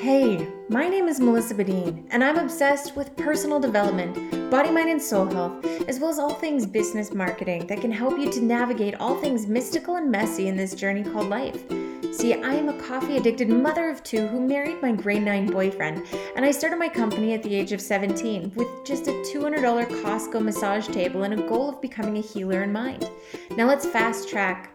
Hey, 0.00 0.48
my 0.70 0.88
name 0.88 1.08
is 1.08 1.20
Melissa 1.20 1.54
Badine, 1.54 2.06
and 2.10 2.24
I'm 2.24 2.38
obsessed 2.38 2.96
with 2.96 3.14
personal 3.18 3.60
development, 3.60 4.50
body, 4.50 4.70
mind, 4.70 4.88
and 4.88 5.02
soul 5.02 5.26
health, 5.26 5.62
as 5.86 6.00
well 6.00 6.08
as 6.08 6.18
all 6.18 6.32
things 6.32 6.64
business 6.64 7.12
marketing 7.12 7.66
that 7.66 7.82
can 7.82 7.92
help 7.92 8.18
you 8.18 8.32
to 8.32 8.40
navigate 8.40 8.94
all 8.94 9.20
things 9.20 9.46
mystical 9.46 9.96
and 9.96 10.10
messy 10.10 10.48
in 10.48 10.56
this 10.56 10.74
journey 10.74 11.02
called 11.02 11.28
life. 11.28 11.70
See, 12.12 12.34
I 12.34 12.54
am 12.54 12.68
a 12.68 12.82
coffee 12.82 13.16
addicted 13.16 13.48
mother 13.48 13.88
of 13.88 14.02
two 14.02 14.26
who 14.26 14.40
married 14.40 14.82
my 14.82 14.92
grade 14.92 15.22
9 15.22 15.46
boyfriend, 15.46 16.06
and 16.34 16.44
I 16.44 16.50
started 16.50 16.78
my 16.78 16.88
company 16.88 17.34
at 17.34 17.42
the 17.42 17.54
age 17.54 17.72
of 17.72 17.80
17 17.80 18.52
with 18.56 18.68
just 18.84 19.06
a 19.06 19.12
$200 19.32 19.86
Costco 20.02 20.42
massage 20.42 20.88
table 20.88 21.22
and 21.22 21.34
a 21.34 21.48
goal 21.48 21.68
of 21.68 21.80
becoming 21.80 22.18
a 22.18 22.20
healer 22.20 22.62
in 22.64 22.72
mind. 22.72 23.08
Now 23.56 23.68
let's 23.68 23.86
fast 23.86 24.28
track 24.28 24.72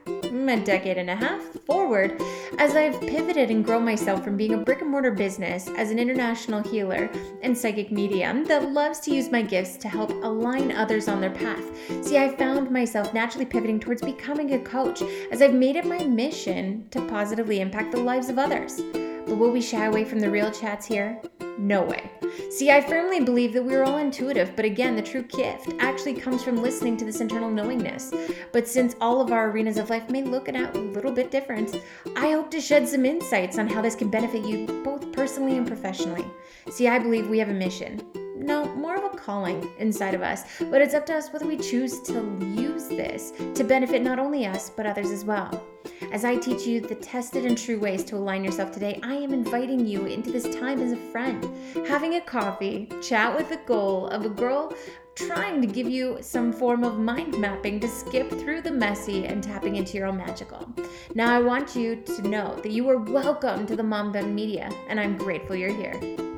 a 0.47 0.63
decade 0.63 0.97
and 0.97 1.09
a 1.09 1.15
half 1.15 1.41
forward 1.65 2.21
as 2.59 2.75
I've 2.75 2.99
pivoted 3.01 3.49
and 3.49 3.65
grown 3.65 3.83
myself 3.83 4.23
from 4.23 4.37
being 4.37 4.53
a 4.53 4.57
brick 4.57 4.81
and 4.81 4.91
mortar 4.91 5.11
business 5.11 5.67
as 5.75 5.89
an 5.89 5.97
international 5.97 6.61
healer 6.61 7.09
and 7.41 7.57
psychic 7.57 7.91
medium 7.91 8.43
that 8.45 8.71
loves 8.71 8.99
to 9.01 9.11
use 9.11 9.31
my 9.31 9.41
gifts 9.41 9.75
to 9.77 9.87
help 9.87 10.11
align 10.11 10.71
others 10.71 11.07
on 11.07 11.19
their 11.19 11.31
path. 11.31 11.63
See, 12.05 12.17
I 12.17 12.35
found 12.35 12.69
myself 12.69 13.13
naturally 13.13 13.45
pivoting 13.45 13.79
towards 13.79 14.03
becoming 14.03 14.53
a 14.53 14.59
coach 14.59 15.01
as 15.31 15.41
I've 15.41 15.53
made 15.53 15.77
it 15.77 15.85
my 15.85 16.03
mission 16.03 16.87
to 16.91 17.01
positively 17.01 17.24
impact 17.31 17.91
the 17.91 17.99
lives 17.99 18.29
of 18.29 18.37
others. 18.39 18.81
But 19.27 19.37
will 19.37 19.51
we 19.51 19.61
shy 19.61 19.85
away 19.85 20.05
from 20.05 20.19
the 20.19 20.29
real 20.29 20.51
chats 20.51 20.85
here? 20.85 21.19
No 21.57 21.83
way. 21.83 22.11
See, 22.49 22.69
I 22.69 22.81
firmly 22.81 23.21
believe 23.21 23.53
that 23.53 23.63
we're 23.63 23.83
all 23.83 23.97
intuitive, 23.97 24.55
but 24.55 24.65
again, 24.65 24.95
the 24.95 25.01
true 25.01 25.23
gift 25.23 25.73
actually 25.79 26.13
comes 26.13 26.43
from 26.43 26.61
listening 26.61 26.97
to 26.97 27.05
this 27.05 27.21
internal 27.21 27.49
knowingness. 27.49 28.13
But 28.51 28.67
since 28.67 28.95
all 29.01 29.21
of 29.21 29.31
our 29.31 29.49
arenas 29.49 29.77
of 29.77 29.89
life 29.89 30.09
may 30.09 30.21
look 30.21 30.47
a 30.47 30.71
little 30.73 31.11
bit 31.11 31.31
different, 31.31 31.81
I 32.15 32.31
hope 32.31 32.51
to 32.51 32.61
shed 32.61 32.87
some 32.87 33.05
insights 33.05 33.57
on 33.57 33.67
how 33.67 33.81
this 33.81 33.95
can 33.95 34.09
benefit 34.09 34.45
you 34.45 34.67
both 34.83 35.11
personally 35.11 35.57
and 35.57 35.65
professionally. 35.65 36.25
See, 36.69 36.87
I 36.87 36.99
believe 36.99 37.29
we 37.29 37.39
have 37.39 37.49
a 37.49 37.53
mission 37.53 38.01
no, 38.35 38.65
more 38.75 38.95
of 38.95 39.03
a 39.03 39.17
calling 39.17 39.69
inside 39.79 40.13
of 40.13 40.21
us, 40.21 40.43
but 40.59 40.81
it's 40.81 40.93
up 40.93 41.05
to 41.07 41.15
us 41.15 41.31
whether 41.31 41.47
we 41.47 41.57
choose 41.57 42.01
to 42.01 42.13
use 42.55 42.87
this 42.87 43.33
to 43.53 43.63
benefit 43.63 44.01
not 44.01 44.19
only 44.19 44.45
us, 44.45 44.69
but 44.69 44.85
others 44.85 45.11
as 45.11 45.23
well. 45.23 45.63
As 46.11 46.25
I 46.25 46.35
teach 46.35 46.65
you 46.67 46.81
the 46.81 46.95
tested 46.95 47.45
and 47.45 47.57
true 47.57 47.79
ways 47.79 48.03
to 48.05 48.15
align 48.15 48.43
yourself 48.43 48.71
today, 48.71 48.99
I 49.03 49.15
am 49.15 49.33
inviting 49.33 49.85
you 49.85 50.05
into 50.05 50.31
this 50.31 50.53
time 50.55 50.81
as 50.81 50.91
a 50.91 50.97
friend, 50.97 51.47
having 51.87 52.15
a 52.15 52.21
coffee, 52.21 52.89
chat 53.01 53.35
with 53.35 53.49
the 53.49 53.59
goal 53.65 54.07
of 54.07 54.25
a 54.25 54.29
girl 54.29 54.73
trying 55.15 55.61
to 55.61 55.67
give 55.67 55.89
you 55.89 56.17
some 56.19 56.51
form 56.51 56.83
of 56.83 56.99
mind 56.99 57.39
mapping 57.39 57.79
to 57.79 57.87
skip 57.87 58.29
through 58.29 58.61
the 58.61 58.71
messy 58.71 59.25
and 59.25 59.41
tapping 59.41 59.77
into 59.77 59.97
your 59.97 60.07
own 60.07 60.17
magical. 60.17 60.67
Now, 61.13 61.33
I 61.33 61.39
want 61.39 61.75
you 61.75 61.95
to 61.95 62.21
know 62.27 62.55
that 62.55 62.71
you 62.71 62.89
are 62.89 62.97
welcome 62.97 63.65
to 63.67 63.77
the 63.77 63.83
Mom 63.83 64.11
Bun 64.11 64.35
Media, 64.35 64.69
and 64.89 64.99
I'm 64.99 65.17
grateful 65.17 65.55
you're 65.55 65.73
here. 65.73 66.34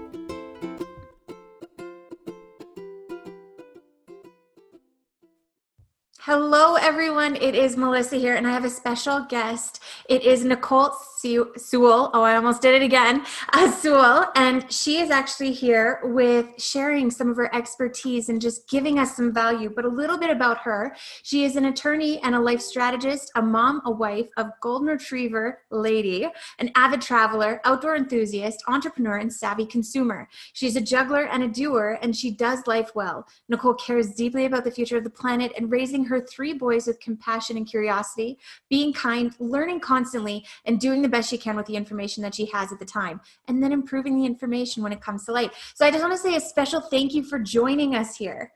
Hello, 6.28 6.76
everyone. 6.76 7.38
It 7.38 7.56
is 7.56 7.78
Melissa 7.78 8.18
here, 8.18 8.36
and 8.36 8.46
I 8.46 8.52
have 8.52 8.66
a 8.66 8.70
special 8.70 9.22
guest. 9.30 9.82
It 10.10 10.24
is 10.24 10.44
Nicole 10.44 10.92
Sewell. 11.18 12.12
Oh, 12.14 12.22
I 12.22 12.36
almost 12.36 12.62
did 12.62 12.76
it 12.76 12.84
again. 12.84 13.24
Uh, 13.54 13.72
Sewell. 13.72 14.30
And 14.36 14.72
she 14.72 15.00
is 15.00 15.10
actually 15.10 15.52
here 15.52 16.02
with 16.04 16.62
sharing 16.62 17.10
some 17.10 17.30
of 17.30 17.38
her 17.38 17.54
expertise 17.56 18.30
and 18.30 18.42
just 18.42 18.70
giving 18.70 19.00
us 19.00 19.16
some 19.16 19.34
value, 19.34 19.72
but 19.74 19.86
a 19.86 19.88
little 19.88 20.18
bit 20.18 20.30
about 20.30 20.60
her. 20.60 20.96
She 21.24 21.44
is 21.44 21.56
an 21.56 21.66
attorney 21.66 22.20
and 22.22 22.36
a 22.36 22.40
life 22.40 22.62
strategist, 22.62 23.32
a 23.36 23.42
mom, 23.42 23.82
a 23.86 23.92
wife, 23.92 24.28
a 24.38 24.50
golden 24.62 24.90
retriever 24.90 25.62
lady, 25.72 26.28
an 26.60 26.72
avid 26.76 27.02
traveler, 27.02 27.62
outdoor 27.64 27.96
enthusiast, 27.96 28.62
entrepreneur, 28.68 29.18
and 29.18 29.32
savvy 29.32 29.66
consumer. 29.66 30.28
She's 30.54 30.76
a 30.76 30.82
juggler 30.82 31.24
and 31.24 31.42
a 31.42 31.48
doer, 31.48 31.98
and 32.02 32.16
she 32.16 32.32
does 32.32 32.68
life 32.68 32.92
well. 32.94 33.26
Nicole 33.50 33.76
cares 33.76 34.14
deeply 34.14 34.46
about 34.46 34.66
the 34.66 34.72
future 34.72 34.98
of 34.98 35.04
the 35.04 35.10
planet 35.10 35.54
and 35.58 35.72
raising 35.72 36.06
her 36.06 36.17
three 36.22 36.54
boys 36.54 36.88
with 36.88 37.00
compassion 37.00 37.58
and 37.58 37.68
curiosity, 37.68 38.38
being 38.70 38.94
kind, 38.94 39.34
learning 39.40 39.80
constantly, 39.80 40.46
and 40.66 40.80
doing 40.80 41.02
the 41.02 41.10
best 41.10 41.30
she 41.30 41.38
can 41.38 41.56
with 41.56 41.66
the 41.66 41.76
information 41.76 42.24
that 42.24 42.36
she 42.36 42.46
has 42.48 42.72
at 42.72 42.80
the 42.80 42.86
time, 42.86 43.20
and 43.48 43.62
then 43.62 43.72
improving 43.72 44.18
the 44.18 44.26
information 44.26 44.84
when 44.84 44.94
it 44.94 45.02
comes 45.02 45.26
to 45.26 45.32
light. 45.32 45.52
So 45.76 45.86
I 45.86 45.92
just 45.92 46.04
want 46.04 46.14
to 46.14 46.18
say 46.18 46.36
a 46.36 46.40
special 46.40 46.82
thank 46.82 47.14
you 47.14 47.24
for 47.24 47.40
joining 47.40 47.96
us 47.96 48.16
here. 48.16 48.54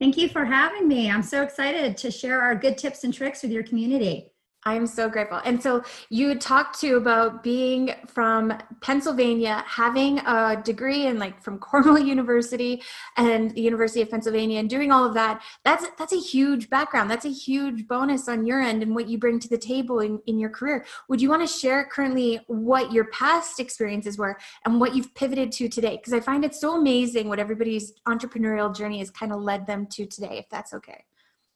Thank 0.00 0.16
you 0.16 0.28
for 0.28 0.44
having 0.44 0.86
me. 0.86 1.10
I'm 1.10 1.24
so 1.24 1.42
excited 1.42 1.96
to 1.96 2.10
share 2.10 2.40
our 2.40 2.54
good 2.54 2.78
tips 2.78 3.02
and 3.02 3.12
tricks 3.12 3.42
with 3.42 3.50
your 3.50 3.64
community. 3.64 4.30
I'm 4.68 4.86
so 4.86 5.08
grateful. 5.08 5.40
And 5.44 5.62
so 5.62 5.82
you 6.10 6.34
talked 6.34 6.78
to 6.80 6.96
about 6.96 7.42
being 7.42 7.94
from 8.06 8.52
Pennsylvania, 8.80 9.64
having 9.66 10.18
a 10.20 10.60
degree 10.62 11.06
in 11.06 11.18
like 11.18 11.42
from 11.42 11.58
Cornell 11.68 11.98
University 11.98 12.82
and 13.16 13.50
the 13.52 13.60
University 13.60 14.02
of 14.02 14.10
Pennsylvania 14.10 14.60
and 14.60 14.68
doing 14.68 14.92
all 14.92 15.04
of 15.04 15.14
that. 15.14 15.42
That's 15.64 15.86
that's 15.98 16.12
a 16.12 16.20
huge 16.20 16.68
background. 16.68 17.10
That's 17.10 17.24
a 17.24 17.30
huge 17.30 17.88
bonus 17.88 18.28
on 18.28 18.44
your 18.44 18.60
end 18.60 18.82
and 18.82 18.94
what 18.94 19.08
you 19.08 19.18
bring 19.18 19.38
to 19.40 19.48
the 19.48 19.58
table 19.58 20.00
in, 20.00 20.20
in 20.26 20.38
your 20.38 20.50
career. 20.50 20.84
Would 21.08 21.20
you 21.22 21.30
want 21.30 21.48
to 21.48 21.52
share 21.52 21.84
currently 21.84 22.40
what 22.46 22.92
your 22.92 23.06
past 23.06 23.60
experiences 23.60 24.18
were 24.18 24.38
and 24.64 24.80
what 24.80 24.94
you've 24.94 25.14
pivoted 25.14 25.50
to 25.52 25.68
today? 25.68 25.96
Because 25.96 26.12
I 26.12 26.20
find 26.20 26.44
it 26.44 26.54
so 26.54 26.76
amazing 26.76 27.28
what 27.28 27.38
everybody's 27.38 27.92
entrepreneurial 28.06 28.74
journey 28.74 28.98
has 28.98 29.10
kind 29.10 29.32
of 29.32 29.40
led 29.40 29.66
them 29.66 29.86
to 29.92 30.06
today, 30.06 30.38
if 30.38 30.48
that's 30.50 30.74
okay. 30.74 31.04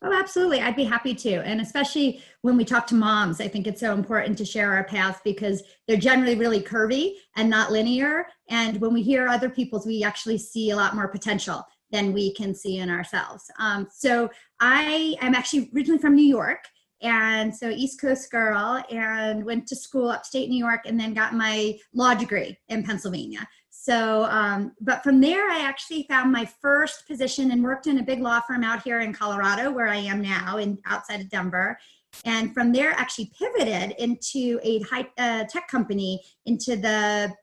Oh, 0.05 0.13
absolutely. 0.13 0.61
I'd 0.61 0.75
be 0.75 0.85
happy 0.85 1.15
to. 1.15 1.43
And 1.43 1.61
especially 1.61 2.23
when 2.41 2.57
we 2.57 2.65
talk 2.65 2.87
to 2.89 2.95
moms, 2.95 3.41
I 3.41 3.47
think 3.47 3.67
it's 3.67 3.81
so 3.81 3.95
important 3.95 4.37
to 4.39 4.45
share 4.45 4.73
our 4.73 4.83
paths 4.85 5.21
because 5.23 5.63
they're 5.87 5.97
generally 5.97 6.35
really 6.35 6.61
curvy 6.61 7.15
and 7.37 7.49
not 7.49 7.71
linear. 7.71 8.27
And 8.49 8.81
when 8.81 8.93
we 8.93 9.03
hear 9.03 9.29
other 9.29 9.49
people's, 9.49 9.87
we 9.87 10.03
actually 10.03 10.39
see 10.39 10.71
a 10.71 10.77
lot 10.77 10.97
more 10.97 11.07
potential 11.07 11.65
than 11.93 12.13
we 12.13 12.35
can 12.35 12.55
see 12.55 12.79
in 12.79 12.91
ourselves. 12.91 13.49
Um, 13.61 13.87
so 13.93 14.29
I 14.59 15.15
am 15.21 15.35
actually 15.35 15.71
originally 15.75 16.01
from 16.01 16.17
New 16.17 16.27
York. 16.27 16.65
And 17.01 17.55
so 17.55 17.69
East 17.69 18.01
Coast 18.01 18.31
girl 18.31 18.83
and 18.91 19.45
went 19.45 19.67
to 19.69 19.77
school 19.77 20.09
upstate 20.09 20.49
New 20.49 20.59
York 20.59 20.83
and 20.87 20.99
then 20.99 21.15
got 21.15 21.35
my 21.35 21.79
law 21.93 22.15
degree 22.15 22.59
in 22.69 22.83
Pennsylvania. 22.83 23.47
So, 23.83 24.27
um, 24.31 24.77
but 24.81 25.03
from 25.03 25.21
there, 25.21 25.51
I 25.51 25.59
actually 25.59 26.05
found 26.05 26.31
my 26.31 26.45
first 26.45 27.05
position 27.09 27.51
and 27.51 27.65
worked 27.65 27.89
in 27.89 27.99
a 27.99 28.03
big 28.05 28.21
law 28.21 28.39
firm 28.39 28.63
out 28.63 28.81
here 28.85 29.01
in 29.01 29.13
Colorado, 29.13 29.73
where 29.73 29.89
I 29.89 29.97
am 29.97 30.23
now, 30.23 30.59
in 30.59 30.79
outside 30.87 31.21
of 31.21 31.29
Denver. 31.29 31.77
And 32.25 32.55
from 32.55 32.73
there, 32.73 32.93
actually 32.93 33.33
pivoted 33.37 33.97
into 33.99 34.61
a 34.63 34.83
high 34.83 35.09
uh, 35.19 35.47
tech 35.51 35.67
company, 35.67 36.21
into 36.47 36.77
the 36.77 37.35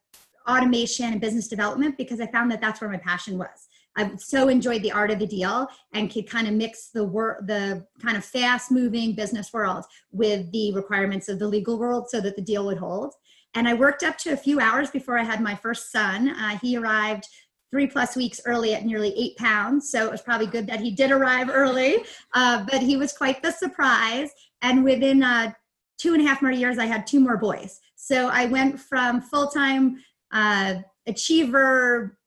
automation 0.47 1.11
and 1.11 1.19
business 1.19 1.49
development, 1.49 1.97
because 1.97 2.21
I 2.21 2.27
found 2.27 2.49
that 2.53 2.61
that's 2.61 2.79
where 2.79 2.89
my 2.89 2.99
passion 2.99 3.37
was. 3.37 3.67
I 3.97 4.15
so 4.15 4.47
enjoyed 4.47 4.81
the 4.81 4.93
art 4.93 5.11
of 5.11 5.19
the 5.19 5.27
deal 5.27 5.67
and 5.91 6.09
could 6.09 6.29
kind 6.29 6.47
of 6.47 6.53
mix 6.53 6.87
the 6.87 7.03
work, 7.03 7.47
the 7.47 7.85
kind 8.01 8.15
of 8.15 8.23
fast 8.23 8.71
moving 8.71 9.13
business 9.13 9.51
world 9.51 9.83
with 10.13 10.49
the 10.53 10.71
requirements 10.71 11.27
of 11.27 11.37
the 11.37 11.47
legal 11.49 11.77
world 11.77 12.09
so 12.09 12.21
that 12.21 12.37
the 12.37 12.41
deal 12.41 12.65
would 12.65 12.77
hold. 12.77 13.13
And 13.55 13.67
I 13.67 13.73
worked 13.73 14.03
up 14.03 14.17
to 14.19 14.31
a 14.31 14.37
few 14.37 14.59
hours 14.59 14.89
before 14.91 15.17
I 15.17 15.23
had 15.23 15.41
my 15.41 15.55
first 15.55 15.91
son. 15.91 16.29
Uh, 16.29 16.57
he 16.61 16.77
arrived 16.77 17.27
three 17.71 17.87
plus 17.87 18.15
weeks 18.15 18.41
early 18.45 18.73
at 18.73 18.85
nearly 18.85 19.13
eight 19.15 19.37
pounds. 19.37 19.91
So 19.91 20.05
it 20.05 20.11
was 20.11 20.21
probably 20.21 20.47
good 20.47 20.67
that 20.67 20.79
he 20.79 20.91
did 20.91 21.11
arrive 21.11 21.49
early, 21.51 21.97
uh, 22.33 22.65
but 22.69 22.81
he 22.81 22.97
was 22.97 23.13
quite 23.13 23.41
the 23.41 23.51
surprise. 23.51 24.31
And 24.61 24.83
within 24.83 25.23
uh, 25.23 25.51
two 25.97 26.13
and 26.13 26.23
a 26.23 26.27
half 26.27 26.41
more 26.41 26.51
years, 26.51 26.77
I 26.77 26.85
had 26.85 27.05
two 27.05 27.19
more 27.19 27.37
boys. 27.37 27.79
So 27.95 28.29
I 28.29 28.45
went 28.45 28.79
from 28.79 29.21
full 29.21 29.47
time 29.47 30.03
uh, 30.31 30.75
achiever, 31.07 32.17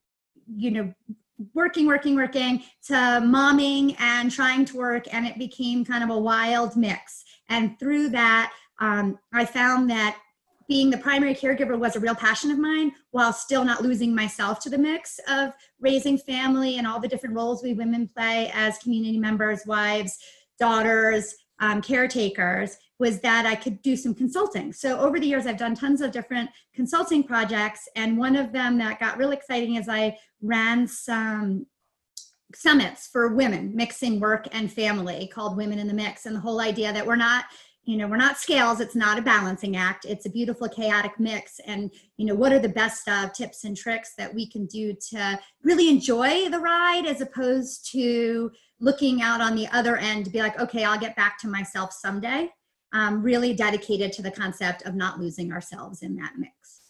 you 0.57 0.71
know, 0.71 0.95
working, 1.55 1.87
working, 1.87 2.15
working 2.15 2.63
to 2.87 2.95
momming 2.95 3.97
and 4.01 4.31
trying 4.31 4.65
to 4.67 4.77
work. 4.77 5.13
And 5.13 5.27
it 5.27 5.39
became 5.39 5.85
kind 5.85 6.05
of 6.05 6.11
a 6.11 6.19
wild 6.19 6.77
mix. 6.77 7.25
And 7.49 7.79
through 7.79 8.11
that, 8.11 8.53
um, 8.81 9.19
I 9.33 9.45
found 9.45 9.91
that 9.91 10.19
being 10.73 10.89
the 10.89 10.97
primary 10.97 11.35
caregiver 11.35 11.79
was 11.79 11.97
a 11.97 12.01
real 12.01 12.15
passion 12.15 12.51
of 12.51 12.59
mine 12.59 12.91
while 13.11 13.31
still 13.31 13.63
not 13.63 13.83
losing 13.83 14.15
myself 14.15 14.59
to 14.59 14.71
the 14.71 14.79
mix 14.79 15.21
of 15.29 15.53
raising 15.81 16.17
family 16.17 16.79
and 16.79 16.87
all 16.87 16.99
the 16.99 17.07
different 17.07 17.37
roles 17.37 17.63
we 17.63 17.75
women 17.75 18.09
play 18.09 18.51
as 18.55 18.79
community 18.79 19.19
members, 19.19 19.67
wives, 19.67 20.17
daughters, 20.59 21.35
um, 21.61 21.83
caretakers 21.83 22.79
was 22.99 23.21
that 23.21 23.45
I 23.45 23.55
could 23.55 23.83
do 23.83 23.97
some 23.97 24.15
consulting. 24.15 24.73
So 24.73 24.99
over 24.99 25.21
the 25.21 25.27
years, 25.27 25.47
I've 25.47 25.59
done 25.59 25.75
tons 25.75 26.01
of 26.01 26.11
different 26.11 26.49
consulting 26.75 27.23
projects. 27.23 27.87
And 27.95 28.17
one 28.17 28.35
of 28.35 28.51
them 28.51 28.79
that 28.79 28.99
got 28.99 29.19
really 29.19 29.37
exciting 29.37 29.75
is 29.75 29.91
I 29.91 30.17
ran 30.41 30.89
some 30.89 31.67
summits 32.55 33.09
for 33.09 33.35
women 33.35 33.77
mixing 33.77 34.21
work 34.21 34.49
and 34.53 34.73
family 34.73 35.31
called 35.35 35.55
Women 35.55 35.79
in 35.79 35.87
the 35.87 35.93
Mix. 35.93 36.25
And 36.25 36.35
the 36.35 36.41
whole 36.41 36.63
idea 36.63 36.95
that 36.95 37.07
we're 37.07 37.17
not 37.17 37.45
you 37.85 37.97
know 37.97 38.07
we're 38.07 38.17
not 38.17 38.39
scales 38.39 38.81
it's 38.81 38.95
not 38.95 39.19
a 39.19 39.23
balancing 39.23 39.77
act 39.77 40.05
it's 40.05 40.27
a 40.27 40.31
beautiful 40.31 40.69
chaotic 40.69 41.13
mix 41.19 41.61
and 41.67 41.91
you 42.17 42.25
know 42.25 42.35
what 42.35 42.53
are 42.53 42.59
the 42.61 42.69
best 42.69 43.09
uh, 43.09 43.29
tips 43.31 43.65
and 43.65 43.77
tricks 43.77 44.15
that 44.17 44.33
we 44.33 44.49
can 44.49 44.67
do 44.67 44.95
to 44.95 45.39
really 45.65 45.89
enjoy 45.89 46.49
the 46.49 46.61
ride 46.61 47.07
as 47.07 47.21
opposed 47.21 47.91
to 47.91 48.51
looking 48.81 49.21
out 49.23 49.41
on 49.41 49.57
the 49.57 49.67
other 49.69 49.97
end 49.97 50.25
to 50.25 50.31
be 50.31 50.41
like 50.41 50.59
okay 50.61 50.85
i'll 50.85 50.99
get 50.99 51.17
back 51.17 51.39
to 51.39 51.49
myself 51.49 51.93
someday 51.93 52.49
um, 52.93 53.23
really 53.23 53.55
dedicated 53.55 54.13
to 54.13 54.23
the 54.23 54.31
concept 54.31 54.83
of 54.83 54.95
not 54.95 55.19
losing 55.19 55.53
ourselves 55.53 56.03
in 56.03 56.17
that 56.17 56.35
mix. 56.37 56.81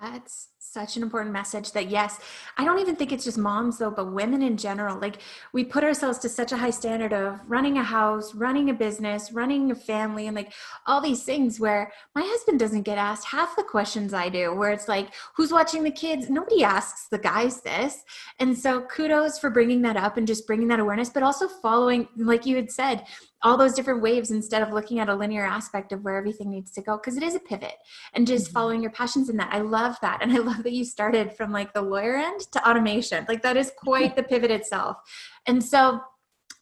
That's 0.00 0.48
such 0.72 0.96
an 0.96 1.02
important 1.02 1.32
message 1.32 1.72
that 1.72 1.90
yes, 1.90 2.20
I 2.56 2.64
don't 2.64 2.78
even 2.78 2.94
think 2.94 3.10
it's 3.10 3.24
just 3.24 3.36
moms 3.36 3.78
though, 3.78 3.90
but 3.90 4.12
women 4.12 4.40
in 4.40 4.56
general. 4.56 4.96
Like 5.00 5.16
we 5.52 5.64
put 5.64 5.82
ourselves 5.82 6.20
to 6.20 6.28
such 6.28 6.52
a 6.52 6.56
high 6.56 6.70
standard 6.70 7.12
of 7.12 7.40
running 7.48 7.76
a 7.76 7.82
house, 7.82 8.36
running 8.36 8.70
a 8.70 8.74
business, 8.74 9.32
running 9.32 9.72
a 9.72 9.74
family, 9.74 10.28
and 10.28 10.36
like 10.36 10.52
all 10.86 11.00
these 11.00 11.24
things 11.24 11.58
where 11.58 11.92
my 12.14 12.22
husband 12.24 12.60
doesn't 12.60 12.82
get 12.82 12.98
asked 12.98 13.26
half 13.26 13.56
the 13.56 13.64
questions 13.64 14.14
I 14.14 14.28
do, 14.28 14.54
where 14.54 14.70
it's 14.70 14.86
like, 14.86 15.08
who's 15.34 15.50
watching 15.50 15.82
the 15.82 15.90
kids? 15.90 16.30
Nobody 16.30 16.62
asks 16.62 17.08
the 17.08 17.18
guys 17.18 17.62
this. 17.62 18.04
And 18.38 18.56
so 18.56 18.82
kudos 18.82 19.40
for 19.40 19.50
bringing 19.50 19.82
that 19.82 19.96
up 19.96 20.18
and 20.18 20.26
just 20.26 20.46
bringing 20.46 20.68
that 20.68 20.78
awareness, 20.78 21.10
but 21.10 21.24
also 21.24 21.48
following, 21.48 22.06
like 22.16 22.46
you 22.46 22.54
had 22.54 22.70
said, 22.70 23.02
all 23.42 23.56
those 23.56 23.74
different 23.74 24.02
waves 24.02 24.30
instead 24.30 24.62
of 24.62 24.72
looking 24.72 24.98
at 24.98 25.08
a 25.08 25.14
linear 25.14 25.44
aspect 25.44 25.92
of 25.92 26.02
where 26.02 26.16
everything 26.16 26.50
needs 26.50 26.70
to 26.72 26.82
go 26.82 26.96
because 26.96 27.16
it 27.16 27.22
is 27.22 27.34
a 27.34 27.40
pivot. 27.40 27.74
And 28.14 28.26
just 28.26 28.46
mm-hmm. 28.46 28.54
following 28.54 28.82
your 28.82 28.92
passions 28.92 29.28
in 29.28 29.36
that 29.38 29.52
i 29.52 29.60
love 29.60 29.96
that. 30.02 30.18
And 30.22 30.32
i 30.32 30.38
love 30.50 30.62
that 30.62 30.72
you 30.72 30.84
started 30.84 31.32
from 31.32 31.52
like 31.52 31.72
the 31.72 31.82
lawyer 31.82 32.16
end 32.16 32.40
to 32.52 32.68
automation. 32.68 33.24
Like 33.28 33.42
that 33.42 33.56
is 33.56 33.72
quite 33.76 34.16
the 34.16 34.22
pivot 34.22 34.50
itself. 34.50 34.98
And 35.46 35.62
so 35.62 36.00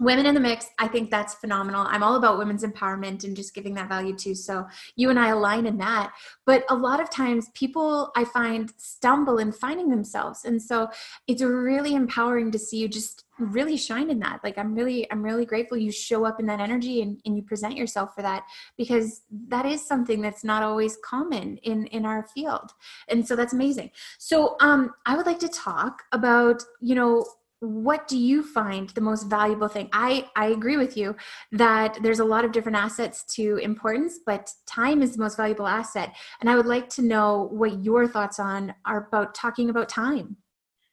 women 0.00 0.26
in 0.26 0.34
the 0.34 0.40
mix 0.40 0.66
i 0.78 0.86
think 0.86 1.10
that's 1.10 1.34
phenomenal. 1.34 1.84
I'm 1.88 2.04
all 2.04 2.14
about 2.14 2.38
women's 2.38 2.62
empowerment 2.62 3.24
and 3.24 3.34
just 3.34 3.54
giving 3.54 3.74
that 3.74 3.88
value 3.88 4.14
too. 4.14 4.34
So 4.34 4.66
you 4.94 5.10
and 5.10 5.18
i 5.18 5.28
align 5.28 5.66
in 5.66 5.78
that. 5.78 6.12
But 6.46 6.64
a 6.70 6.74
lot 6.74 7.00
of 7.00 7.10
times 7.10 7.48
people 7.54 8.12
i 8.14 8.24
find 8.24 8.72
stumble 8.76 9.38
in 9.38 9.50
finding 9.50 9.90
themselves. 9.90 10.44
And 10.44 10.62
so 10.62 10.88
it's 11.26 11.42
really 11.42 11.94
empowering 11.94 12.52
to 12.52 12.58
see 12.58 12.78
you 12.78 12.88
just 12.88 13.24
really 13.38 13.76
shine 13.76 14.10
in 14.10 14.18
that. 14.20 14.40
Like 14.42 14.58
i'm 14.58 14.74
really 14.74 15.10
i'm 15.10 15.22
really 15.22 15.46
grateful 15.46 15.76
you 15.76 15.92
show 15.92 16.24
up 16.24 16.40
in 16.40 16.46
that 16.46 16.60
energy 16.60 17.02
and, 17.02 17.20
and 17.24 17.36
you 17.36 17.42
present 17.42 17.76
yourself 17.76 18.14
for 18.14 18.22
that 18.22 18.44
because 18.76 19.22
that 19.48 19.66
is 19.66 19.84
something 19.84 20.20
that's 20.20 20.44
not 20.44 20.62
always 20.62 20.98
common 21.04 21.56
in 21.58 21.86
in 21.86 22.04
our 22.04 22.26
field. 22.34 22.72
And 23.08 23.26
so 23.26 23.36
that's 23.36 23.52
amazing. 23.52 23.90
So 24.18 24.56
um 24.60 24.92
i 25.06 25.16
would 25.16 25.26
like 25.26 25.38
to 25.40 25.48
talk 25.48 26.02
about 26.12 26.62
you 26.80 26.94
know 26.94 27.26
what 27.60 28.06
do 28.06 28.16
you 28.16 28.44
find 28.44 28.90
the 28.90 29.00
most 29.00 29.24
valuable 29.24 29.68
thing? 29.68 29.88
I 29.92 30.28
i 30.36 30.46
agree 30.46 30.76
with 30.76 30.96
you 30.96 31.16
that 31.52 31.98
there's 32.02 32.20
a 32.20 32.24
lot 32.24 32.44
of 32.44 32.52
different 32.52 32.78
assets 32.78 33.24
to 33.36 33.56
importance 33.56 34.20
but 34.24 34.52
time 34.66 35.02
is 35.02 35.16
the 35.16 35.22
most 35.22 35.36
valuable 35.36 35.66
asset. 35.66 36.14
And 36.40 36.48
i 36.50 36.56
would 36.56 36.66
like 36.66 36.88
to 36.90 37.02
know 37.02 37.48
what 37.50 37.84
your 37.84 38.06
thoughts 38.06 38.38
on 38.38 38.74
are 38.84 39.06
about 39.08 39.34
talking 39.34 39.70
about 39.70 39.88
time 39.88 40.36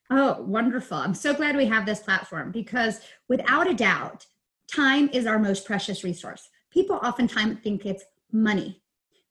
oh 0.10 0.42
wonderful 0.42 0.98
i'm 0.98 1.14
so 1.14 1.34
glad 1.34 1.56
we 1.56 1.66
have 1.66 1.86
this 1.86 2.00
platform 2.00 2.52
because 2.52 3.02
without 3.28 3.70
a 3.70 3.74
doubt 3.74 4.26
time 4.72 5.10
is 5.14 5.26
our 5.26 5.40
most 5.40 5.66
precious 5.66 6.04
resource 6.04 6.50
people 6.72 6.98
oftentimes 6.98 7.60
think 7.64 7.86
it's 7.86 8.04
money 8.32 8.82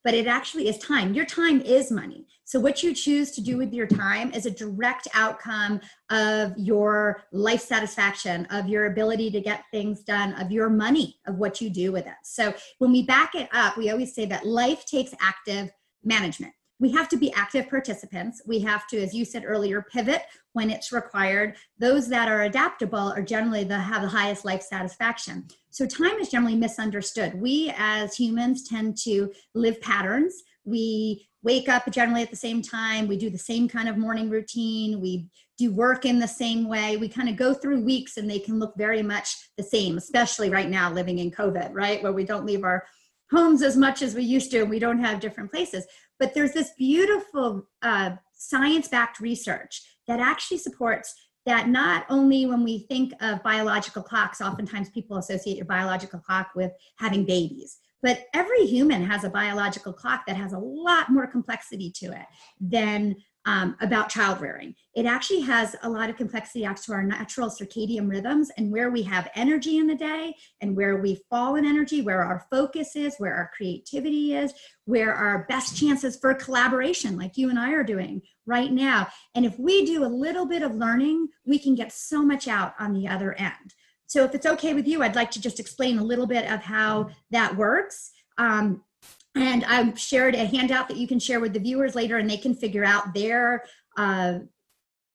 but 0.04 0.12
it 0.12 0.26
actually 0.26 0.68
is 0.68 0.78
time. 0.78 1.14
Your 1.14 1.24
time 1.24 1.62
is 1.62 1.90
money. 1.90 2.26
So, 2.44 2.60
what 2.60 2.82
you 2.82 2.94
choose 2.94 3.30
to 3.32 3.40
do 3.40 3.56
with 3.56 3.72
your 3.72 3.86
time 3.86 4.30
is 4.32 4.44
a 4.44 4.50
direct 4.50 5.08
outcome 5.14 5.80
of 6.10 6.52
your 6.58 7.22
life 7.32 7.62
satisfaction, 7.62 8.46
of 8.50 8.68
your 8.68 8.86
ability 8.86 9.30
to 9.30 9.40
get 9.40 9.64
things 9.70 10.02
done, 10.02 10.34
of 10.34 10.52
your 10.52 10.68
money, 10.68 11.16
of 11.26 11.36
what 11.36 11.62
you 11.62 11.70
do 11.70 11.90
with 11.90 12.06
it. 12.06 12.12
So, 12.22 12.52
when 12.78 12.92
we 12.92 13.02
back 13.02 13.34
it 13.34 13.48
up, 13.52 13.78
we 13.78 13.90
always 13.90 14.14
say 14.14 14.26
that 14.26 14.46
life 14.46 14.84
takes 14.84 15.14
active 15.22 15.70
management 16.04 16.52
we 16.84 16.92
have 16.92 17.08
to 17.08 17.16
be 17.16 17.32
active 17.32 17.70
participants. 17.70 18.42
We 18.46 18.58
have 18.60 18.86
to, 18.88 19.02
as 19.02 19.14
you 19.14 19.24
said 19.24 19.44
earlier, 19.46 19.80
pivot 19.90 20.20
when 20.52 20.68
it's 20.68 20.92
required. 20.92 21.56
Those 21.78 22.08
that 22.08 22.28
are 22.28 22.42
adaptable 22.42 23.10
are 23.16 23.22
generally 23.22 23.64
the 23.64 23.78
have 23.78 24.02
the 24.02 24.08
highest 24.08 24.44
life 24.44 24.60
satisfaction. 24.60 25.48
So 25.70 25.86
time 25.86 26.18
is 26.18 26.28
generally 26.28 26.56
misunderstood. 26.56 27.40
We 27.40 27.72
as 27.78 28.14
humans 28.14 28.68
tend 28.68 28.98
to 28.98 29.32
live 29.54 29.80
patterns. 29.80 30.42
We 30.66 31.26
wake 31.42 31.70
up 31.70 31.90
generally 31.90 32.20
at 32.20 32.28
the 32.28 32.36
same 32.36 32.60
time. 32.60 33.08
We 33.08 33.16
do 33.16 33.30
the 33.30 33.38
same 33.38 33.66
kind 33.66 33.88
of 33.88 33.96
morning 33.96 34.28
routine. 34.28 35.00
We 35.00 35.30
do 35.56 35.72
work 35.72 36.04
in 36.04 36.18
the 36.18 36.28
same 36.28 36.68
way. 36.68 36.98
We 36.98 37.08
kind 37.08 37.30
of 37.30 37.36
go 37.36 37.54
through 37.54 37.80
weeks 37.80 38.18
and 38.18 38.30
they 38.30 38.40
can 38.40 38.58
look 38.58 38.74
very 38.76 39.02
much 39.02 39.34
the 39.56 39.62
same, 39.62 39.96
especially 39.96 40.50
right 40.50 40.68
now 40.68 40.92
living 40.92 41.18
in 41.18 41.30
COVID, 41.30 41.70
right? 41.72 42.02
Where 42.02 42.12
we 42.12 42.24
don't 42.24 42.44
leave 42.44 42.62
our 42.62 42.84
homes 43.30 43.62
as 43.62 43.76
much 43.76 44.02
as 44.02 44.14
we 44.14 44.22
used 44.22 44.50
to 44.50 44.60
and 44.60 44.70
we 44.70 44.78
don't 44.78 45.00
have 45.00 45.20
different 45.20 45.50
places. 45.50 45.86
But 46.18 46.34
there's 46.34 46.52
this 46.52 46.70
beautiful 46.78 47.68
uh, 47.82 48.12
science 48.32 48.88
backed 48.88 49.20
research 49.20 49.82
that 50.06 50.20
actually 50.20 50.58
supports 50.58 51.14
that 51.46 51.68
not 51.68 52.06
only 52.08 52.46
when 52.46 52.64
we 52.64 52.86
think 52.88 53.12
of 53.20 53.42
biological 53.42 54.02
clocks, 54.02 54.40
oftentimes 54.40 54.90
people 54.90 55.18
associate 55.18 55.56
your 55.56 55.66
biological 55.66 56.18
clock 56.18 56.50
with 56.54 56.72
having 56.98 57.24
babies, 57.24 57.78
but 58.02 58.24
every 58.34 58.66
human 58.66 59.02
has 59.02 59.24
a 59.24 59.30
biological 59.30 59.92
clock 59.92 60.24
that 60.26 60.36
has 60.36 60.52
a 60.52 60.58
lot 60.58 61.10
more 61.10 61.26
complexity 61.26 61.90
to 61.96 62.06
it 62.06 62.26
than 62.60 63.16
um, 63.46 63.76
about 63.80 64.08
child 64.08 64.40
rearing. 64.40 64.74
It 64.94 65.06
actually 65.06 65.40
has 65.42 65.76
a 65.82 65.88
lot 65.88 66.08
of 66.08 66.16
complexity 66.16 66.64
to 66.64 66.92
our 66.92 67.02
natural 67.02 67.48
circadian 67.48 68.08
rhythms 68.08 68.50
and 68.56 68.70
where 68.70 68.90
we 68.90 69.02
have 69.02 69.30
energy 69.34 69.78
in 69.78 69.86
the 69.86 69.94
day 69.94 70.34
and 70.60 70.76
where 70.76 70.96
we 70.96 71.20
fall 71.28 71.56
in 71.56 71.64
energy, 71.64 72.00
where 72.00 72.22
our 72.22 72.46
focus 72.50 72.96
is, 72.96 73.16
where 73.18 73.34
our 73.34 73.50
creativity 73.56 74.34
is, 74.34 74.52
where 74.86 75.12
our 75.12 75.44
best 75.48 75.76
chances 75.76 76.16
for 76.16 76.34
collaboration, 76.34 77.18
like 77.18 77.36
you 77.36 77.50
and 77.50 77.58
I 77.58 77.72
are 77.72 77.84
doing 77.84 78.22
right 78.46 78.72
now. 78.72 79.08
And 79.34 79.44
if 79.44 79.58
we 79.58 79.84
do 79.84 80.04
a 80.04 80.06
little 80.06 80.46
bit 80.46 80.62
of 80.62 80.74
learning, 80.74 81.28
we 81.44 81.58
can 81.58 81.74
get 81.74 81.92
so 81.92 82.22
much 82.22 82.48
out 82.48 82.74
on 82.78 82.92
the 82.92 83.08
other 83.08 83.34
end. 83.34 83.74
So, 84.06 84.22
if 84.24 84.34
it's 84.34 84.46
okay 84.46 84.74
with 84.74 84.86
you, 84.86 85.02
I'd 85.02 85.16
like 85.16 85.30
to 85.32 85.40
just 85.40 85.58
explain 85.58 85.98
a 85.98 86.04
little 86.04 86.26
bit 86.26 86.50
of 86.50 86.60
how 86.60 87.08
that 87.30 87.56
works. 87.56 88.12
Um, 88.36 88.82
and 89.34 89.64
I've 89.64 89.98
shared 89.98 90.34
a 90.34 90.46
handout 90.46 90.88
that 90.88 90.96
you 90.96 91.08
can 91.08 91.18
share 91.18 91.40
with 91.40 91.52
the 91.52 91.60
viewers 91.60 91.94
later, 91.94 92.18
and 92.18 92.28
they 92.28 92.36
can 92.36 92.54
figure 92.54 92.84
out 92.84 93.14
their 93.14 93.64
uh, 93.96 94.40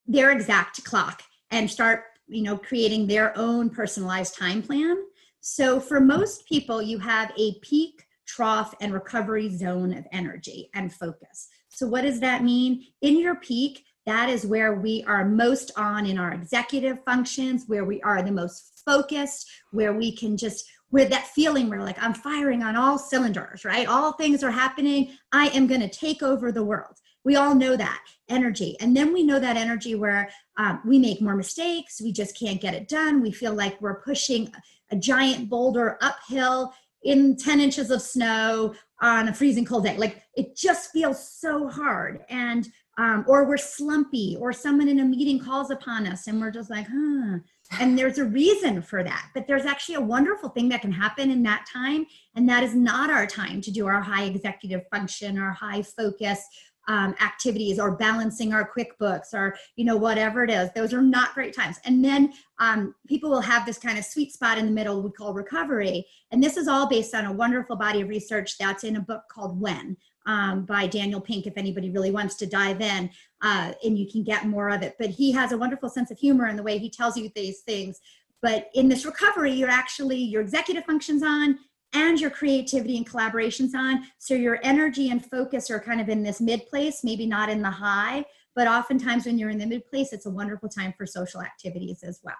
their 0.07 0.31
exact 0.31 0.83
clock 0.83 1.21
and 1.51 1.69
start, 1.69 2.03
you 2.27 2.41
know, 2.41 2.57
creating 2.57 3.07
their 3.07 3.37
own 3.37 3.69
personalized 3.69 4.37
time 4.37 4.61
plan. 4.61 4.97
So 5.41 5.79
for 5.79 5.99
most 5.99 6.45
people, 6.47 6.81
you 6.81 6.99
have 6.99 7.31
a 7.37 7.59
peak, 7.61 8.05
trough, 8.27 8.73
and 8.81 8.93
recovery 8.93 9.55
zone 9.55 9.93
of 9.93 10.05
energy 10.11 10.69
and 10.73 10.93
focus. 10.93 11.47
So 11.69 11.87
what 11.87 12.01
does 12.01 12.19
that 12.19 12.43
mean? 12.43 12.85
In 13.01 13.19
your 13.19 13.35
peak, 13.35 13.85
that 14.05 14.29
is 14.29 14.45
where 14.45 14.73
we 14.73 15.03
are 15.07 15.23
most 15.25 15.71
on 15.77 16.05
in 16.05 16.17
our 16.17 16.33
executive 16.33 17.03
functions, 17.05 17.65
where 17.67 17.85
we 17.85 18.01
are 18.01 18.21
the 18.21 18.31
most 18.31 18.81
focused, 18.85 19.47
where 19.71 19.93
we 19.93 20.15
can 20.15 20.35
just 20.35 20.65
with 20.91 21.09
that 21.09 21.27
feeling 21.27 21.69
where 21.69 21.83
like 21.83 22.01
I'm 22.01 22.13
firing 22.13 22.63
on 22.63 22.75
all 22.75 22.97
cylinders, 22.97 23.65
right? 23.65 23.87
All 23.87 24.13
things 24.13 24.43
are 24.43 24.51
happening. 24.51 25.17
I 25.31 25.47
am 25.49 25.67
going 25.67 25.81
to 25.81 25.89
take 25.89 26.23
over 26.23 26.51
the 26.51 26.63
world. 26.63 26.97
We 27.23 27.35
all 27.35 27.53
know 27.53 27.75
that 27.75 28.01
energy. 28.29 28.77
And 28.79 28.95
then 28.95 29.13
we 29.13 29.23
know 29.23 29.39
that 29.39 29.57
energy 29.57 29.95
where 29.95 30.29
um, 30.57 30.81
we 30.85 30.97
make 30.97 31.21
more 31.21 31.35
mistakes. 31.35 32.01
We 32.01 32.11
just 32.11 32.37
can't 32.37 32.61
get 32.61 32.73
it 32.73 32.87
done. 32.87 33.21
We 33.21 33.31
feel 33.31 33.53
like 33.53 33.79
we're 33.81 34.01
pushing 34.01 34.51
a 34.91 34.95
giant 34.95 35.49
boulder 35.49 35.97
uphill 36.01 36.73
in 37.03 37.37
10 37.37 37.59
inches 37.59 37.91
of 37.91 38.01
snow 38.01 38.73
on 39.01 39.29
a 39.29 39.33
freezing 39.33 39.65
cold 39.65 39.85
day. 39.85 39.97
Like 39.97 40.23
it 40.35 40.55
just 40.55 40.91
feels 40.91 41.31
so 41.39 41.67
hard. 41.67 42.21
And, 42.29 42.67
um, 42.97 43.23
or 43.27 43.45
we're 43.45 43.57
slumpy, 43.57 44.35
or 44.39 44.51
someone 44.51 44.89
in 44.89 44.99
a 44.99 45.05
meeting 45.05 45.39
calls 45.39 45.71
upon 45.71 46.05
us 46.05 46.27
and 46.27 46.41
we're 46.41 46.51
just 46.51 46.69
like, 46.69 46.87
huh, 46.91 47.37
and 47.79 47.97
there's 47.97 48.17
a 48.17 48.25
reason 48.25 48.81
for 48.81 49.03
that. 49.03 49.29
But 49.33 49.47
there's 49.47 49.65
actually 49.65 49.95
a 49.95 50.01
wonderful 50.01 50.49
thing 50.49 50.69
that 50.69 50.81
can 50.81 50.91
happen 50.91 51.29
in 51.29 51.43
that 51.43 51.67
time. 51.71 52.05
And 52.35 52.49
that 52.49 52.63
is 52.63 52.73
not 52.73 53.09
our 53.09 53.27
time 53.27 53.61
to 53.61 53.71
do 53.71 53.85
our 53.85 54.01
high 54.01 54.23
executive 54.23 54.81
function, 54.91 55.37
our 55.37 55.51
high 55.51 55.83
focus 55.83 56.43
um, 56.87 57.13
activities 57.21 57.77
or 57.77 57.95
balancing 57.95 58.51
our 58.51 58.71
QuickBooks 58.75 59.33
or, 59.33 59.55
you 59.75 59.85
know, 59.85 59.95
whatever 59.95 60.43
it 60.43 60.49
is. 60.49 60.71
Those 60.73 60.91
are 60.93 61.01
not 61.01 61.35
great 61.35 61.55
times. 61.55 61.77
And 61.85 62.03
then 62.03 62.33
um, 62.59 62.95
people 63.07 63.29
will 63.29 63.41
have 63.41 63.65
this 63.65 63.77
kind 63.77 63.99
of 63.99 64.05
sweet 64.05 64.33
spot 64.33 64.57
in 64.57 64.65
the 64.65 64.71
middle 64.71 65.03
we 65.03 65.11
call 65.11 65.33
recovery. 65.33 66.07
And 66.31 66.43
this 66.43 66.57
is 66.57 66.67
all 66.67 66.89
based 66.89 67.13
on 67.13 67.25
a 67.25 67.31
wonderful 67.31 67.75
body 67.75 68.01
of 68.01 68.09
research 68.09 68.57
that's 68.57 68.83
in 68.83 68.95
a 68.95 69.01
book 69.01 69.23
called 69.31 69.61
When 69.61 69.95
um, 70.29 70.63
by 70.63 70.85
Daniel 70.85 71.19
Pink, 71.19 71.47
if 71.47 71.57
anybody 71.57 71.89
really 71.89 72.11
wants 72.11 72.35
to 72.35 72.45
dive 72.45 72.81
in, 72.81 73.09
uh, 73.41 73.73
and 73.83 73.97
you 73.97 74.07
can 74.07 74.23
get 74.23 74.45
more 74.45 74.69
of 74.69 74.83
it. 74.83 74.95
But 74.99 75.09
he 75.09 75.31
has 75.31 75.51
a 75.51 75.57
wonderful 75.57 75.89
sense 75.89 76.11
of 76.11 76.19
humor 76.19 76.47
in 76.47 76.55
the 76.55 76.61
way 76.61 76.77
he 76.77 76.87
tells 76.87 77.17
you 77.17 77.31
these 77.33 77.61
things. 77.61 77.99
But 78.39 78.69
in 78.75 78.87
this 78.87 79.07
recovery, 79.07 79.51
you're 79.51 79.71
actually 79.71 80.17
your 80.17 80.43
executive 80.43 80.85
functions 80.85 81.23
on 81.23 81.57
and 81.93 82.21
your 82.21 82.29
creativity 82.29 82.95
and 82.95 83.09
collaborations 83.09 83.73
on. 83.73 84.05
So 84.19 84.35
your 84.35 84.59
energy 84.61 85.09
and 85.09 85.25
focus 85.25 85.71
are 85.71 85.79
kind 85.79 85.99
of 85.99 86.09
in 86.09 86.21
this 86.21 86.39
mid 86.39 86.67
place, 86.67 87.03
maybe 87.03 87.25
not 87.25 87.49
in 87.49 87.63
the 87.63 87.71
high, 87.71 88.23
but 88.55 88.67
oftentimes 88.67 89.25
when 89.25 89.39
you're 89.39 89.49
in 89.49 89.57
the 89.57 89.65
mid 89.65 89.87
place, 89.87 90.13
it's 90.13 90.27
a 90.27 90.29
wonderful 90.29 90.69
time 90.69 90.93
for 90.95 91.07
social 91.07 91.41
activities 91.41 92.03
as 92.03 92.19
well. 92.23 92.35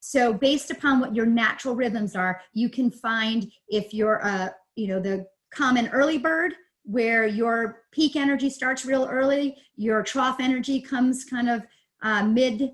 So 0.00 0.32
based 0.32 0.72
upon 0.72 0.98
what 0.98 1.14
your 1.14 1.26
natural 1.26 1.76
rhythms 1.76 2.16
are, 2.16 2.40
you 2.52 2.68
can 2.68 2.90
find 2.90 3.52
if 3.68 3.94
you're 3.94 4.16
a, 4.16 4.52
you 4.74 4.88
know, 4.88 4.98
the 4.98 5.28
common 5.52 5.86
early 5.90 6.18
bird 6.18 6.54
where 6.88 7.26
your 7.26 7.82
peak 7.92 8.16
energy 8.16 8.48
starts 8.48 8.86
real 8.86 9.06
early, 9.10 9.54
your 9.76 10.02
trough 10.02 10.38
energy 10.40 10.80
comes 10.80 11.22
kind 11.22 11.50
of 11.50 11.62
uh, 12.02 12.24
mid 12.24 12.72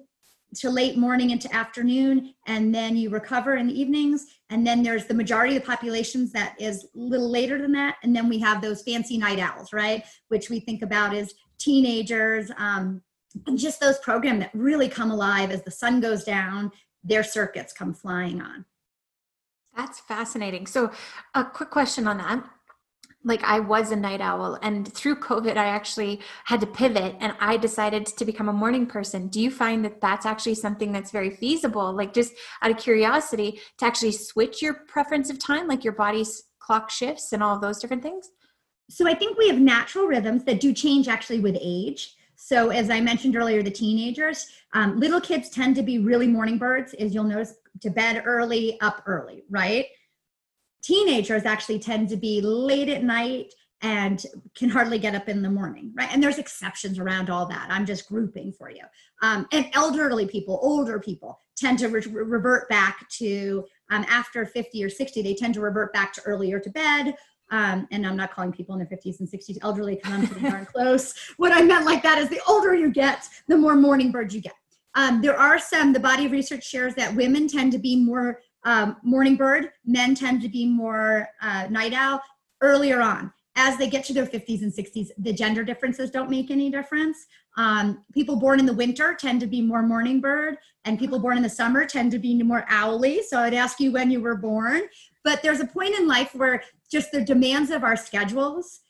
to 0.55 0.71
late 0.71 0.97
morning 0.97 1.31
into 1.31 1.53
afternoon, 1.53 2.33
and 2.47 2.73
then 2.73 2.97
you 2.97 3.11
recover 3.11 3.57
in 3.57 3.67
the 3.67 3.81
evenings. 3.81 4.27
And 4.51 4.65
then 4.65 4.85
there's 4.85 5.07
the 5.07 5.15
majority 5.15 5.57
of 5.57 5.63
the 5.63 5.67
populations 5.67 6.31
that 6.31 6.55
is 6.61 6.85
a 6.85 6.99
little 6.99 7.29
later 7.29 7.61
than 7.61 7.73
that. 7.73 7.97
And 8.05 8.15
then 8.15 8.29
we 8.29 8.39
have 8.39 8.63
those 8.63 8.83
fancy 8.83 9.19
night 9.19 9.41
owls, 9.41 9.73
right? 9.73 10.05
Which 10.29 10.49
we 10.49 10.61
think 10.61 10.83
about 10.83 11.13
as 11.13 11.35
teenagers, 11.59 12.53
um, 12.57 13.03
and 13.49 13.59
just 13.59 13.81
those 13.81 13.99
programs 13.99 14.41
that 14.41 14.55
really 14.55 14.89
come 14.89 15.11
alive 15.11 15.51
as 15.51 15.65
the 15.65 15.73
sun 15.73 16.01
goes 16.01 16.23
down, 16.23 16.71
their 17.03 17.25
circuits 17.25 17.73
come 17.73 17.93
flying 17.93 18.41
on. 18.41 18.65
That's 19.77 19.99
fascinating. 19.99 20.69
So, 20.69 20.93
a 21.35 21.45
quick 21.45 21.71
question 21.71 22.07
on 22.07 22.19
that. 22.19 22.49
Like, 23.27 23.43
I 23.43 23.59
was 23.59 23.91
a 23.91 23.97
night 23.97 24.21
owl, 24.21 24.59
and 24.61 24.93
through 24.93 25.17
COVID, 25.17 25.57
I 25.57 25.67
actually 25.67 26.21
had 26.45 26.61
to 26.61 26.67
pivot 26.67 27.17
and 27.21 27.35
I 27.41 27.57
decided 27.57 28.05
to 28.05 28.25
become 28.25 28.51
a 28.51 28.53
morning 28.53 28.87
person. 28.87 29.29
Do 29.29 29.41
you 29.41 29.51
find 29.51 29.83
that 29.85 30.01
that's 30.03 30.27
actually 30.27 30.57
something 30.57 30.93
that's 30.93 31.11
very 31.11 31.31
feasible? 31.31 31.93
Like, 31.93 32.13
just 32.13 32.35
out 32.61 32.71
of 32.71 32.77
curiosity, 32.77 33.61
to 33.79 33.87
actually 33.87 34.13
switch 34.13 34.61
your 34.61 34.75
preference 34.75 35.31
of 35.31 35.39
time, 35.39 35.67
like 35.67 35.85
your 35.85 35.95
body's 35.95 36.45
clock 36.59 36.91
shifts 36.91 37.33
and 37.33 37.43
all 37.43 37.59
those 37.59 37.79
different 37.79 38.03
things? 38.03 38.29
So, 38.91 39.09
I 39.09 39.15
think 39.15 39.39
we 39.39 39.49
have 39.49 39.59
natural 39.59 40.07
rhythms 40.07 40.45
that 40.45 40.61
do 40.61 40.75
change 40.75 41.09
actually 41.09 41.41
with 41.41 41.57
age. 41.61 42.17
So, 42.37 42.69
as 42.69 42.91
I 42.91 43.01
mentioned 43.01 43.37
earlier, 43.37 43.63
the 43.63 43.71
teenagers, 43.71 44.47
um, 44.75 44.99
little 45.01 45.21
kids 45.21 45.49
tend 45.49 45.77
to 45.77 45.83
be 45.83 45.99
really 45.99 46.27
morning 46.27 46.59
birds, 46.59 46.93
as 46.95 47.15
you'll 47.15 47.25
notice 47.25 47.55
to 47.81 47.91
bed 47.91 48.23
early, 48.27 48.79
up 48.81 49.03
early, 49.07 49.45
right? 49.49 49.87
Teenagers 50.85 51.45
actually 51.45 51.79
tend 51.79 52.11
to 52.11 52.17
be 52.17 52.43
late 52.43 52.91
at 52.91 53.03
night 53.03 53.55
and 53.81 54.25
can 54.55 54.69
hardly 54.69 54.99
get 54.99 55.15
up 55.15 55.29
in 55.29 55.43
the 55.43 55.51
morning, 55.51 55.93
right? 55.95 56.09
And 56.13 56.23
there's 56.23 56.39
exceptions 56.39 56.99
around 56.99 57.31
all 57.31 57.47
that. 57.47 57.67
I'm 57.71 57.87
just 57.87 58.09
grouping 58.09 58.53
for 58.53 58.71
you. 58.71 58.83
Um, 59.23 59.47
and 59.53 59.67
elderly 59.73 60.27
people, 60.27 60.59
older 60.63 60.99
people, 60.99 61.41
tend 61.57 61.79
to 61.79 61.89
re- 61.89 62.03
revert 62.07 62.69
back 62.69 63.09
to 63.11 63.65
um, 63.91 64.05
after 64.09 64.45
50 64.45 64.85
or 64.85 64.91
60, 64.91 65.23
they 65.23 65.35
tend 65.35 65.55
to 65.55 65.61
revert 65.61 65.93
back 65.93 66.13
to 66.15 66.23
earlier 66.23 66.61
to 66.61 66.71
bed. 66.71 67.15
Um, 67.51 67.87
and 67.91 68.07
I'm 68.07 68.17
not 68.17 68.33
calling 68.33 68.53
people 68.53 68.75
in 68.75 68.79
their 68.79 68.99
50s 68.99 69.21
and 69.21 69.29
60s 69.29 69.59
elderly 69.63 69.97
because 69.97 70.13
I'm 70.13 70.27
pretty 70.27 70.49
darn 70.49 70.67
close. 70.67 71.15
What 71.37 71.53
I 71.53 71.63
meant 71.63 71.85
like 71.85 72.03
that 72.03 72.19
is 72.19 72.29
the 72.29 72.41
older 72.47 72.75
you 72.75 72.91
get, 72.91 73.29
the 73.49 73.57
more 73.57 73.77
morning 73.77 74.11
birds 74.11 74.35
you 74.35 74.41
get. 74.41 74.55
Um, 74.95 75.21
there 75.21 75.39
are 75.39 75.59
some, 75.59 75.93
the 75.93 76.01
body 76.01 76.27
of 76.27 76.33
research 76.33 76.65
shares 76.65 76.95
that 76.95 77.15
women 77.15 77.49
tend 77.49 77.73
to 77.73 77.79
be 77.79 77.97
more 77.97 78.41
um, 78.65 78.97
morning 79.03 79.37
bird, 79.37 79.71
men 79.85 80.15
tend 80.15 80.43
to 80.43 80.49
be 80.49 80.67
more 80.67 81.29
uh, 81.43 81.67
night 81.71 81.93
owl 81.93 82.21
earlier 82.61 83.01
on. 83.01 83.33
As 83.57 83.79
they 83.79 83.89
get 83.89 84.05
to 84.07 84.13
their 84.13 84.27
50s 84.27 84.63
and 84.63 84.73
60s, 84.73 85.09
the 85.19 85.33
gender 85.33 85.63
differences 85.63 86.11
don't 86.11 86.29
make 86.29 86.51
any 86.51 86.71
difference. 86.71 87.27
Um, 87.57 88.05
people 88.13 88.35
born 88.37 88.59
in 88.59 88.67
the 88.67 88.73
winter 88.73 89.15
tend 89.15 89.41
to 89.41 89.47
be 89.47 89.61
more 89.61 89.83
morning 89.83 90.21
bird, 90.21 90.57
and 90.85 90.99
people 90.99 91.21
born 91.21 91.37
in 91.37 91.43
the 91.43 91.49
summer 91.49 91.85
tend 91.87 92.11
to 92.13 92.19
be 92.19 92.43
more 92.43 92.67
owly. 92.71 93.23
So 93.23 93.39
I'd 93.39 93.55
ask 93.55 93.79
you 93.79 93.93
when 93.93 94.11
you 94.11 94.21
were 94.21 94.35
born. 94.35 94.83
But 95.23 95.43
there's 95.43 95.61
a 95.61 95.67
point 95.67 95.95
in 95.95 96.09
life 96.09 96.35
where 96.35 96.63
just 96.91 97.13
the 97.13 97.23
demands 97.23 97.71
of 97.71 97.85
our 97.85 97.97
schedules 97.97 98.81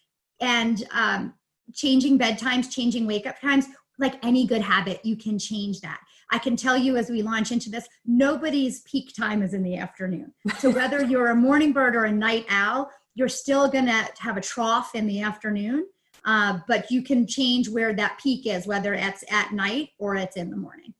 and 0.40 0.86
um, 0.92 1.34
changing 1.74 2.18
bedtimes, 2.18 2.70
changing 2.70 3.06
wake 3.06 3.26
up 3.26 3.40
times, 3.40 3.66
like 3.98 4.24
any 4.24 4.46
good 4.46 4.62
habit, 4.62 5.04
you 5.04 5.16
can 5.16 5.38
change 5.38 5.80
that. 5.80 6.00
I 6.30 6.38
can 6.38 6.56
tell 6.56 6.76
you 6.76 6.96
as 6.96 7.10
we 7.10 7.22
launch 7.22 7.52
into 7.52 7.70
this, 7.70 7.86
nobody's 8.06 8.80
peak 8.82 9.14
time 9.16 9.42
is 9.42 9.54
in 9.54 9.62
the 9.62 9.76
afternoon. 9.76 10.32
So 10.58 10.70
whether 10.70 11.04
you're 11.04 11.30
a 11.30 11.36
morning 11.36 11.72
bird 11.72 11.96
or 11.96 12.04
a 12.04 12.12
night 12.12 12.46
owl, 12.48 12.90
you're 13.14 13.28
still 13.28 13.68
going 13.68 13.86
to 13.86 14.08
have 14.18 14.36
a 14.36 14.40
trough 14.40 14.94
in 14.94 15.06
the 15.06 15.20
afternoon, 15.20 15.86
uh, 16.24 16.58
but 16.66 16.90
you 16.90 17.02
can 17.02 17.26
change 17.26 17.68
where 17.68 17.94
that 17.94 18.18
peak 18.22 18.46
is, 18.46 18.66
whether 18.66 18.94
it's 18.94 19.24
at 19.30 19.52
night 19.52 19.90
or 19.98 20.16
it's 20.16 20.36
in 20.36 20.50
the 20.50 20.56
morning. 20.56 20.94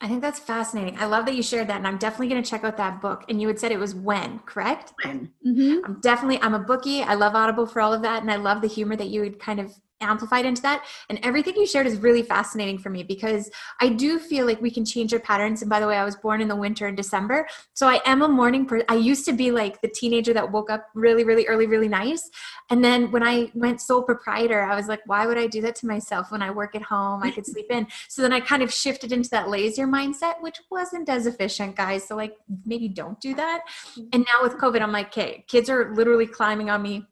I 0.00 0.06
think 0.06 0.22
that's 0.22 0.38
fascinating. 0.38 0.96
I 0.98 1.06
love 1.06 1.26
that 1.26 1.34
you 1.34 1.42
shared 1.42 1.66
that, 1.68 1.78
and 1.78 1.86
I'm 1.86 1.98
definitely 1.98 2.28
going 2.28 2.42
to 2.42 2.48
check 2.48 2.62
out 2.62 2.76
that 2.76 3.00
book. 3.00 3.24
And 3.28 3.42
you 3.42 3.48
had 3.48 3.58
said 3.58 3.72
it 3.72 3.80
was 3.80 3.96
when, 3.96 4.38
correct? 4.40 4.92
When. 5.02 5.32
Mm-hmm. 5.44 5.84
I'm 5.84 6.00
definitely. 6.00 6.40
I'm 6.40 6.54
a 6.54 6.60
bookie. 6.60 7.02
I 7.02 7.14
love 7.14 7.34
Audible 7.34 7.66
for 7.66 7.80
all 7.80 7.92
of 7.92 8.02
that, 8.02 8.22
and 8.22 8.30
I 8.30 8.36
love 8.36 8.62
the 8.62 8.68
humor 8.68 8.94
that 8.94 9.08
you 9.08 9.22
would 9.22 9.40
kind 9.40 9.58
of 9.58 9.74
amplified 10.00 10.46
into 10.46 10.62
that. 10.62 10.84
And 11.08 11.18
everything 11.22 11.54
you 11.56 11.66
shared 11.66 11.86
is 11.86 11.98
really 11.98 12.22
fascinating 12.22 12.78
for 12.78 12.90
me 12.90 13.02
because 13.02 13.50
I 13.80 13.88
do 13.88 14.18
feel 14.18 14.46
like 14.46 14.60
we 14.60 14.70
can 14.70 14.84
change 14.84 15.12
our 15.12 15.20
patterns. 15.20 15.62
And 15.62 15.68
by 15.68 15.80
the 15.80 15.86
way, 15.86 15.96
I 15.96 16.04
was 16.04 16.16
born 16.16 16.40
in 16.40 16.48
the 16.48 16.56
winter 16.56 16.86
in 16.86 16.94
December. 16.94 17.46
So 17.74 17.88
I 17.88 18.00
am 18.04 18.22
a 18.22 18.28
morning 18.28 18.66
person. 18.66 18.86
I 18.88 18.94
used 18.94 19.24
to 19.26 19.32
be 19.32 19.50
like 19.50 19.80
the 19.80 19.88
teenager 19.88 20.32
that 20.34 20.52
woke 20.52 20.70
up 20.70 20.86
really, 20.94 21.24
really 21.24 21.46
early, 21.46 21.66
really 21.66 21.88
nice. 21.88 22.30
And 22.70 22.84
then 22.84 23.10
when 23.10 23.22
I 23.22 23.50
went 23.54 23.80
sole 23.80 24.02
proprietor, 24.02 24.62
I 24.62 24.76
was 24.76 24.88
like, 24.88 25.00
why 25.06 25.26
would 25.26 25.38
I 25.38 25.46
do 25.46 25.60
that 25.62 25.74
to 25.76 25.86
myself 25.86 26.30
when 26.30 26.42
I 26.42 26.50
work 26.50 26.74
at 26.74 26.82
home? 26.82 27.22
I 27.22 27.30
could 27.30 27.46
sleep 27.52 27.66
in. 27.70 27.86
So 28.08 28.22
then 28.22 28.32
I 28.32 28.40
kind 28.40 28.62
of 28.62 28.72
shifted 28.72 29.12
into 29.12 29.30
that 29.30 29.48
lazier 29.48 29.86
mindset, 29.86 30.40
which 30.40 30.60
wasn't 30.70 31.08
as 31.08 31.26
efficient, 31.26 31.76
guys. 31.76 32.06
So 32.06 32.16
like 32.16 32.36
maybe 32.64 32.88
don't 32.88 33.20
do 33.20 33.34
that. 33.34 33.62
Mm-hmm. 33.92 34.08
And 34.12 34.26
now 34.32 34.42
with 34.42 34.58
COVID, 34.58 34.80
I'm 34.80 34.92
like, 34.92 35.08
okay, 35.08 35.44
kids 35.48 35.68
are 35.70 35.94
literally 35.94 36.26
climbing 36.26 36.70
on 36.70 36.82
me 36.82 37.06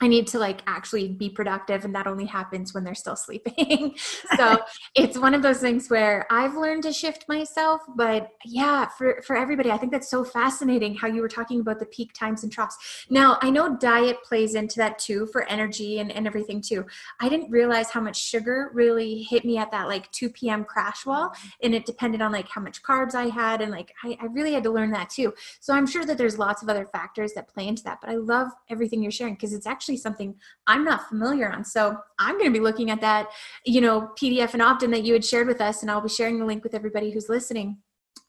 I 0.00 0.08
need 0.08 0.26
to 0.28 0.38
like 0.38 0.60
actually 0.66 1.08
be 1.08 1.30
productive, 1.30 1.84
and 1.84 1.94
that 1.94 2.06
only 2.06 2.26
happens 2.26 2.74
when 2.74 2.84
they're 2.84 2.94
still 2.94 3.16
sleeping. 3.16 3.94
so 4.36 4.58
it's 4.94 5.16
one 5.16 5.32
of 5.32 5.42
those 5.42 5.58
things 5.58 5.88
where 5.88 6.26
I've 6.30 6.54
learned 6.54 6.82
to 6.82 6.92
shift 6.92 7.24
myself. 7.28 7.80
But 7.96 8.30
yeah, 8.44 8.88
for, 8.88 9.22
for 9.26 9.36
everybody, 9.36 9.70
I 9.70 9.78
think 9.78 9.92
that's 9.92 10.10
so 10.10 10.22
fascinating 10.22 10.94
how 10.96 11.08
you 11.08 11.22
were 11.22 11.28
talking 11.28 11.60
about 11.60 11.78
the 11.78 11.86
peak 11.86 12.12
times 12.12 12.42
and 12.42 12.52
troughs. 12.52 12.76
Now, 13.08 13.38
I 13.40 13.48
know 13.48 13.76
diet 13.76 14.22
plays 14.22 14.54
into 14.54 14.76
that 14.76 14.98
too 14.98 15.26
for 15.32 15.48
energy 15.48 15.98
and, 15.98 16.12
and 16.12 16.26
everything 16.26 16.60
too. 16.60 16.84
I 17.20 17.30
didn't 17.30 17.50
realize 17.50 17.90
how 17.90 18.00
much 18.00 18.22
sugar 18.22 18.70
really 18.74 19.22
hit 19.22 19.44
me 19.46 19.56
at 19.56 19.70
that 19.70 19.88
like 19.88 20.10
2 20.12 20.28
p.m. 20.30 20.64
crash 20.64 21.06
wall, 21.06 21.32
and 21.62 21.74
it 21.74 21.86
depended 21.86 22.20
on 22.20 22.32
like 22.32 22.48
how 22.48 22.60
much 22.60 22.82
carbs 22.82 23.14
I 23.14 23.28
had, 23.28 23.62
and 23.62 23.72
like 23.72 23.92
I, 24.04 24.18
I 24.20 24.26
really 24.26 24.52
had 24.52 24.64
to 24.64 24.70
learn 24.70 24.90
that 24.90 25.08
too. 25.08 25.32
So 25.60 25.72
I'm 25.72 25.86
sure 25.86 26.04
that 26.04 26.18
there's 26.18 26.38
lots 26.38 26.62
of 26.62 26.68
other 26.68 26.84
factors 26.84 27.32
that 27.32 27.48
play 27.48 27.66
into 27.66 27.82
that, 27.84 28.00
but 28.02 28.10
I 28.10 28.16
love 28.16 28.48
everything 28.68 29.02
you're 29.02 29.10
sharing 29.10 29.34
because 29.34 29.54
it's 29.54 29.66
actually 29.66 29.75
something 29.82 30.34
I'm 30.66 30.84
not 30.84 31.08
familiar 31.08 31.50
on. 31.50 31.64
So 31.64 31.96
I'm 32.18 32.38
going 32.38 32.52
to 32.52 32.58
be 32.58 32.62
looking 32.62 32.90
at 32.90 33.00
that, 33.00 33.28
you 33.64 33.80
know, 33.80 34.10
PDF 34.18 34.52
and 34.52 34.62
opt-in 34.62 34.90
that 34.92 35.04
you 35.04 35.12
had 35.12 35.24
shared 35.24 35.46
with 35.46 35.60
us, 35.60 35.82
and 35.82 35.90
I'll 35.90 36.00
be 36.00 36.08
sharing 36.08 36.38
the 36.38 36.46
link 36.46 36.64
with 36.64 36.74
everybody 36.74 37.10
who's 37.10 37.28
listening. 37.28 37.78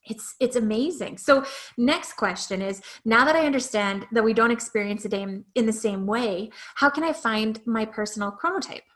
It's 0.09 0.35
it's 0.39 0.55
amazing. 0.55 1.17
So 1.17 1.45
next 1.77 2.13
question 2.13 2.61
is 2.61 2.81
now 3.05 3.25
that 3.25 3.35
i 3.35 3.45
understand 3.45 4.07
that 4.11 4.23
we 4.23 4.33
don't 4.33 4.51
experience 4.51 5.05
a 5.05 5.09
day 5.09 5.25
in 5.55 5.65
the 5.65 5.73
same 5.73 6.05
way 6.05 6.49
how 6.75 6.89
can 6.89 7.03
i 7.03 7.13
find 7.13 7.59
my 7.65 7.85
personal 7.85 8.31
chronotype? 8.31 8.87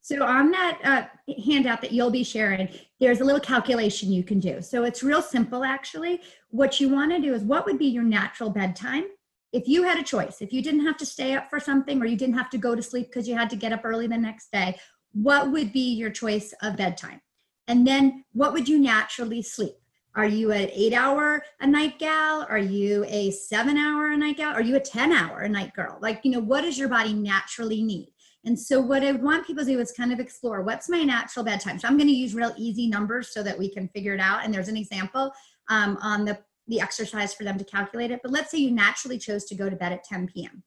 So 0.00 0.22
on 0.24 0.50
that 0.52 0.78
uh, 0.84 1.32
handout 1.44 1.80
that 1.82 1.92
you'll 1.92 2.10
be 2.10 2.24
sharing 2.24 2.68
there's 3.00 3.20
a 3.20 3.24
little 3.24 3.40
calculation 3.40 4.12
you 4.12 4.24
can 4.24 4.40
do. 4.40 4.62
So 4.62 4.84
it's 4.84 5.02
real 5.02 5.22
simple 5.22 5.64
actually. 5.64 6.20
What 6.50 6.80
you 6.80 6.88
want 6.88 7.12
to 7.12 7.20
do 7.20 7.34
is 7.34 7.42
what 7.42 7.66
would 7.66 7.78
be 7.78 7.86
your 7.86 8.04
natural 8.04 8.50
bedtime 8.50 9.04
if 9.52 9.68
you 9.68 9.84
had 9.84 9.98
a 9.98 10.02
choice, 10.02 10.38
if 10.40 10.52
you 10.52 10.62
didn't 10.62 10.84
have 10.84 10.96
to 10.98 11.06
stay 11.06 11.34
up 11.34 11.48
for 11.48 11.60
something 11.60 12.00
or 12.00 12.06
you 12.06 12.16
didn't 12.16 12.36
have 12.36 12.50
to 12.50 12.58
go 12.58 12.74
to 12.74 12.82
sleep 12.82 13.06
because 13.06 13.28
you 13.28 13.36
had 13.36 13.50
to 13.50 13.56
get 13.56 13.72
up 13.72 13.84
early 13.84 14.06
the 14.06 14.16
next 14.16 14.50
day, 14.52 14.78
what 15.12 15.50
would 15.50 15.72
be 15.72 15.94
your 15.94 16.10
choice 16.10 16.52
of 16.62 16.76
bedtime? 16.76 17.20
And 17.68 17.86
then 17.86 18.24
what 18.32 18.52
would 18.52 18.68
you 18.68 18.78
naturally 18.78 19.42
sleep? 19.42 19.74
Are 20.14 20.26
you 20.26 20.50
an 20.50 20.70
eight 20.72 20.94
hour 20.94 21.44
a 21.60 21.66
night 21.66 21.98
gal? 21.98 22.46
Are 22.48 22.58
you 22.58 23.04
a 23.06 23.30
seven 23.30 23.76
hour 23.76 24.10
a 24.12 24.16
night 24.16 24.38
gal? 24.38 24.54
Are 24.54 24.62
you 24.62 24.76
a 24.76 24.80
10 24.80 25.12
hour 25.12 25.40
a 25.40 25.48
night 25.48 25.74
girl? 25.74 25.98
Like, 26.00 26.20
you 26.24 26.30
know, 26.30 26.40
what 26.40 26.62
does 26.62 26.78
your 26.78 26.88
body 26.88 27.12
naturally 27.12 27.82
need? 27.82 28.08
And 28.46 28.58
so, 28.58 28.80
what 28.80 29.04
I 29.04 29.12
want 29.12 29.46
people 29.46 29.64
to 29.64 29.70
do 29.70 29.78
is 29.78 29.92
kind 29.92 30.12
of 30.12 30.20
explore 30.20 30.62
what's 30.62 30.88
my 30.88 31.02
natural 31.02 31.44
bedtime. 31.44 31.78
So, 31.78 31.88
I'm 31.88 31.98
going 31.98 32.08
to 32.08 32.14
use 32.14 32.34
real 32.34 32.54
easy 32.56 32.86
numbers 32.86 33.34
so 33.34 33.42
that 33.42 33.58
we 33.58 33.68
can 33.68 33.88
figure 33.88 34.14
it 34.14 34.20
out. 34.20 34.44
And 34.44 34.54
there's 34.54 34.68
an 34.68 34.76
example 34.76 35.32
um, 35.68 35.98
on 36.00 36.24
the 36.24 36.38
the 36.68 36.80
exercise 36.80 37.34
for 37.34 37.44
them 37.44 37.58
to 37.58 37.64
calculate 37.64 38.10
it. 38.10 38.20
But 38.22 38.32
let's 38.32 38.50
say 38.50 38.58
you 38.58 38.70
naturally 38.70 39.18
chose 39.18 39.44
to 39.46 39.54
go 39.54 39.70
to 39.70 39.76
bed 39.76 39.92
at 39.92 40.04
10 40.04 40.28
p.m. 40.28 40.62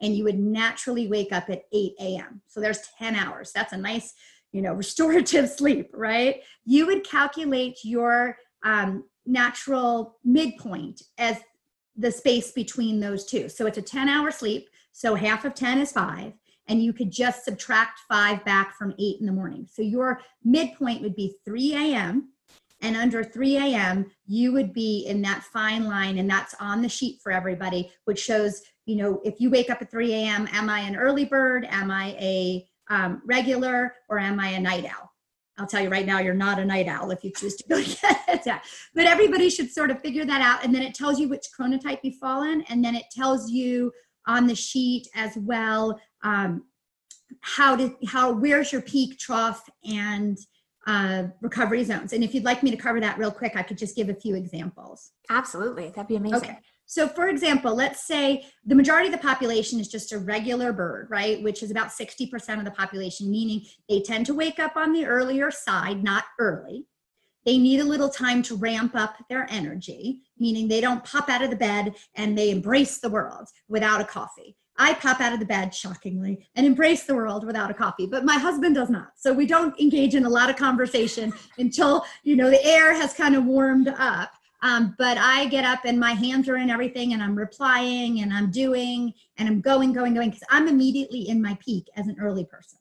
and 0.00 0.14
you 0.14 0.24
would 0.24 0.38
naturally 0.38 1.08
wake 1.08 1.32
up 1.32 1.50
at 1.50 1.62
8 1.72 1.92
a.m. 2.00 2.40
So 2.46 2.60
there's 2.60 2.80
10 2.98 3.14
hours. 3.14 3.52
That's 3.52 3.72
a 3.72 3.76
nice, 3.76 4.14
you 4.52 4.62
know, 4.62 4.72
restorative 4.74 5.50
sleep, 5.50 5.90
right? 5.92 6.42
You 6.64 6.86
would 6.86 7.08
calculate 7.08 7.78
your 7.84 8.36
um, 8.64 9.04
natural 9.26 10.18
midpoint 10.24 11.02
as 11.18 11.38
the 11.96 12.10
space 12.10 12.52
between 12.52 13.00
those 13.00 13.24
two. 13.24 13.48
So 13.48 13.66
it's 13.66 13.78
a 13.78 13.82
10 13.82 14.08
hour 14.08 14.30
sleep. 14.30 14.68
So 14.92 15.14
half 15.14 15.44
of 15.44 15.54
10 15.54 15.78
is 15.78 15.92
five. 15.92 16.32
And 16.68 16.82
you 16.82 16.92
could 16.92 17.10
just 17.10 17.44
subtract 17.44 18.00
five 18.08 18.44
back 18.44 18.76
from 18.76 18.94
eight 18.98 19.20
in 19.20 19.26
the 19.26 19.32
morning. 19.32 19.66
So 19.70 19.80
your 19.80 20.20
midpoint 20.44 21.00
would 21.00 21.16
be 21.16 21.34
3 21.46 21.74
a.m 21.74 22.28
and 22.80 22.96
under 22.96 23.24
3 23.24 23.56
a.m 23.56 24.10
you 24.26 24.52
would 24.52 24.72
be 24.72 25.04
in 25.06 25.20
that 25.22 25.42
fine 25.42 25.84
line 25.86 26.18
and 26.18 26.30
that's 26.30 26.54
on 26.60 26.82
the 26.82 26.88
sheet 26.88 27.20
for 27.22 27.32
everybody 27.32 27.90
which 28.04 28.20
shows 28.20 28.62
you 28.86 28.96
know 28.96 29.20
if 29.24 29.40
you 29.40 29.50
wake 29.50 29.70
up 29.70 29.82
at 29.82 29.90
3 29.90 30.12
a.m 30.12 30.48
am 30.52 30.68
i 30.70 30.80
an 30.80 30.96
early 30.96 31.24
bird? 31.24 31.66
Am 31.70 31.90
i 31.90 32.16
a 32.20 32.66
um, 32.90 33.22
regular? 33.26 33.94
Or 34.08 34.18
am 34.18 34.40
i 34.40 34.48
a 34.48 34.60
night 34.60 34.84
owl? 34.84 35.12
I'll 35.58 35.66
tell 35.66 35.82
you 35.82 35.88
right 35.88 36.06
now 36.06 36.20
you're 36.20 36.34
not 36.34 36.58
a 36.58 36.64
night 36.64 36.86
owl 36.86 37.10
if 37.10 37.24
you 37.24 37.32
choose 37.36 37.56
to 37.56 37.68
go 37.68 37.82
get 38.26 38.44
that. 38.44 38.64
But 38.94 39.06
everybody 39.06 39.50
should 39.50 39.70
sort 39.70 39.90
of 39.90 40.00
figure 40.00 40.24
that 40.24 40.40
out 40.40 40.64
and 40.64 40.74
then 40.74 40.82
it 40.82 40.94
tells 40.94 41.18
you 41.18 41.28
which 41.28 41.46
chronotype 41.58 42.00
you 42.02 42.12
fall 42.12 42.42
in 42.42 42.62
and 42.62 42.84
then 42.84 42.94
it 42.94 43.06
tells 43.10 43.50
you 43.50 43.92
on 44.26 44.46
the 44.46 44.54
sheet 44.54 45.08
as 45.14 45.36
well 45.36 45.98
um, 46.22 46.64
how 47.40 47.76
to 47.76 47.94
how 48.06 48.32
where's 48.32 48.72
your 48.72 48.82
peak 48.82 49.18
trough 49.18 49.68
and 49.84 50.38
uh, 50.88 51.24
recovery 51.42 51.84
zones. 51.84 52.14
And 52.14 52.24
if 52.24 52.34
you'd 52.34 52.44
like 52.44 52.62
me 52.62 52.70
to 52.70 52.76
cover 52.76 52.98
that 52.98 53.18
real 53.18 53.30
quick, 53.30 53.52
I 53.56 53.62
could 53.62 53.76
just 53.76 53.94
give 53.94 54.08
a 54.08 54.14
few 54.14 54.34
examples. 54.34 55.10
Absolutely. 55.28 55.90
That'd 55.90 56.08
be 56.08 56.16
amazing. 56.16 56.38
Okay. 56.38 56.58
So, 56.86 57.06
for 57.06 57.28
example, 57.28 57.74
let's 57.74 58.06
say 58.06 58.46
the 58.64 58.74
majority 58.74 59.08
of 59.08 59.12
the 59.12 59.18
population 59.18 59.78
is 59.78 59.88
just 59.88 60.12
a 60.12 60.18
regular 60.18 60.72
bird, 60.72 61.08
right? 61.10 61.42
Which 61.42 61.62
is 61.62 61.70
about 61.70 61.88
60% 61.88 62.58
of 62.58 62.64
the 62.64 62.70
population, 62.70 63.30
meaning 63.30 63.66
they 63.90 64.00
tend 64.00 64.24
to 64.26 64.34
wake 64.34 64.58
up 64.58 64.78
on 64.78 64.94
the 64.94 65.04
earlier 65.04 65.50
side, 65.50 66.02
not 66.02 66.24
early. 66.38 66.86
They 67.44 67.58
need 67.58 67.80
a 67.80 67.84
little 67.84 68.08
time 68.08 68.42
to 68.44 68.56
ramp 68.56 68.94
up 68.94 69.16
their 69.28 69.46
energy, 69.50 70.22
meaning 70.38 70.68
they 70.68 70.80
don't 70.80 71.04
pop 71.04 71.28
out 71.28 71.42
of 71.42 71.50
the 71.50 71.56
bed 71.56 71.96
and 72.14 72.36
they 72.36 72.50
embrace 72.50 72.98
the 72.98 73.10
world 73.10 73.48
without 73.68 74.00
a 74.00 74.04
coffee. 74.04 74.56
I 74.78 74.94
pop 74.94 75.20
out 75.20 75.32
of 75.32 75.40
the 75.40 75.46
bed, 75.46 75.74
shockingly, 75.74 76.46
and 76.54 76.64
embrace 76.64 77.04
the 77.04 77.14
world 77.14 77.44
without 77.44 77.70
a 77.70 77.74
coffee. 77.74 78.06
But 78.06 78.24
my 78.24 78.36
husband 78.36 78.76
does 78.76 78.88
not. 78.88 79.12
So 79.16 79.32
we 79.32 79.44
don't 79.44 79.78
engage 79.80 80.14
in 80.14 80.24
a 80.24 80.28
lot 80.28 80.48
of 80.48 80.56
conversation 80.56 81.32
until, 81.58 82.04
you 82.22 82.36
know, 82.36 82.48
the 82.48 82.64
air 82.64 82.94
has 82.94 83.12
kind 83.12 83.34
of 83.34 83.44
warmed 83.44 83.88
up. 83.88 84.30
Um, 84.62 84.94
but 84.98 85.18
I 85.18 85.46
get 85.46 85.64
up 85.64 85.80
and 85.84 86.00
my 86.00 86.12
hands 86.12 86.48
are 86.48 86.56
in 86.56 86.70
everything 86.70 87.12
and 87.12 87.22
I'm 87.22 87.36
replying 87.36 88.20
and 88.20 88.32
I'm 88.32 88.50
doing 88.50 89.12
and 89.36 89.48
I'm 89.48 89.60
going, 89.60 89.92
going, 89.92 90.14
going 90.14 90.30
because 90.30 90.44
I'm 90.50 90.68
immediately 90.68 91.28
in 91.28 91.40
my 91.40 91.56
peak 91.64 91.86
as 91.96 92.06
an 92.08 92.16
early 92.20 92.44
person. 92.44 92.78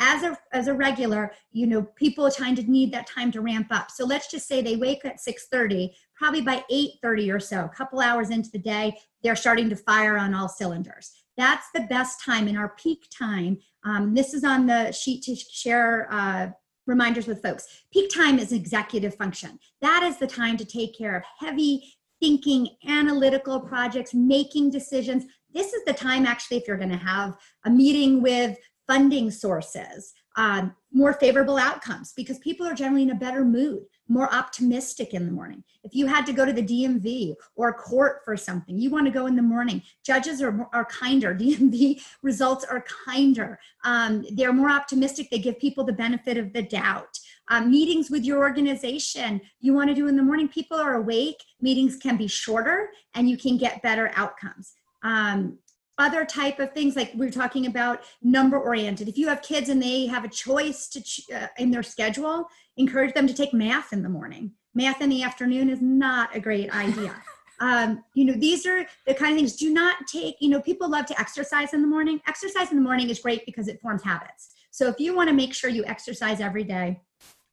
As 0.00 0.22
a, 0.22 0.38
as 0.52 0.68
a 0.68 0.74
regular, 0.74 1.32
you 1.50 1.66
know, 1.66 1.82
people 1.82 2.30
trying 2.30 2.54
to 2.54 2.70
need 2.70 2.92
that 2.92 3.08
time 3.08 3.32
to 3.32 3.40
ramp 3.40 3.66
up. 3.70 3.90
So 3.90 4.04
let's 4.04 4.30
just 4.30 4.46
say 4.46 4.62
they 4.62 4.76
wake 4.76 5.04
at 5.04 5.18
6:30, 5.18 5.90
probably 6.14 6.40
by 6.40 6.64
8:30 6.70 7.34
or 7.34 7.40
so, 7.40 7.64
a 7.64 7.68
couple 7.68 7.98
hours 8.00 8.30
into 8.30 8.48
the 8.50 8.60
day, 8.60 8.96
they're 9.24 9.34
starting 9.34 9.68
to 9.70 9.76
fire 9.76 10.16
on 10.16 10.34
all 10.34 10.48
cylinders. 10.48 11.12
That's 11.38 11.70
the 11.72 11.82
best 11.82 12.22
time 12.22 12.48
in 12.48 12.56
our 12.56 12.70
peak 12.70 13.06
time. 13.16 13.58
Um, 13.84 14.12
this 14.12 14.34
is 14.34 14.44
on 14.44 14.66
the 14.66 14.92
sheet 14.92 15.22
to 15.22 15.36
share 15.36 16.08
uh, 16.10 16.48
reminders 16.86 17.28
with 17.28 17.42
folks. 17.42 17.64
Peak 17.92 18.10
time 18.12 18.40
is 18.40 18.52
executive 18.52 19.14
function. 19.14 19.58
That 19.80 20.02
is 20.02 20.18
the 20.18 20.26
time 20.26 20.56
to 20.56 20.64
take 20.64 20.98
care 20.98 21.16
of 21.16 21.22
heavy 21.38 21.94
thinking, 22.20 22.68
analytical 22.88 23.60
projects, 23.60 24.12
making 24.12 24.72
decisions. 24.72 25.24
This 25.54 25.72
is 25.72 25.84
the 25.84 25.92
time, 25.92 26.26
actually, 26.26 26.56
if 26.56 26.66
you're 26.66 26.76
going 26.76 26.90
to 26.90 26.96
have 26.96 27.36
a 27.64 27.70
meeting 27.70 28.20
with 28.20 28.58
funding 28.88 29.30
sources, 29.30 30.12
um, 30.36 30.74
more 30.92 31.12
favorable 31.12 31.56
outcomes 31.56 32.12
because 32.16 32.38
people 32.38 32.66
are 32.66 32.74
generally 32.74 33.02
in 33.02 33.10
a 33.10 33.14
better 33.14 33.44
mood, 33.44 33.84
more 34.08 34.32
optimistic 34.32 35.14
in 35.14 35.26
the 35.26 35.32
morning. 35.32 35.62
If 35.84 35.94
you 35.94 36.06
had 36.06 36.26
to 36.26 36.32
go 36.32 36.44
to 36.44 36.52
the 36.52 36.62
DMV 36.62 37.34
or 37.56 37.72
court 37.72 38.22
for 38.24 38.36
something, 38.36 38.78
you 38.78 38.90
want 38.90 39.06
to 39.06 39.12
go 39.12 39.26
in 39.26 39.36
the 39.36 39.42
morning. 39.42 39.82
Judges 40.04 40.42
are, 40.42 40.66
are 40.72 40.84
kinder. 40.86 41.34
DMV 41.38 42.02
results 42.22 42.64
are 42.64 42.84
kinder. 43.06 43.58
Um, 43.84 44.24
they're 44.32 44.52
more 44.52 44.70
optimistic. 44.70 45.30
They 45.30 45.38
give 45.38 45.58
people 45.58 45.84
the 45.84 45.92
benefit 45.92 46.36
of 46.36 46.52
the 46.52 46.62
doubt. 46.62 47.18
Um, 47.50 47.70
meetings 47.70 48.10
with 48.10 48.24
your 48.24 48.38
organization 48.38 49.40
you 49.60 49.72
want 49.72 49.88
to 49.88 49.94
do 49.94 50.06
in 50.06 50.16
the 50.16 50.22
morning, 50.22 50.48
people 50.48 50.78
are 50.78 50.94
awake. 50.94 51.42
Meetings 51.60 51.96
can 51.96 52.16
be 52.16 52.26
shorter 52.26 52.90
and 53.14 53.28
you 53.28 53.38
can 53.38 53.56
get 53.56 53.82
better 53.82 54.12
outcomes. 54.14 54.74
Um, 55.02 55.58
other 55.98 56.24
type 56.24 56.58
of 56.58 56.72
things 56.72 56.96
like 56.96 57.12
we 57.14 57.26
are 57.26 57.30
talking 57.30 57.66
about 57.66 58.02
number 58.22 58.58
oriented. 58.58 59.08
If 59.08 59.18
you 59.18 59.28
have 59.28 59.42
kids 59.42 59.68
and 59.68 59.82
they 59.82 60.06
have 60.06 60.24
a 60.24 60.28
choice 60.28 60.88
to 60.88 61.02
ch- 61.02 61.28
uh, 61.34 61.48
in 61.58 61.70
their 61.70 61.82
schedule 61.82 62.48
encourage 62.76 63.12
them 63.14 63.26
to 63.26 63.34
take 63.34 63.52
math 63.52 63.92
in 63.92 64.02
the 64.02 64.08
morning. 64.08 64.52
Math 64.74 65.00
in 65.00 65.10
the 65.10 65.22
afternoon 65.22 65.68
is 65.68 65.82
not 65.82 66.34
a 66.34 66.40
great 66.40 66.74
idea. 66.74 67.14
Um, 67.60 68.04
you 68.14 68.24
know 68.24 68.34
these 68.34 68.66
are 68.66 68.86
the 69.04 69.14
kind 69.14 69.32
of 69.32 69.36
things 69.36 69.56
do 69.56 69.72
not 69.72 70.06
take 70.06 70.36
you 70.40 70.48
know 70.48 70.62
people 70.62 70.88
love 70.88 71.06
to 71.06 71.20
exercise 71.20 71.74
in 71.74 71.82
the 71.82 71.88
morning. 71.88 72.20
Exercise 72.28 72.70
in 72.70 72.76
the 72.76 72.84
morning 72.84 73.10
is 73.10 73.18
great 73.18 73.44
because 73.46 73.66
it 73.66 73.80
forms 73.80 74.04
habits. 74.04 74.54
So 74.70 74.86
if 74.86 75.00
you 75.00 75.12
want 75.12 75.28
to 75.28 75.34
make 75.34 75.52
sure 75.52 75.68
you 75.68 75.84
exercise 75.84 76.40
every 76.40 76.62
day 76.62 77.00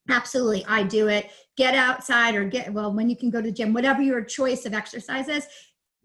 absolutely 0.10 0.64
i 0.68 0.84
do 0.84 1.08
it. 1.08 1.32
Get 1.58 1.74
outside 1.74 2.36
or 2.36 2.46
get 2.46 2.72
well 2.72 2.94
when 2.94 3.10
you 3.10 3.16
can 3.16 3.30
go 3.30 3.42
to 3.42 3.48
the 3.48 3.52
gym 3.52 3.74
whatever 3.74 4.02
your 4.02 4.24
choice 4.24 4.66
of 4.66 4.74
exercise 4.74 5.28
is 5.28 5.48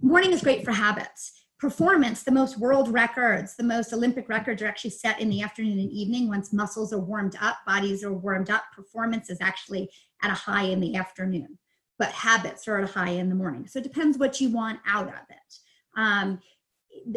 morning 0.01 0.33
is 0.33 0.41
great 0.41 0.65
for 0.65 0.73
habits 0.73 1.33
performance, 1.61 2.23
the 2.23 2.31
most 2.31 2.59
world 2.59 2.89
records, 2.89 3.55
the 3.55 3.63
most 3.63 3.93
Olympic 3.93 4.29
records 4.31 4.63
are 4.63 4.67
actually 4.67 4.91
set 4.91 5.21
in 5.21 5.29
the 5.29 5.43
afternoon 5.43 5.79
and 5.79 5.91
evening 5.91 6.27
once 6.27 6.55
muscles 6.55 6.93
are 6.93 6.99
warmed 6.99 7.37
up, 7.41 7.59
bodies 7.67 8.03
are 8.03 8.13
warmed 8.13 8.51
up. 8.51 8.65
Performance 8.75 9.29
is 9.29 9.39
actually 9.43 9.91
at 10.23 10.31
a 10.31 10.35
high 10.35 10.65
in 10.65 10.81
the 10.81 10.97
afternoon, 10.97 11.59
but 11.99 12.09
habits 12.13 12.67
are 12.67 12.79
at 12.79 12.89
a 12.89 12.93
high 12.93 13.11
in 13.11 13.29
the 13.29 13.35
morning. 13.35 13.67
So 13.67 13.79
it 13.79 13.83
depends 13.83 14.17
what 14.17 14.41
you 14.41 14.49
want 14.49 14.81
out 14.87 15.09
of 15.09 15.21
it. 15.29 15.55
Um, 15.97 16.41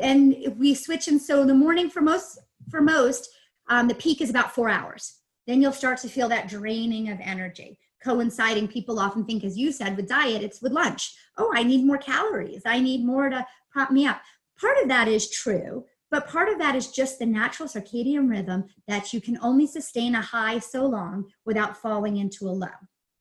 and 0.02 0.34
if 0.34 0.56
we 0.58 0.76
switch, 0.76 1.08
and 1.08 1.22
so 1.22 1.46
the 1.46 1.54
morning 1.54 1.90
for 1.90 2.02
most, 2.02 2.38
for 2.70 2.82
most, 2.82 3.30
um, 3.70 3.88
the 3.88 3.96
peak 3.96 4.20
is 4.20 4.30
about 4.30 4.54
four 4.54 4.68
hours. 4.68 5.20
Then 5.48 5.62
you'll 5.62 5.72
start 5.72 6.00
to 6.00 6.10
feel 6.10 6.28
that 6.30 6.50
draining 6.50 7.10
of 7.10 7.20
energy 7.22 7.80
coinciding 8.04 8.68
people 8.68 9.00
often 9.00 9.26
think 9.26 9.44
as 9.44 9.58
you 9.58 9.72
said 9.72 9.96
with 9.96 10.08
diet 10.08 10.44
it's 10.44 10.62
with 10.62 10.72
lunch. 10.72 11.16
Oh 11.38 11.52
i 11.56 11.64
need 11.64 11.86
more 11.86 11.98
calories. 11.98 12.64
I 12.66 12.80
need 12.80 13.06
more 13.06 13.30
to 13.30 13.46
prop 13.72 13.92
me 13.92 14.06
up. 14.06 14.22
Part 14.60 14.78
of 14.82 14.88
that 14.90 15.08
is 15.08 15.30
true 15.30 15.86
but 16.14 16.28
part 16.28 16.48
of 16.48 16.60
that 16.60 16.76
is 16.76 16.92
just 16.92 17.18
the 17.18 17.26
natural 17.26 17.68
circadian 17.68 18.30
rhythm 18.30 18.66
that 18.88 19.14
you 19.14 19.20
can 19.20 19.36
only 19.42 19.66
sustain 19.66 20.14
a 20.14 20.22
high 20.22 20.60
so 20.60 20.86
long 20.86 21.26
without 21.44 21.76
falling 21.76 22.18
into 22.18 22.48
a 22.48 22.52
low. 22.52 22.68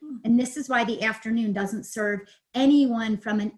Hmm. 0.04 0.16
and 0.24 0.38
this 0.38 0.56
is 0.56 0.68
why 0.68 0.84
the 0.84 1.02
afternoon 1.02 1.52
doesn't 1.52 1.84
serve 1.84 2.20
anyone 2.54 3.16
from 3.16 3.40
an 3.40 3.52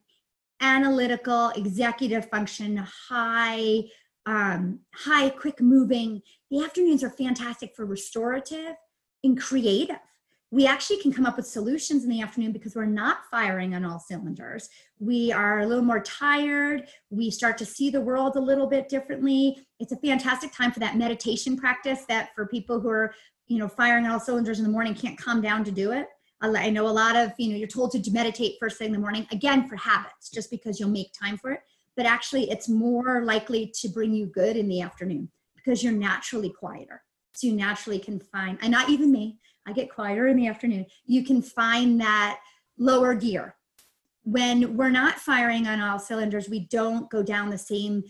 analytical 0.61 1.49
executive 1.57 2.31
function 2.31 2.77
high 3.09 3.83
um, 4.27 4.81
high 4.95 5.29
quick 5.31 5.61
moving. 5.61 6.23
The 6.51 6.65
afternoons 6.65 7.03
are 7.05 7.11
fantastic 7.11 7.75
for 7.75 7.85
restorative 7.85 8.77
and 9.23 9.39
creative 9.39 9.99
we 10.55 10.69
actually 10.69 10.99
can 10.99 11.13
come 11.13 11.27
up 11.27 11.37
with 11.37 11.49
solutions 11.49 12.05
in 12.05 12.11
the 12.11 12.21
afternoon 12.21 12.53
because 12.53 12.77
we're 12.77 12.85
not 12.85 13.29
firing 13.29 13.75
on 13.75 13.85
all 13.85 13.99
cylinders. 13.99 14.69
We 15.01 15.33
are 15.33 15.59
a 15.59 15.67
little 15.67 15.83
more 15.83 15.99
tired. 15.99 16.87
We 17.11 17.33
start 17.33 17.59
to 17.59 17.67
see 17.67 17.91
the 17.91 18.01
world 18.01 18.37
a 18.37 18.41
little 18.41 18.69
bit 18.69 18.89
differently. 18.89 19.67
It's 19.81 19.91
a 19.91 19.97
fantastic 19.97 20.53
time 20.53 20.71
for 20.71 20.79
that 20.79 20.97
meditation 20.97 21.57
practice 21.57 22.05
that 22.09 22.33
for 22.37 22.47
people 22.47 22.79
who 22.79 22.89
are, 22.89 23.13
you 23.49 23.59
know, 23.59 23.67
firing 23.67 24.05
on 24.05 24.13
all 24.13 24.21
cylinders 24.21 24.61
in 24.61 24.65
the 24.65 24.71
morning 24.71 24.95
can't 24.95 25.19
calm 25.19 25.41
down 25.41 25.65
to 25.65 25.73
do 25.73 25.91
it. 25.91 26.07
I 26.41 26.71
know 26.71 26.87
a 26.87 26.89
lot 26.89 27.17
of, 27.17 27.33
you 27.37 27.51
know, 27.51 27.57
you're 27.57 27.67
told 27.67 27.91
to 27.91 28.11
meditate 28.13 28.55
first 28.61 28.79
thing 28.79 28.87
in 28.87 28.93
the 28.93 28.99
morning, 29.01 29.27
again, 29.33 29.69
for 29.69 29.75
habits, 29.75 30.31
just 30.31 30.53
because 30.53 30.79
you'll 30.79 30.89
make 30.89 31.13
time 31.21 31.37
for 31.37 31.51
it. 31.51 31.63
But 31.97 32.07
actually, 32.07 32.49
it's 32.49 32.69
more 32.69 33.25
likely 33.25 33.73
to 33.81 33.89
bring 33.89 34.15
you 34.15 34.27
good 34.27 34.57
in 34.57 34.69
the 34.69 34.83
afternoon 34.83 35.31
because 35.57 35.83
you're 35.83 35.93
naturally 35.93 36.51
quieter. 36.51 37.03
So 37.33 37.49
you 37.49 37.55
naturally 37.55 37.99
can 37.99 38.21
find, 38.21 38.57
and 38.63 38.71
not 38.71 38.89
even 38.89 39.11
me, 39.11 39.39
I 39.67 39.73
get 39.73 39.91
quieter 39.91 40.27
in 40.27 40.37
the 40.37 40.47
afternoon. 40.47 40.87
You 41.07 41.25
can 41.25 41.43
find 41.43 42.01
that 42.01 42.41
lower 42.79 43.15
gear. 43.15 43.57
When 44.25 44.77
we're 44.77 44.91
not 44.91 45.19
firing 45.19 45.67
on 45.67 45.81
all 45.81 45.99
cylinders, 45.99 46.49
we 46.49 46.61
don't 46.61 47.11
go 47.11 47.23
down 47.23 47.51
the 47.51 47.59
same 47.59 48.05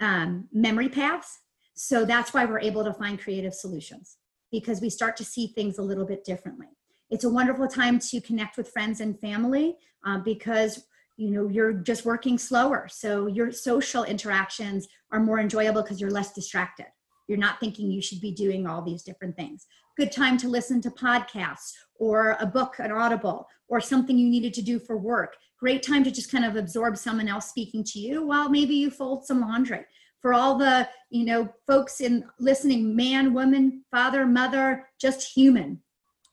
um, 0.00 0.48
memory 0.52 0.88
paths. 0.88 1.40
So 1.74 2.04
that's 2.04 2.32
why 2.32 2.44
we're 2.44 2.60
able 2.60 2.84
to 2.84 2.92
find 2.92 3.20
creative 3.20 3.54
solutions 3.54 4.16
because 4.50 4.80
we 4.80 4.90
start 4.90 5.16
to 5.16 5.24
see 5.24 5.48
things 5.48 5.78
a 5.78 5.82
little 5.82 6.06
bit 6.06 6.24
differently. 6.24 6.68
It's 7.10 7.24
a 7.24 7.30
wonderful 7.30 7.68
time 7.68 7.98
to 7.98 8.20
connect 8.20 8.56
with 8.56 8.70
friends 8.70 9.00
and 9.00 9.18
family 9.20 9.76
um, 10.04 10.22
because 10.22 10.86
you 11.16 11.30
know 11.30 11.48
you're 11.48 11.72
just 11.72 12.04
working 12.04 12.36
slower 12.36 12.88
so 12.90 13.26
your 13.26 13.50
social 13.50 14.04
interactions 14.04 14.86
are 15.12 15.20
more 15.20 15.38
enjoyable 15.40 15.82
because 15.82 15.98
you're 15.98 16.10
less 16.10 16.34
distracted 16.34 16.86
you're 17.28 17.38
not 17.38 17.60
thinking 17.60 17.90
you 17.90 18.02
should 18.02 18.20
be 18.20 18.32
doing 18.32 18.66
all 18.66 18.82
these 18.82 19.02
different 19.02 19.36
things 19.36 19.66
good 19.96 20.12
time 20.12 20.36
to 20.36 20.48
listen 20.48 20.80
to 20.82 20.90
podcasts 20.90 21.72
or 21.98 22.36
a 22.40 22.46
book, 22.46 22.74
an 22.78 22.92
audible, 22.92 23.48
or 23.68 23.80
something 23.80 24.18
you 24.18 24.28
needed 24.28 24.52
to 24.54 24.62
do 24.62 24.78
for 24.78 24.96
work. 24.96 25.34
Great 25.58 25.82
time 25.82 26.04
to 26.04 26.10
just 26.10 26.30
kind 26.30 26.44
of 26.44 26.56
absorb 26.56 26.96
someone 26.96 27.28
else 27.28 27.48
speaking 27.48 27.82
to 27.82 27.98
you 27.98 28.26
while 28.26 28.50
maybe 28.50 28.74
you 28.74 28.90
fold 28.90 29.24
some 29.24 29.40
laundry. 29.40 29.84
For 30.20 30.34
all 30.34 30.58
the, 30.58 30.88
you 31.10 31.24
know, 31.24 31.48
folks 31.66 32.00
in 32.00 32.24
listening, 32.38 32.94
man, 32.94 33.32
woman, 33.32 33.84
father, 33.90 34.26
mother, 34.26 34.88
just 35.00 35.32
human, 35.34 35.80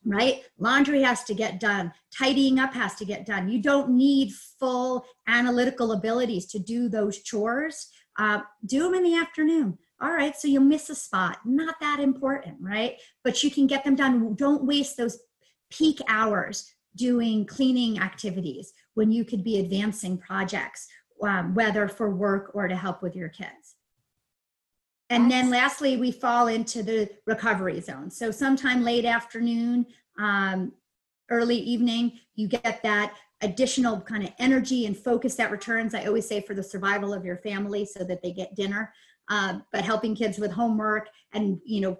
right? 0.04 0.42
Laundry 0.58 1.02
has 1.02 1.24
to 1.24 1.34
get 1.34 1.60
done. 1.60 1.92
Tidying 2.16 2.58
up 2.58 2.74
has 2.74 2.96
to 2.96 3.04
get 3.04 3.24
done. 3.24 3.48
You 3.48 3.62
don't 3.62 3.90
need 3.90 4.32
full 4.58 5.06
analytical 5.26 5.92
abilities 5.92 6.46
to 6.46 6.58
do 6.58 6.88
those 6.88 7.22
chores. 7.22 7.88
Uh, 8.18 8.40
do 8.66 8.82
them 8.82 8.94
in 8.94 9.04
the 9.04 9.16
afternoon 9.16 9.78
all 10.04 10.12
right, 10.12 10.36
so 10.36 10.48
you'll 10.48 10.62
miss 10.62 10.90
a 10.90 10.94
spot. 10.94 11.38
Not 11.46 11.76
that 11.80 11.98
important, 11.98 12.56
right? 12.60 13.00
But 13.22 13.42
you 13.42 13.50
can 13.50 13.66
get 13.66 13.84
them 13.84 13.96
done. 13.96 14.34
Don't 14.34 14.64
waste 14.64 14.98
those 14.98 15.18
peak 15.70 15.98
hours 16.08 16.70
doing 16.94 17.46
cleaning 17.46 17.98
activities 17.98 18.74
when 18.92 19.10
you 19.10 19.24
could 19.24 19.42
be 19.42 19.60
advancing 19.60 20.18
projects, 20.18 20.86
um, 21.22 21.54
whether 21.54 21.88
for 21.88 22.10
work 22.10 22.50
or 22.52 22.68
to 22.68 22.76
help 22.76 23.02
with 23.02 23.16
your 23.16 23.30
kids. 23.30 23.76
And 25.08 25.30
then 25.30 25.48
lastly, 25.48 25.96
we 25.96 26.12
fall 26.12 26.48
into 26.48 26.82
the 26.82 27.08
recovery 27.26 27.80
zone. 27.80 28.10
So 28.10 28.30
sometime 28.30 28.84
late 28.84 29.06
afternoon, 29.06 29.86
um, 30.18 30.72
early 31.30 31.56
evening, 31.56 32.20
you 32.34 32.46
get 32.46 32.82
that 32.82 33.14
additional 33.40 34.02
kind 34.02 34.24
of 34.24 34.32
energy 34.38 34.84
and 34.84 34.96
focus 34.96 35.34
that 35.36 35.50
returns. 35.50 35.94
I 35.94 36.04
always 36.04 36.28
say 36.28 36.42
for 36.42 36.54
the 36.54 36.62
survival 36.62 37.14
of 37.14 37.24
your 37.24 37.38
family 37.38 37.86
so 37.86 38.04
that 38.04 38.22
they 38.22 38.32
get 38.32 38.54
dinner 38.54 38.92
uh, 39.28 39.58
but 39.72 39.84
helping 39.84 40.14
kids 40.14 40.38
with 40.38 40.50
homework 40.50 41.08
and 41.32 41.58
you 41.64 41.80
know 41.80 41.96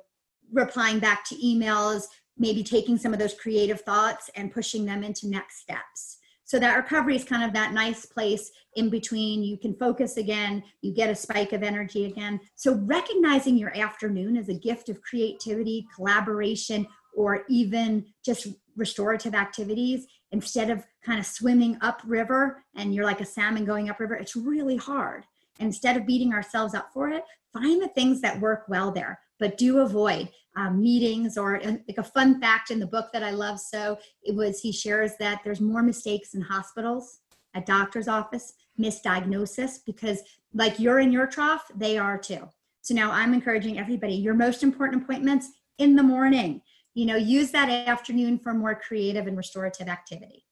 replying 0.52 0.98
back 0.98 1.24
to 1.24 1.34
emails 1.36 2.04
maybe 2.38 2.62
taking 2.62 2.98
some 2.98 3.12
of 3.12 3.18
those 3.18 3.34
creative 3.34 3.80
thoughts 3.82 4.30
and 4.34 4.52
pushing 4.52 4.84
them 4.84 5.04
into 5.04 5.28
next 5.28 5.60
steps 5.60 6.18
So 6.44 6.58
that 6.58 6.76
recovery 6.76 7.16
is 7.16 7.24
kind 7.24 7.42
of 7.42 7.52
that 7.54 7.72
nice 7.72 8.04
place 8.04 8.50
in 8.76 8.90
between. 8.90 9.42
You 9.42 9.56
can 9.56 9.74
focus 9.74 10.16
again, 10.18 10.62
you 10.82 10.92
get 10.92 11.10
a 11.10 11.14
spike 11.14 11.52
of 11.52 11.62
energy 11.62 12.04
again. 12.04 12.38
So 12.54 12.74
recognizing 12.84 13.56
your 13.56 13.76
afternoon 13.76 14.36
as 14.36 14.48
a 14.48 14.54
gift 14.54 14.88
of 14.88 15.00
creativity, 15.00 15.86
collaboration, 15.94 16.86
or 17.16 17.44
even 17.48 18.04
just 18.24 18.48
restorative 18.76 19.34
activities 19.34 20.06
instead 20.32 20.68
of 20.68 20.84
kind 21.04 21.20
of 21.20 21.26
swimming 21.26 21.78
upriver 21.80 22.64
and 22.76 22.92
you're 22.92 23.04
like 23.04 23.20
a 23.20 23.24
salmon 23.24 23.64
going 23.64 23.88
upriver, 23.88 24.14
it's 24.14 24.36
really 24.36 24.76
hard. 24.76 25.24
Instead 25.60 25.96
of 25.96 26.06
beating 26.06 26.32
ourselves 26.32 26.74
up 26.74 26.90
for 26.92 27.10
it, 27.10 27.24
find 27.52 27.80
the 27.80 27.88
things 27.88 28.20
that 28.20 28.40
work 28.40 28.64
well 28.68 28.90
there, 28.90 29.18
but 29.38 29.56
do 29.56 29.78
avoid 29.78 30.28
um, 30.56 30.82
meetings 30.82 31.36
or 31.36 31.60
like 31.64 31.98
a 31.98 32.02
fun 32.02 32.40
fact 32.40 32.70
in 32.70 32.78
the 32.78 32.86
book 32.86 33.08
that 33.12 33.22
I 33.22 33.30
love. 33.30 33.60
So 33.60 33.98
it 34.22 34.34
was 34.34 34.60
he 34.60 34.72
shares 34.72 35.12
that 35.18 35.40
there's 35.44 35.60
more 35.60 35.82
mistakes 35.82 36.34
in 36.34 36.40
hospitals, 36.40 37.20
at 37.54 37.66
doctor's 37.66 38.08
office, 38.08 38.52
misdiagnosis 38.78 39.78
because 39.86 40.20
like 40.52 40.78
you're 40.78 40.98
in 40.98 41.12
your 41.12 41.26
trough, 41.26 41.64
they 41.74 41.96
are 41.96 42.18
too. 42.18 42.48
So 42.82 42.94
now 42.94 43.10
I'm 43.10 43.32
encouraging 43.32 43.78
everybody 43.78 44.14
your 44.14 44.34
most 44.34 44.62
important 44.62 45.04
appointments 45.04 45.48
in 45.78 45.96
the 45.96 46.02
morning. 46.02 46.60
You 46.94 47.06
know, 47.06 47.16
use 47.16 47.50
that 47.52 47.70
afternoon 47.70 48.38
for 48.38 48.54
more 48.54 48.74
creative 48.74 49.26
and 49.26 49.36
restorative 49.36 49.88
activity. 49.88 50.44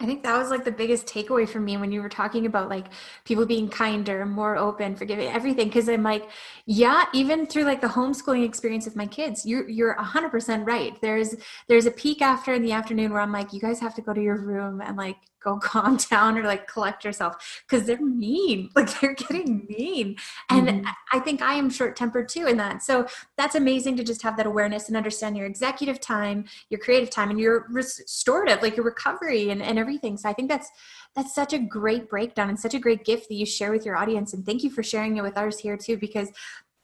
I 0.00 0.06
think 0.06 0.22
that 0.22 0.38
was 0.38 0.50
like 0.50 0.64
the 0.64 0.70
biggest 0.70 1.06
takeaway 1.06 1.48
for 1.48 1.58
me 1.58 1.76
when 1.76 1.90
you 1.90 2.00
were 2.00 2.08
talking 2.08 2.46
about 2.46 2.68
like 2.68 2.86
people 3.24 3.44
being 3.46 3.68
kinder, 3.68 4.24
more 4.24 4.56
open, 4.56 4.94
forgiving, 4.94 5.28
everything. 5.28 5.68
Cause 5.70 5.88
I'm 5.88 6.04
like, 6.04 6.30
yeah, 6.66 7.06
even 7.12 7.46
through 7.46 7.64
like 7.64 7.80
the 7.80 7.88
homeschooling 7.88 8.44
experience 8.44 8.84
with 8.84 8.94
my 8.94 9.06
kids, 9.06 9.44
you're 9.44 9.68
you're 9.68 9.94
hundred 9.94 10.30
percent 10.30 10.66
right. 10.66 10.96
There's 11.00 11.34
there's 11.68 11.86
a 11.86 11.90
peak 11.90 12.22
after 12.22 12.54
in 12.54 12.62
the 12.62 12.72
afternoon 12.72 13.12
where 13.12 13.20
I'm 13.20 13.32
like, 13.32 13.52
you 13.52 13.60
guys 13.60 13.80
have 13.80 13.94
to 13.96 14.02
go 14.02 14.12
to 14.12 14.22
your 14.22 14.36
room 14.40 14.80
and 14.80 14.96
like 14.96 15.16
go 15.40 15.58
calm 15.62 15.96
down 15.96 16.38
or 16.38 16.42
like 16.42 16.66
collect 16.66 17.04
yourself 17.04 17.64
because 17.68 17.86
they're 17.86 18.00
mean 18.00 18.70
like 18.76 19.00
they're 19.00 19.14
getting 19.14 19.66
mean 19.68 20.16
and 20.50 20.68
mm-hmm. 20.68 20.88
i 21.12 21.18
think 21.18 21.42
i 21.42 21.54
am 21.54 21.70
short 21.70 21.96
tempered 21.96 22.28
too 22.28 22.46
in 22.46 22.56
that 22.56 22.82
so 22.82 23.06
that's 23.36 23.54
amazing 23.54 23.96
to 23.96 24.04
just 24.04 24.22
have 24.22 24.36
that 24.36 24.46
awareness 24.46 24.88
and 24.88 24.96
understand 24.96 25.36
your 25.36 25.46
executive 25.46 26.00
time 26.00 26.44
your 26.70 26.80
creative 26.80 27.10
time 27.10 27.30
and 27.30 27.40
your 27.40 27.66
restorative 27.70 28.62
like 28.62 28.76
your 28.76 28.84
recovery 28.84 29.50
and, 29.50 29.62
and 29.62 29.78
everything 29.78 30.16
so 30.16 30.28
i 30.28 30.32
think 30.32 30.48
that's 30.48 30.70
that's 31.14 31.34
such 31.34 31.52
a 31.52 31.58
great 31.58 32.08
breakdown 32.08 32.48
and 32.48 32.58
such 32.58 32.74
a 32.74 32.78
great 32.78 33.04
gift 33.04 33.28
that 33.28 33.34
you 33.34 33.46
share 33.46 33.72
with 33.72 33.84
your 33.84 33.96
audience 33.96 34.32
and 34.32 34.44
thank 34.44 34.62
you 34.62 34.70
for 34.70 34.82
sharing 34.82 35.16
it 35.16 35.22
with 35.22 35.36
ours 35.36 35.58
here 35.58 35.76
too 35.76 35.96
because 35.96 36.30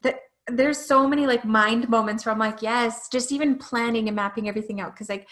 that 0.02 0.16
there's 0.46 0.78
so 0.78 1.06
many 1.08 1.26
like 1.26 1.44
mind 1.44 1.88
moments 1.88 2.26
where 2.26 2.32
I'm 2.32 2.38
like, 2.38 2.60
yes, 2.60 3.08
just 3.08 3.32
even 3.32 3.56
planning 3.56 4.08
and 4.08 4.16
mapping 4.16 4.48
everything 4.48 4.80
out. 4.80 4.94
Cause 4.94 5.08
like 5.08 5.26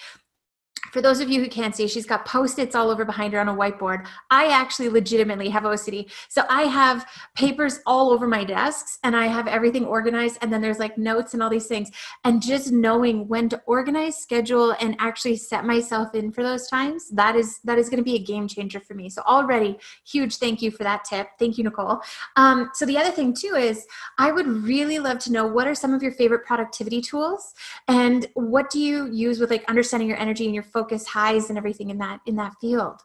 for 0.91 1.01
those 1.01 1.21
of 1.21 1.31
you 1.31 1.41
who 1.41 1.49
can't 1.49 1.75
see, 1.75 1.87
she's 1.87 2.05
got 2.05 2.27
post-its 2.27 2.75
all 2.75 2.91
over 2.91 3.05
behind 3.05 3.33
her 3.33 3.41
on 3.41 3.49
a 3.49 3.55
whiteboard. 3.55 4.07
I 4.31 4.49
actually 4.49 4.89
legitimately 4.89 5.49
have 5.49 5.63
OCD. 5.63 6.11
So 6.29 6.43
I 6.51 6.63
have 6.63 7.07
papers 7.35 7.81
all 7.87 8.11
over 8.11 8.27
my 8.27 8.45
desks 8.45 8.99
and 9.05 9.17
I 9.17 9.27
have 9.27 9.47
everything 9.47 9.85
organized 9.85 10.39
and 10.43 10.53
then 10.53 10.61
there's 10.61 10.81
like 10.81 10.99
notes 10.99 11.35
and 11.35 11.43
all 11.43 11.49
these 11.49 11.67
things. 11.67 11.91
And 12.25 12.43
just 12.43 12.73
knowing 12.73 13.29
when 13.29 13.49
to 13.51 13.63
organize, 13.67 14.17
schedule 14.17 14.75
and 14.81 14.97
actually 14.99 15.37
set 15.37 15.65
myself 15.65 16.15
in 16.15 16.33
for 16.33 16.43
those 16.43 16.67
times, 16.69 17.09
that 17.11 17.37
is 17.37 17.61
that 17.65 17.79
is 17.79 17.89
going 17.89 17.99
to 17.99 18.05
be 18.05 18.17
a 18.17 18.23
game 18.23 18.49
changer 18.49 18.81
for 18.81 18.95
me. 18.95 19.09
So 19.09 19.23
already 19.23 19.79
huge 20.05 20.37
thank 20.37 20.61
you 20.63 20.71
for 20.71 20.83
that 20.83 21.05
tip. 21.05 21.29
Thank 21.39 21.59
you 21.59 21.65
Nicole. 21.65 22.01
Um, 22.37 22.71
so 22.75 22.85
the 22.87 22.99
other 22.99 23.11
thing 23.11 23.35
too 23.35 23.55
is 23.55 23.87
I 24.19 24.33
would 24.33 24.47
really 24.47 24.99
love 24.99 25.21
to 25.21 25.33
know 25.33 25.47
what 25.47 25.67
are 25.67 25.75
some 25.75 25.95
of 25.95 26.03
your 26.03 26.13
favorite 26.13 26.45
productivity 26.45 27.01
tools 27.01 27.55
and 27.89 28.27
what 28.35 28.69
do 28.69 28.81
you 28.81 29.11
use 29.13 29.39
with 29.39 29.51
like 29.51 29.65
understanding 29.69 30.09
your 30.09 30.19
energy 30.19 30.45
and 30.45 30.55
your 30.55 30.65
focus 30.73 31.07
highs 31.07 31.49
and 31.49 31.59
everything 31.59 31.91
in 31.91 31.99
that 31.99 32.21
in 32.27 32.37
that 32.37 32.55
field. 32.61 33.01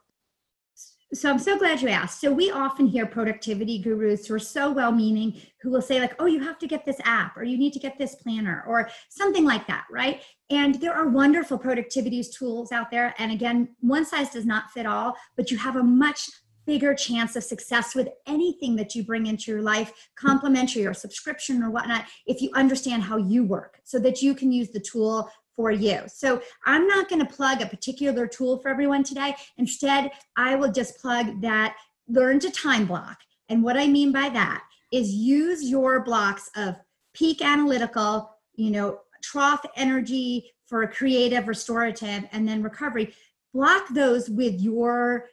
So 1.13 1.29
i'm 1.29 1.39
so 1.39 1.57
glad 1.57 1.81
you 1.81 1.87
asked. 1.87 2.19
So 2.19 2.31
we 2.31 2.51
often 2.51 2.85
hear 2.85 3.05
productivity 3.05 3.79
gurus 3.79 4.27
who 4.27 4.33
are 4.33 4.39
so 4.39 4.71
well 4.71 4.91
meaning 4.91 5.41
who 5.61 5.69
will 5.69 5.81
say 5.81 6.01
like 6.01 6.15
oh 6.19 6.25
you 6.25 6.41
have 6.41 6.59
to 6.59 6.67
get 6.67 6.85
this 6.85 6.99
app 7.03 7.37
or 7.37 7.43
you 7.43 7.57
need 7.57 7.73
to 7.73 7.79
get 7.79 7.97
this 7.97 8.15
planner 8.15 8.65
or 8.67 8.89
something 9.09 9.45
like 9.45 9.67
that 9.67 9.85
right? 9.89 10.21
And 10.49 10.75
there 10.75 10.93
are 10.93 11.07
wonderful 11.07 11.57
productivity 11.57 12.23
tools 12.23 12.71
out 12.71 12.91
there. 12.91 13.15
And 13.19 13.31
again 13.31 13.69
one 13.79 14.05
size 14.05 14.31
does 14.31 14.45
not 14.45 14.71
fit 14.71 14.85
all 14.85 15.15
but 15.37 15.49
you 15.49 15.57
have 15.57 15.77
a 15.77 15.83
much 15.83 16.29
bigger 16.67 16.93
chance 16.93 17.35
of 17.35 17.43
success 17.43 17.95
with 17.95 18.09
anything 18.27 18.75
that 18.75 18.93
you 18.93 19.01
bring 19.01 19.25
into 19.25 19.49
your 19.49 19.61
life, 19.61 20.09
complimentary 20.15 20.85
or 20.85 20.93
subscription 20.93 21.63
or 21.63 21.71
whatnot, 21.71 22.05
if 22.27 22.41
you 22.41 22.51
understand 22.53 23.01
how 23.01 23.15
you 23.17 23.43
work 23.43 23.79
so 23.85 23.97
that 23.97 24.21
you 24.21 24.35
can 24.35 24.51
use 24.51 24.69
the 24.69 24.79
tool 24.79 25.31
for 25.57 25.71
you. 25.71 25.99
So 26.07 26.41
I'm 26.65 26.87
not 26.87 27.09
going 27.09 27.25
to 27.25 27.33
plug 27.33 27.61
a 27.61 27.65
particular 27.65 28.27
tool 28.27 28.59
for 28.59 28.69
everyone 28.69 29.03
today. 29.03 29.35
Instead, 29.57 30.11
I 30.37 30.55
will 30.55 30.71
just 30.71 31.01
plug 31.01 31.41
that 31.41 31.75
learn 32.07 32.39
to 32.39 32.51
time 32.51 32.85
block. 32.85 33.17
And 33.49 33.63
what 33.63 33.75
I 33.75 33.87
mean 33.87 34.13
by 34.13 34.29
that 34.29 34.63
is 34.93 35.11
use 35.11 35.69
your 35.69 36.01
blocks 36.01 36.49
of 36.55 36.75
peak 37.13 37.43
analytical, 37.43 38.29
you 38.55 38.71
know, 38.71 38.99
trough 39.21 39.65
energy 39.75 40.53
for 40.67 40.83
a 40.83 40.87
creative, 40.87 41.47
restorative, 41.47 42.25
and 42.31 42.47
then 42.47 42.61
recovery. 42.61 43.13
Block 43.53 43.87
those 43.89 44.29
with 44.29 44.61
your 44.61 45.25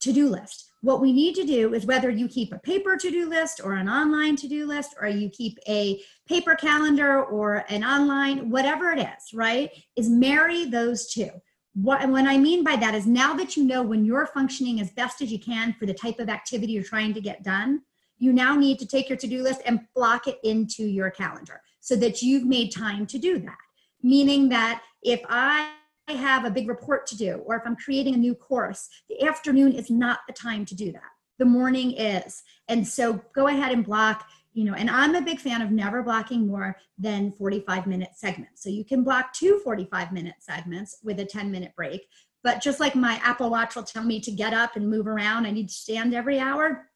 to 0.00 0.12
do 0.12 0.28
list. 0.28 0.70
What 0.84 1.00
we 1.00 1.14
need 1.14 1.34
to 1.36 1.44
do 1.44 1.72
is 1.72 1.86
whether 1.86 2.10
you 2.10 2.28
keep 2.28 2.52
a 2.52 2.58
paper 2.58 2.98
to 2.98 3.10
do 3.10 3.26
list 3.26 3.58
or 3.64 3.72
an 3.72 3.88
online 3.88 4.36
to 4.36 4.46
do 4.46 4.66
list, 4.66 4.94
or 5.00 5.08
you 5.08 5.30
keep 5.30 5.58
a 5.66 5.98
paper 6.28 6.54
calendar 6.56 7.24
or 7.24 7.64
an 7.70 7.82
online, 7.82 8.50
whatever 8.50 8.90
it 8.90 8.98
is, 8.98 9.32
right? 9.32 9.70
Is 9.96 10.10
marry 10.10 10.66
those 10.66 11.10
two. 11.10 11.30
What, 11.72 12.02
and 12.02 12.12
what 12.12 12.26
I 12.26 12.36
mean 12.36 12.62
by 12.62 12.76
that 12.76 12.94
is 12.94 13.06
now 13.06 13.32
that 13.32 13.56
you 13.56 13.64
know 13.64 13.82
when 13.82 14.04
you're 14.04 14.26
functioning 14.26 14.78
as 14.78 14.90
best 14.90 15.22
as 15.22 15.32
you 15.32 15.38
can 15.38 15.72
for 15.72 15.86
the 15.86 15.94
type 15.94 16.18
of 16.18 16.28
activity 16.28 16.74
you're 16.74 16.84
trying 16.84 17.14
to 17.14 17.20
get 17.22 17.42
done, 17.42 17.80
you 18.18 18.34
now 18.34 18.54
need 18.54 18.78
to 18.80 18.86
take 18.86 19.08
your 19.08 19.16
to 19.16 19.26
do 19.26 19.42
list 19.42 19.62
and 19.64 19.80
block 19.94 20.26
it 20.26 20.36
into 20.44 20.84
your 20.84 21.10
calendar 21.10 21.62
so 21.80 21.96
that 21.96 22.20
you've 22.20 22.44
made 22.44 22.70
time 22.70 23.06
to 23.06 23.18
do 23.18 23.38
that. 23.38 23.56
Meaning 24.02 24.50
that 24.50 24.82
if 25.02 25.22
I 25.30 25.72
have 26.12 26.44
a 26.44 26.50
big 26.50 26.68
report 26.68 27.06
to 27.08 27.16
do, 27.16 27.36
or 27.46 27.56
if 27.56 27.62
I'm 27.64 27.76
creating 27.76 28.14
a 28.14 28.18
new 28.18 28.34
course, 28.34 28.88
the 29.08 29.26
afternoon 29.26 29.72
is 29.72 29.90
not 29.90 30.20
the 30.26 30.34
time 30.34 30.64
to 30.66 30.74
do 30.74 30.92
that. 30.92 31.02
The 31.38 31.44
morning 31.44 31.92
is. 31.92 32.42
And 32.68 32.86
so 32.86 33.20
go 33.34 33.48
ahead 33.48 33.72
and 33.72 33.84
block, 33.84 34.28
you 34.52 34.64
know, 34.64 34.74
and 34.74 34.88
I'm 34.88 35.14
a 35.14 35.22
big 35.22 35.40
fan 35.40 35.62
of 35.62 35.70
never 35.70 36.02
blocking 36.02 36.46
more 36.46 36.76
than 36.98 37.32
45 37.32 37.86
minute 37.86 38.10
segments. 38.14 38.62
So 38.62 38.70
you 38.70 38.84
can 38.84 39.02
block 39.02 39.32
two 39.32 39.60
45 39.64 40.12
minute 40.12 40.36
segments 40.40 40.98
with 41.02 41.18
a 41.20 41.24
10 41.24 41.50
minute 41.50 41.72
break. 41.74 42.06
But 42.42 42.60
just 42.60 42.78
like 42.78 42.94
my 42.94 43.18
Apple 43.22 43.50
Watch 43.50 43.74
will 43.74 43.82
tell 43.82 44.04
me 44.04 44.20
to 44.20 44.30
get 44.30 44.52
up 44.52 44.76
and 44.76 44.88
move 44.88 45.06
around, 45.06 45.46
I 45.46 45.50
need 45.50 45.68
to 45.68 45.74
stand 45.74 46.14
every 46.14 46.38
hour 46.38 46.88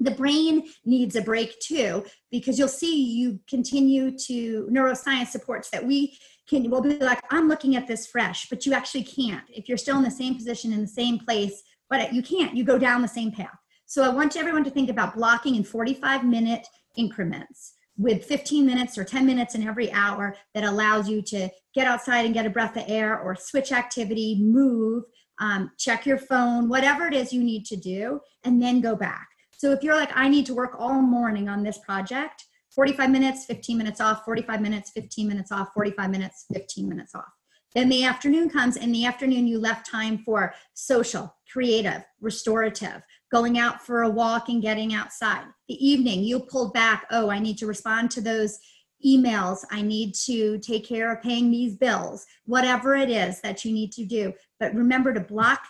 the 0.00 0.10
brain 0.10 0.64
needs 0.84 1.14
a 1.14 1.22
break 1.22 1.58
too 1.60 2.04
because 2.30 2.58
you'll 2.58 2.68
see 2.68 3.04
you 3.04 3.38
continue 3.48 4.10
to 4.16 4.66
neuroscience 4.72 5.28
supports 5.28 5.68
that 5.70 5.86
we 5.86 6.18
can 6.48 6.68
will 6.70 6.80
be 6.80 6.96
like 6.98 7.22
i'm 7.30 7.48
looking 7.48 7.76
at 7.76 7.86
this 7.86 8.06
fresh 8.06 8.48
but 8.48 8.66
you 8.66 8.72
actually 8.72 9.04
can't. 9.04 9.44
If 9.50 9.68
you're 9.68 9.78
still 9.78 9.98
in 9.98 10.02
the 10.02 10.10
same 10.10 10.34
position 10.34 10.72
in 10.72 10.80
the 10.80 10.88
same 10.88 11.18
place 11.18 11.62
but 11.88 12.12
you 12.12 12.22
can't 12.22 12.56
you 12.56 12.64
go 12.64 12.78
down 12.78 13.02
the 13.02 13.08
same 13.08 13.30
path. 13.30 13.58
So 13.86 14.02
i 14.02 14.08
want 14.08 14.36
everyone 14.36 14.64
to 14.64 14.70
think 14.70 14.90
about 14.90 15.14
blocking 15.14 15.54
in 15.54 15.64
45 15.64 16.24
minute 16.24 16.66
increments 16.96 17.74
with 17.96 18.24
15 18.24 18.64
minutes 18.64 18.96
or 18.96 19.04
10 19.04 19.26
minutes 19.26 19.54
in 19.54 19.66
every 19.66 19.92
hour 19.92 20.34
that 20.54 20.64
allows 20.64 21.08
you 21.08 21.20
to 21.20 21.50
get 21.74 21.86
outside 21.86 22.24
and 22.24 22.34
get 22.34 22.46
a 22.46 22.50
breath 22.50 22.76
of 22.76 22.84
air 22.88 23.20
or 23.20 23.36
switch 23.36 23.72
activity 23.72 24.38
move 24.40 25.04
um, 25.38 25.70
check 25.78 26.06
your 26.06 26.18
phone 26.18 26.68
whatever 26.68 27.06
it 27.06 27.14
is 27.14 27.32
you 27.32 27.42
need 27.44 27.64
to 27.66 27.76
do 27.76 28.20
and 28.44 28.62
then 28.62 28.80
go 28.80 28.96
back 28.96 29.29
so 29.60 29.72
if 29.72 29.82
you're 29.82 29.96
like 29.96 30.10
i 30.14 30.28
need 30.28 30.46
to 30.46 30.54
work 30.54 30.74
all 30.78 31.02
morning 31.02 31.48
on 31.48 31.62
this 31.62 31.78
project 31.78 32.44
45 32.70 33.10
minutes, 33.10 33.44
15 33.46 33.76
minutes 33.76 34.00
off, 34.00 34.24
45 34.24 34.60
minutes, 34.60 34.90
15 34.92 35.28
minutes 35.28 35.52
off, 35.52 35.70
45 35.74 36.10
minutes, 36.10 36.46
15 36.52 36.88
minutes 36.88 37.14
off. 37.14 37.32
Then 37.74 37.88
the 37.88 38.04
afternoon 38.04 38.48
comes. 38.48 38.76
In 38.76 38.90
the 38.90 39.06
afternoon, 39.06 39.46
you 39.46 39.58
left 39.58 39.88
time 39.88 40.18
for 40.18 40.54
social, 40.74 41.34
creative, 41.52 42.02
restorative, 42.20 43.02
going 43.30 43.58
out 43.58 43.84
for 43.84 44.02
a 44.02 44.10
walk 44.10 44.48
and 44.48 44.62
getting 44.62 44.92
outside. 44.92 45.44
The 45.68 45.86
evening, 45.86 46.24
you 46.24 46.40
pulled 46.40 46.72
back. 46.72 47.06
Oh, 47.10 47.30
I 47.30 47.38
need 47.38 47.58
to 47.58 47.66
respond 47.66 48.10
to 48.12 48.20
those 48.20 48.58
emails. 49.06 49.58
I 49.70 49.82
need 49.82 50.14
to 50.26 50.58
take 50.58 50.86
care 50.86 51.12
of 51.12 51.22
paying 51.22 51.50
these 51.50 51.76
bills, 51.76 52.26
whatever 52.44 52.96
it 52.96 53.08
is 53.08 53.40
that 53.42 53.64
you 53.64 53.72
need 53.72 53.92
to 53.92 54.04
do. 54.04 54.32
But 54.58 54.74
remember 54.74 55.14
to 55.14 55.20
block 55.20 55.60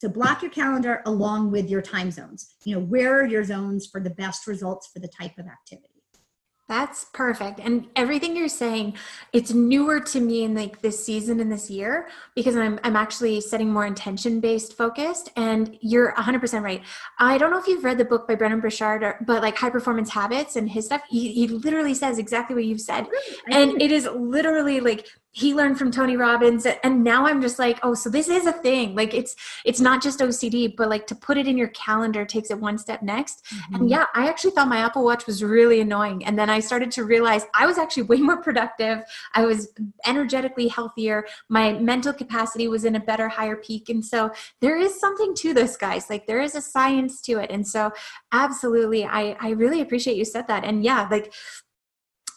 to 0.00 0.08
block 0.08 0.42
your 0.42 0.50
calendar 0.50 1.02
along 1.06 1.50
with 1.50 1.68
your 1.68 1.82
time 1.82 2.10
zones. 2.10 2.54
You 2.64 2.76
know, 2.76 2.82
where 2.82 3.20
are 3.20 3.26
your 3.26 3.44
zones 3.44 3.86
for 3.86 4.00
the 4.00 4.10
best 4.10 4.46
results 4.46 4.88
for 4.92 4.98
the 4.98 5.08
type 5.08 5.38
of 5.38 5.46
activity? 5.46 5.90
That's 6.70 7.06
perfect. 7.12 7.58
And 7.58 7.88
everything 7.96 8.36
you're 8.36 8.46
saying, 8.46 8.96
it's 9.32 9.52
newer 9.52 9.98
to 9.98 10.20
me 10.20 10.44
in 10.44 10.54
like 10.54 10.80
this 10.82 11.04
season 11.04 11.40
and 11.40 11.50
this 11.50 11.68
year 11.68 12.06
because 12.36 12.54
I'm 12.54 12.78
I'm 12.84 12.94
actually 12.94 13.40
setting 13.40 13.72
more 13.72 13.86
intention 13.86 14.38
based 14.38 14.76
focused 14.76 15.30
and 15.36 15.76
you're 15.80 16.12
100% 16.12 16.62
right. 16.62 16.80
I 17.18 17.38
don't 17.38 17.50
know 17.50 17.58
if 17.58 17.66
you've 17.66 17.82
read 17.82 17.98
the 17.98 18.04
book 18.04 18.28
by 18.28 18.36
Brendon 18.36 18.60
Burchard 18.60 19.02
or, 19.02 19.18
but 19.26 19.42
like 19.42 19.56
high 19.56 19.70
performance 19.70 20.10
habits 20.10 20.54
and 20.54 20.70
his 20.70 20.86
stuff 20.86 21.02
he, 21.10 21.32
he 21.32 21.48
literally 21.48 21.92
says 21.92 22.18
exactly 22.18 22.54
what 22.54 22.64
you've 22.64 22.80
said. 22.80 23.08
And 23.50 23.82
it 23.82 23.90
is 23.90 24.06
literally 24.06 24.78
like 24.78 25.08
he 25.32 25.54
learned 25.54 25.78
from 25.78 25.92
Tony 25.92 26.16
Robbins 26.16 26.66
and 26.82 27.04
now 27.04 27.26
I'm 27.26 27.40
just 27.40 27.58
like, 27.58 27.78
oh, 27.82 27.94
so 27.94 28.10
this 28.10 28.28
is 28.28 28.46
a 28.46 28.52
thing. 28.52 28.96
Like 28.96 29.14
it's 29.14 29.36
it's 29.64 29.80
not 29.80 30.02
just 30.02 30.18
OCD, 30.18 30.74
but 30.76 30.88
like 30.88 31.06
to 31.06 31.14
put 31.14 31.38
it 31.38 31.46
in 31.46 31.56
your 31.56 31.68
calendar 31.68 32.24
takes 32.24 32.50
it 32.50 32.58
one 32.58 32.78
step 32.78 33.02
next. 33.02 33.44
Mm-hmm. 33.44 33.74
And 33.74 33.90
yeah, 33.90 34.06
I 34.14 34.28
actually 34.28 34.50
thought 34.50 34.68
my 34.68 34.78
Apple 34.78 35.04
Watch 35.04 35.26
was 35.26 35.44
really 35.44 35.80
annoying. 35.80 36.24
And 36.24 36.36
then 36.36 36.50
I 36.50 36.58
started 36.58 36.90
to 36.92 37.04
realize 37.04 37.46
I 37.54 37.66
was 37.66 37.78
actually 37.78 38.04
way 38.04 38.16
more 38.16 38.42
productive. 38.42 39.02
I 39.34 39.44
was 39.44 39.72
energetically 40.04 40.66
healthier. 40.66 41.26
My 41.48 41.74
mental 41.74 42.12
capacity 42.12 42.66
was 42.66 42.84
in 42.84 42.96
a 42.96 43.00
better 43.00 43.28
higher 43.28 43.56
peak. 43.56 43.88
And 43.88 44.04
so 44.04 44.32
there 44.60 44.76
is 44.76 44.98
something 44.98 45.34
to 45.36 45.54
this, 45.54 45.76
guys. 45.76 46.10
Like 46.10 46.26
there 46.26 46.40
is 46.40 46.56
a 46.56 46.60
science 46.60 47.20
to 47.22 47.38
it. 47.38 47.50
And 47.50 47.66
so 47.66 47.92
absolutely 48.32 49.04
I 49.04 49.36
I 49.40 49.50
really 49.50 49.80
appreciate 49.80 50.16
you 50.16 50.24
said 50.24 50.48
that. 50.48 50.64
And 50.64 50.82
yeah, 50.82 51.06
like 51.08 51.32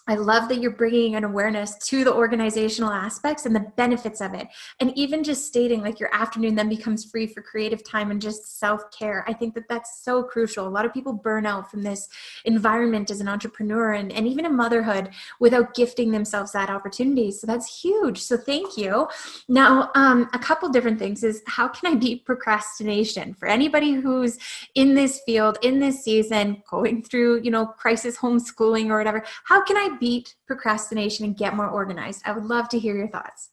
I 0.08 0.16
love 0.16 0.50
that 0.50 0.60
you're 0.60 0.72
bringing 0.72 1.16
an 1.16 1.24
awareness 1.24 1.78
to 1.88 2.04
the 2.04 2.14
organizational 2.14 2.92
aspects 2.92 3.46
and 3.46 3.56
the 3.56 3.66
benefits 3.78 4.20
of 4.20 4.34
it. 4.34 4.48
And 4.82 4.92
even 4.98 5.24
just 5.24 5.48
stating 5.48 5.82
like 5.82 6.00
your 6.00 6.14
afternoon 6.14 6.56
then 6.56 6.68
becomes 6.68 7.06
free 7.06 7.26
for 7.26 7.42
creative 7.42 7.84
time 7.84 8.12
and 8.12 8.22
just 8.22 8.60
self 8.60 8.92
care. 8.92 9.24
I 9.28 9.34
think 9.34 9.56
that 9.56 9.70
that's 9.70 10.04
so 10.04 10.24
crucial. 10.24 10.68
A 10.68 10.70
lot 10.70 10.86
of 10.86 10.94
people 10.94 11.14
burn 11.14 11.46
out 11.46 11.72
from 11.72 11.84
this 11.84 12.10
environment 12.44 13.12
as 13.12 13.22
an 13.22 13.30
entrepreneur 13.30 13.94
and, 13.94 14.12
and 14.12 14.28
even 14.28 14.46
a 14.46 14.50
motherhood 14.50 15.10
without 15.40 15.74
gifting 15.74 16.12
themselves 16.12 16.52
that 16.52 16.70
opportunity. 16.70 17.32
So 17.32 17.48
that's 17.48 17.82
huge. 17.82 18.20
So 18.20 18.36
thank 18.36 18.78
you. 18.78 19.08
Now, 19.48 19.90
um, 19.96 20.30
a 20.34 20.40
couple 20.40 20.68
different 20.70 21.00
things 21.00 21.24
is 21.24 21.42
how 21.48 21.70
can 21.70 21.94
I 21.94 21.96
beat 21.96 22.26
procrastination 22.26 23.34
for 23.36 23.48
anybody 23.48 23.94
who's 23.94 24.38
in 24.76 24.96
this 24.96 25.22
field, 25.26 25.58
in 25.62 25.80
this 25.80 26.04
season, 26.04 26.62
going 26.70 27.04
through, 27.04 27.42
you 27.42 27.52
know, 27.52 27.68
crisis 27.68 28.18
homeschooling 28.18 28.90
or 28.90 28.98
whatever? 28.98 29.24
How 29.46 29.64
can 29.64 29.78
Beat 30.00 30.36
procrastination 30.48 31.26
and 31.26 31.38
get 31.38 31.56
more 31.56 31.70
organized? 31.70 32.22
I 32.26 32.32
would 32.32 32.46
love 32.46 32.70
to 32.70 32.80
hear 32.80 32.96
your 32.96 33.08
thoughts. 33.08 33.50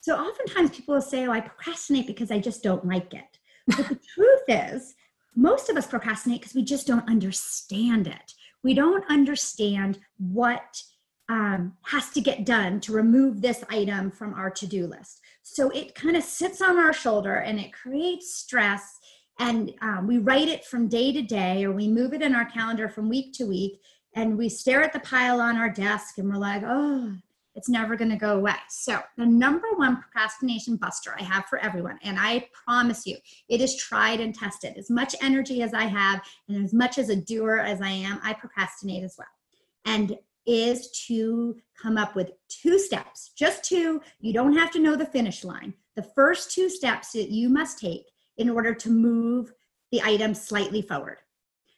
So 0.00 0.16
oftentimes 0.16 0.70
people 0.70 0.94
will 0.94 1.02
say, 1.02 1.26
oh, 1.26 1.32
I 1.32 1.40
procrastinate 1.40 2.06
because 2.06 2.30
I 2.30 2.38
just 2.38 2.62
don't 2.62 2.86
like 2.86 3.14
it. 3.14 3.38
But 3.66 3.88
the 3.88 4.00
truth 4.14 4.42
is, 4.48 4.94
most 5.34 5.70
of 5.70 5.76
us 5.76 5.86
procrastinate 5.86 6.40
because 6.40 6.54
we 6.54 6.62
just 6.62 6.86
don't 6.86 7.08
understand 7.08 8.06
it. 8.06 8.34
We 8.62 8.74
don't 8.74 9.04
understand 9.10 9.98
what 10.18 10.82
um, 11.28 11.72
has 11.86 12.10
to 12.10 12.20
get 12.20 12.44
done 12.44 12.80
to 12.80 12.92
remove 12.92 13.40
this 13.40 13.64
item 13.70 14.10
from 14.10 14.34
our 14.34 14.50
to 14.50 14.66
do 14.66 14.86
list. 14.86 15.20
So 15.42 15.70
it 15.70 15.94
kind 15.94 16.16
of 16.16 16.22
sits 16.22 16.60
on 16.60 16.76
our 16.78 16.92
shoulder 16.92 17.36
and 17.36 17.58
it 17.58 17.72
creates 17.72 18.34
stress. 18.34 18.98
And 19.38 19.72
um, 19.80 20.06
we 20.06 20.18
write 20.18 20.48
it 20.48 20.64
from 20.64 20.88
day 20.88 21.12
to 21.12 21.22
day, 21.22 21.64
or 21.64 21.72
we 21.72 21.88
move 21.88 22.12
it 22.12 22.22
in 22.22 22.34
our 22.34 22.44
calendar 22.44 22.88
from 22.88 23.08
week 23.08 23.32
to 23.34 23.46
week 23.46 23.80
and 24.14 24.38
we 24.38 24.48
stare 24.48 24.82
at 24.82 24.92
the 24.92 25.00
pile 25.00 25.40
on 25.40 25.56
our 25.56 25.70
desk 25.70 26.18
and 26.18 26.28
we're 26.28 26.38
like, 26.38 26.62
oh, 26.64 27.14
it's 27.54 27.68
never 27.68 27.96
going 27.96 28.10
to 28.10 28.16
go 28.16 28.36
away. 28.36 28.54
So, 28.68 29.00
the 29.16 29.26
number 29.26 29.68
one 29.76 30.00
procrastination 30.00 30.76
buster 30.76 31.14
I 31.18 31.22
have 31.22 31.46
for 31.46 31.58
everyone, 31.58 31.98
and 32.02 32.18
I 32.18 32.48
promise 32.64 33.06
you, 33.06 33.16
it 33.48 33.60
is 33.60 33.76
tried 33.76 34.20
and 34.20 34.34
tested. 34.34 34.76
As 34.76 34.90
much 34.90 35.14
energy 35.22 35.62
as 35.62 35.72
I 35.72 35.84
have, 35.84 36.22
and 36.48 36.64
as 36.64 36.74
much 36.74 36.98
as 36.98 37.10
a 37.10 37.16
doer 37.16 37.58
as 37.58 37.80
I 37.80 37.90
am, 37.90 38.20
I 38.24 38.32
procrastinate 38.32 39.04
as 39.04 39.14
well. 39.16 39.28
And 39.84 40.18
is 40.46 40.90
to 41.06 41.56
come 41.80 41.96
up 41.96 42.14
with 42.14 42.32
two 42.48 42.78
steps, 42.78 43.32
just 43.36 43.64
two. 43.64 44.00
You 44.20 44.32
don't 44.32 44.56
have 44.56 44.70
to 44.72 44.78
know 44.78 44.96
the 44.96 45.06
finish 45.06 45.44
line. 45.44 45.74
The 45.96 46.02
first 46.02 46.50
two 46.50 46.68
steps 46.68 47.12
that 47.12 47.30
you 47.30 47.48
must 47.48 47.78
take 47.78 48.06
in 48.36 48.50
order 48.50 48.74
to 48.74 48.90
move 48.90 49.52
the 49.90 50.02
item 50.02 50.34
slightly 50.34 50.82
forward. 50.82 51.18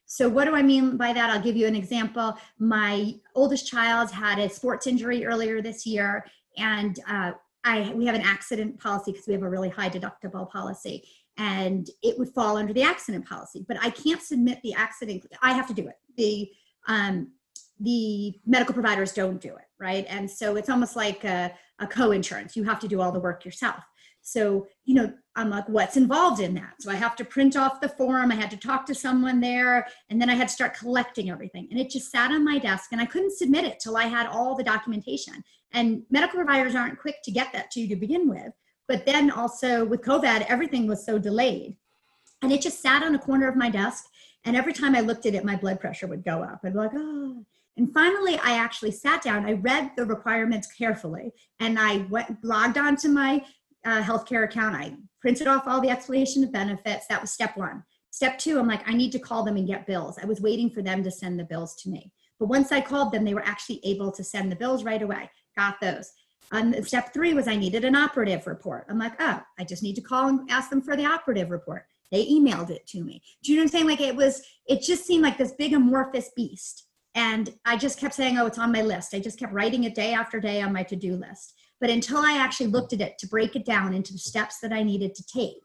So, 0.06 0.28
what 0.28 0.44
do 0.44 0.54
I 0.54 0.62
mean 0.62 0.96
by 0.96 1.12
that? 1.12 1.30
I'll 1.30 1.42
give 1.42 1.56
you 1.56 1.66
an 1.66 1.74
example. 1.74 2.36
My 2.58 3.14
oldest 3.34 3.66
child 3.66 4.10
had 4.10 4.38
a 4.38 4.48
sports 4.48 4.86
injury 4.86 5.26
earlier 5.26 5.60
this 5.60 5.84
year, 5.84 6.24
and 6.56 6.98
uh, 7.08 7.32
I 7.64 7.92
we 7.92 8.06
have 8.06 8.14
an 8.14 8.22
accident 8.22 8.78
policy 8.78 9.12
because 9.12 9.26
we 9.26 9.34
have 9.34 9.42
a 9.42 9.50
really 9.50 9.68
high 9.68 9.90
deductible 9.90 10.48
policy, 10.48 11.08
and 11.36 11.90
it 12.02 12.16
would 12.18 12.32
fall 12.34 12.56
under 12.56 12.72
the 12.72 12.84
accident 12.84 13.26
policy. 13.26 13.64
But 13.66 13.78
I 13.82 13.90
can't 13.90 14.22
submit 14.22 14.60
the 14.62 14.74
accident. 14.74 15.26
I 15.42 15.52
have 15.52 15.66
to 15.66 15.74
do 15.74 15.88
it. 15.88 15.96
The 16.16 16.50
um, 16.86 17.32
the 17.80 18.38
medical 18.46 18.74
providers 18.74 19.12
don't 19.12 19.40
do 19.40 19.48
it, 19.48 19.66
right? 19.78 20.06
And 20.08 20.30
so 20.30 20.56
it's 20.56 20.70
almost 20.70 20.96
like 20.96 21.24
a, 21.24 21.52
a 21.78 21.86
co-insurance. 21.86 22.56
You 22.56 22.64
have 22.64 22.78
to 22.80 22.88
do 22.88 23.00
all 23.00 23.12
the 23.12 23.20
work 23.20 23.44
yourself. 23.44 23.84
So, 24.26 24.66
you 24.84 24.94
know, 24.96 25.12
I'm 25.36 25.50
like, 25.50 25.68
what's 25.68 25.96
involved 25.96 26.40
in 26.40 26.52
that? 26.54 26.74
So 26.80 26.90
I 26.90 26.96
have 26.96 27.14
to 27.14 27.24
print 27.24 27.56
off 27.56 27.80
the 27.80 27.88
form. 27.88 28.32
I 28.32 28.34
had 28.34 28.50
to 28.50 28.56
talk 28.56 28.84
to 28.86 28.94
someone 28.94 29.38
there, 29.38 29.86
and 30.10 30.20
then 30.20 30.28
I 30.28 30.34
had 30.34 30.48
to 30.48 30.54
start 30.54 30.76
collecting 30.76 31.30
everything. 31.30 31.68
And 31.70 31.78
it 31.78 31.90
just 31.90 32.10
sat 32.10 32.32
on 32.32 32.44
my 32.44 32.58
desk, 32.58 32.90
and 32.90 33.00
I 33.00 33.06
couldn't 33.06 33.36
submit 33.36 33.64
it 33.64 33.78
till 33.78 33.96
I 33.96 34.06
had 34.06 34.26
all 34.26 34.56
the 34.56 34.64
documentation. 34.64 35.44
And 35.72 36.02
medical 36.10 36.38
providers 36.38 36.74
aren't 36.74 36.98
quick 36.98 37.22
to 37.22 37.30
get 37.30 37.52
that 37.52 37.70
to 37.70 37.80
you 37.80 37.86
to 37.86 37.94
begin 37.94 38.28
with. 38.28 38.52
But 38.88 39.06
then 39.06 39.30
also 39.30 39.84
with 39.84 40.02
COVID, 40.02 40.46
everything 40.48 40.88
was 40.88 41.06
so 41.06 41.18
delayed. 41.18 41.76
And 42.42 42.50
it 42.50 42.60
just 42.60 42.82
sat 42.82 43.04
on 43.04 43.14
a 43.14 43.20
corner 43.20 43.48
of 43.48 43.54
my 43.54 43.70
desk. 43.70 44.06
And 44.44 44.56
every 44.56 44.72
time 44.72 44.96
I 44.96 45.02
looked 45.02 45.26
at 45.26 45.36
it, 45.36 45.44
my 45.44 45.54
blood 45.54 45.78
pressure 45.78 46.08
would 46.08 46.24
go 46.24 46.42
up. 46.42 46.62
I'd 46.64 46.72
be 46.72 46.78
like, 46.78 46.90
oh. 46.94 47.44
And 47.76 47.92
finally, 47.92 48.40
I 48.42 48.58
actually 48.58 48.90
sat 48.90 49.22
down. 49.22 49.46
I 49.46 49.52
read 49.52 49.92
the 49.96 50.04
requirements 50.04 50.66
carefully, 50.72 51.32
and 51.60 51.78
I 51.78 51.98
went 52.10 52.42
logged 52.42 52.78
onto 52.78 53.08
my 53.08 53.44
uh, 53.86 54.02
healthcare 54.02 54.44
account. 54.44 54.76
I 54.76 54.94
printed 55.20 55.46
off 55.46 55.66
all 55.66 55.80
the 55.80 55.90
explanation 55.90 56.44
of 56.44 56.52
benefits. 56.52 57.06
That 57.06 57.20
was 57.22 57.30
step 57.30 57.56
one. 57.56 57.84
Step 58.10 58.38
two, 58.38 58.58
I'm 58.58 58.68
like, 58.68 58.86
I 58.88 58.94
need 58.94 59.12
to 59.12 59.18
call 59.18 59.44
them 59.44 59.56
and 59.56 59.66
get 59.66 59.86
bills. 59.86 60.18
I 60.20 60.26
was 60.26 60.40
waiting 60.40 60.70
for 60.70 60.82
them 60.82 61.04
to 61.04 61.10
send 61.10 61.38
the 61.38 61.44
bills 61.44 61.76
to 61.82 61.90
me. 61.90 62.12
But 62.38 62.48
once 62.48 62.72
I 62.72 62.80
called 62.80 63.12
them, 63.12 63.24
they 63.24 63.34
were 63.34 63.46
actually 63.46 63.80
able 63.84 64.10
to 64.12 64.24
send 64.24 64.50
the 64.50 64.56
bills 64.56 64.84
right 64.84 65.02
away. 65.02 65.30
Got 65.56 65.80
those. 65.80 66.10
Um, 66.52 66.74
step 66.82 67.12
three 67.12 67.34
was 67.34 67.48
I 67.48 67.56
needed 67.56 67.84
an 67.84 67.96
operative 67.96 68.46
report. 68.46 68.86
I'm 68.88 68.98
like, 68.98 69.14
oh, 69.20 69.42
I 69.58 69.64
just 69.64 69.82
need 69.82 69.96
to 69.96 70.02
call 70.02 70.28
and 70.28 70.50
ask 70.50 70.70
them 70.70 70.82
for 70.82 70.96
the 70.96 71.06
operative 71.06 71.50
report. 71.50 71.84
They 72.12 72.26
emailed 72.26 72.70
it 72.70 72.86
to 72.88 73.02
me. 73.02 73.22
Do 73.42 73.52
you 73.52 73.56
know 73.56 73.62
what 73.62 73.66
I'm 73.66 73.72
saying? 73.72 73.86
Like 73.88 74.00
it 74.00 74.14
was, 74.14 74.42
it 74.66 74.82
just 74.82 75.04
seemed 75.04 75.24
like 75.24 75.38
this 75.38 75.52
big 75.52 75.74
amorphous 75.74 76.30
beast. 76.36 76.84
And 77.14 77.52
I 77.64 77.76
just 77.76 77.98
kept 77.98 78.14
saying, 78.14 78.38
oh, 78.38 78.46
it's 78.46 78.58
on 78.58 78.70
my 78.70 78.82
list. 78.82 79.14
I 79.14 79.20
just 79.20 79.38
kept 79.38 79.52
writing 79.52 79.84
it 79.84 79.94
day 79.94 80.12
after 80.12 80.38
day 80.38 80.62
on 80.62 80.72
my 80.72 80.84
to 80.84 80.96
do 80.96 81.16
list. 81.16 81.54
But 81.80 81.90
until 81.90 82.18
I 82.18 82.38
actually 82.38 82.68
looked 82.68 82.92
at 82.92 83.00
it 83.00 83.18
to 83.18 83.28
break 83.28 83.54
it 83.54 83.64
down 83.64 83.94
into 83.94 84.12
the 84.12 84.18
steps 84.18 84.60
that 84.60 84.72
I 84.72 84.82
needed 84.82 85.14
to 85.14 85.26
take 85.26 85.60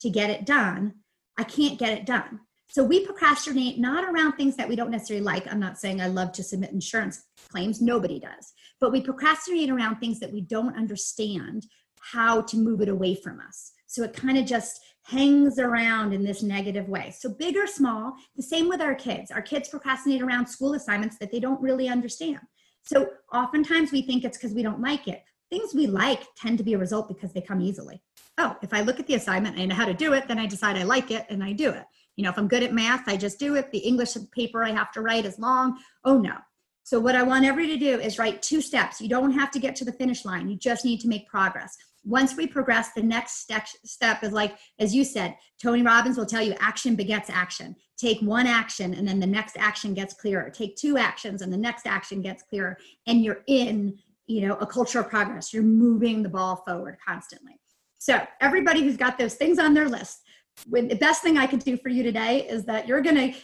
to 0.00 0.10
get 0.10 0.30
it 0.30 0.44
done, 0.44 0.94
I 1.38 1.44
can't 1.44 1.78
get 1.78 1.96
it 1.96 2.06
done. 2.06 2.40
So 2.68 2.84
we 2.84 3.04
procrastinate 3.04 3.78
not 3.78 4.04
around 4.04 4.32
things 4.32 4.56
that 4.56 4.68
we 4.68 4.76
don't 4.76 4.92
necessarily 4.92 5.24
like. 5.24 5.50
I'm 5.50 5.58
not 5.58 5.78
saying 5.78 6.00
I 6.00 6.06
love 6.06 6.30
to 6.32 6.42
submit 6.44 6.70
insurance 6.70 7.24
claims, 7.50 7.80
nobody 7.80 8.20
does. 8.20 8.52
But 8.80 8.92
we 8.92 9.00
procrastinate 9.00 9.70
around 9.70 9.96
things 9.96 10.20
that 10.20 10.32
we 10.32 10.42
don't 10.42 10.76
understand 10.76 11.66
how 12.00 12.42
to 12.42 12.56
move 12.56 12.80
it 12.80 12.88
away 12.88 13.16
from 13.16 13.40
us. 13.40 13.72
So 13.88 14.04
it 14.04 14.12
kind 14.12 14.38
of 14.38 14.46
just 14.46 14.80
hangs 15.02 15.58
around 15.58 16.12
in 16.12 16.22
this 16.22 16.44
negative 16.44 16.88
way. 16.88 17.12
So 17.18 17.30
big 17.30 17.56
or 17.56 17.66
small, 17.66 18.14
the 18.36 18.42
same 18.42 18.68
with 18.68 18.80
our 18.80 18.94
kids. 18.94 19.32
Our 19.32 19.42
kids 19.42 19.68
procrastinate 19.68 20.22
around 20.22 20.46
school 20.46 20.74
assignments 20.74 21.18
that 21.18 21.32
they 21.32 21.40
don't 21.40 21.60
really 21.60 21.88
understand. 21.88 22.38
So 22.82 23.10
oftentimes 23.32 23.92
we 23.92 24.02
think 24.02 24.24
it's 24.24 24.38
because 24.38 24.54
we 24.54 24.62
don't 24.62 24.80
like 24.80 25.08
it. 25.08 25.22
Things 25.50 25.74
we 25.74 25.86
like 25.86 26.22
tend 26.36 26.58
to 26.58 26.64
be 26.64 26.74
a 26.74 26.78
result 26.78 27.08
because 27.08 27.32
they 27.32 27.40
come 27.40 27.60
easily. 27.60 28.02
Oh, 28.38 28.56
if 28.62 28.72
I 28.72 28.80
look 28.82 29.00
at 29.00 29.06
the 29.06 29.14
assignment 29.14 29.58
I 29.58 29.66
know 29.66 29.74
how 29.74 29.84
to 29.84 29.94
do 29.94 30.12
it, 30.12 30.28
then 30.28 30.38
I 30.38 30.46
decide 30.46 30.76
I 30.76 30.84
like 30.84 31.10
it 31.10 31.26
and 31.28 31.42
I 31.42 31.52
do 31.52 31.70
it. 31.70 31.84
You 32.16 32.24
know, 32.24 32.30
if 32.30 32.38
I'm 32.38 32.48
good 32.48 32.62
at 32.62 32.72
math, 32.72 33.08
I 33.08 33.16
just 33.16 33.38
do 33.38 33.56
it. 33.56 33.70
The 33.70 33.78
English 33.78 34.16
paper 34.32 34.62
I 34.64 34.70
have 34.70 34.92
to 34.92 35.00
write 35.00 35.24
is 35.24 35.38
long. 35.38 35.78
Oh 36.04 36.18
no. 36.18 36.36
So 36.82 36.98
what 36.98 37.14
I 37.14 37.22
want 37.22 37.44
everybody 37.44 37.78
to 37.78 37.84
do 37.84 38.00
is 38.00 38.18
write 38.18 38.42
two 38.42 38.60
steps. 38.60 39.00
You 39.00 39.08
don't 39.08 39.32
have 39.32 39.50
to 39.52 39.58
get 39.58 39.76
to 39.76 39.84
the 39.84 39.92
finish 39.92 40.24
line. 40.24 40.48
You 40.48 40.56
just 40.56 40.84
need 40.84 41.00
to 41.00 41.08
make 41.08 41.28
progress. 41.28 41.76
Once 42.04 42.36
we 42.36 42.46
progress, 42.46 42.92
the 42.94 43.02
next 43.02 43.42
step, 43.42 43.66
step 43.84 44.22
is 44.22 44.32
like, 44.32 44.56
as 44.78 44.94
you 44.94 45.04
said, 45.04 45.36
Tony 45.62 45.82
Robbins 45.82 46.16
will 46.16 46.26
tell 46.26 46.42
you 46.42 46.54
action 46.58 46.94
begets 46.94 47.28
action. 47.28 47.76
Take 47.98 48.20
one 48.22 48.46
action 48.46 48.94
and 48.94 49.06
then 49.06 49.20
the 49.20 49.26
next 49.26 49.56
action 49.58 49.92
gets 49.92 50.14
clearer. 50.14 50.50
Take 50.50 50.76
two 50.76 50.96
actions 50.96 51.42
and 51.42 51.52
the 51.52 51.58
next 51.58 51.86
action 51.86 52.22
gets 52.22 52.42
clearer. 52.42 52.78
And 53.06 53.22
you're 53.22 53.42
in 53.46 53.98
you 54.26 54.46
know 54.46 54.54
a 54.56 54.66
culture 54.66 55.00
of 55.00 55.08
progress. 55.10 55.52
You're 55.52 55.62
moving 55.62 56.22
the 56.22 56.28
ball 56.28 56.62
forward 56.66 56.96
constantly. 57.06 57.60
So 57.98 58.22
everybody 58.40 58.82
who's 58.82 58.96
got 58.96 59.18
those 59.18 59.34
things 59.34 59.58
on 59.58 59.74
their 59.74 59.88
list 59.88 60.20
when 60.66 60.88
the 60.88 60.96
best 60.96 61.22
thing 61.22 61.38
i 61.38 61.46
could 61.46 61.64
do 61.64 61.76
for 61.76 61.88
you 61.88 62.02
today 62.02 62.46
is 62.46 62.64
that 62.64 62.86
you're 62.86 63.00
going 63.00 63.16
to 63.16 63.38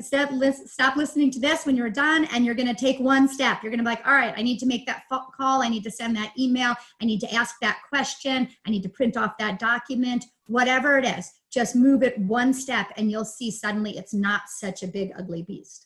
stop, 0.00 0.30
stop 0.66 0.96
listening 0.96 1.30
to 1.30 1.40
this 1.40 1.66
when 1.66 1.76
you're 1.76 1.90
done 1.90 2.26
and 2.32 2.44
you're 2.44 2.54
going 2.54 2.68
to 2.68 2.74
take 2.74 2.98
one 2.98 3.28
step. 3.28 3.62
You're 3.62 3.70
going 3.70 3.78
to 3.78 3.84
be 3.84 3.90
like 3.90 4.06
all 4.06 4.14
right 4.14 4.34
i 4.36 4.42
need 4.42 4.58
to 4.58 4.66
make 4.66 4.86
that 4.86 5.04
call. 5.08 5.62
I 5.62 5.68
need 5.68 5.84
to 5.84 5.90
send 5.90 6.16
that 6.16 6.32
email. 6.38 6.74
I 7.00 7.04
need 7.04 7.20
to 7.20 7.34
ask 7.34 7.56
that 7.60 7.78
question. 7.88 8.48
I 8.66 8.70
need 8.70 8.82
to 8.82 8.88
print 8.88 9.16
off 9.16 9.38
that 9.38 9.58
document. 9.58 10.24
Whatever 10.46 10.98
it 10.98 11.04
is 11.04 11.32
just 11.56 11.74
move 11.74 12.02
it 12.02 12.18
one 12.18 12.52
step 12.52 12.92
and 12.98 13.10
you'll 13.10 13.24
see 13.24 13.50
suddenly 13.50 13.96
it's 13.96 14.12
not 14.12 14.42
such 14.46 14.82
a 14.82 14.86
big 14.86 15.10
ugly 15.18 15.42
beast 15.42 15.85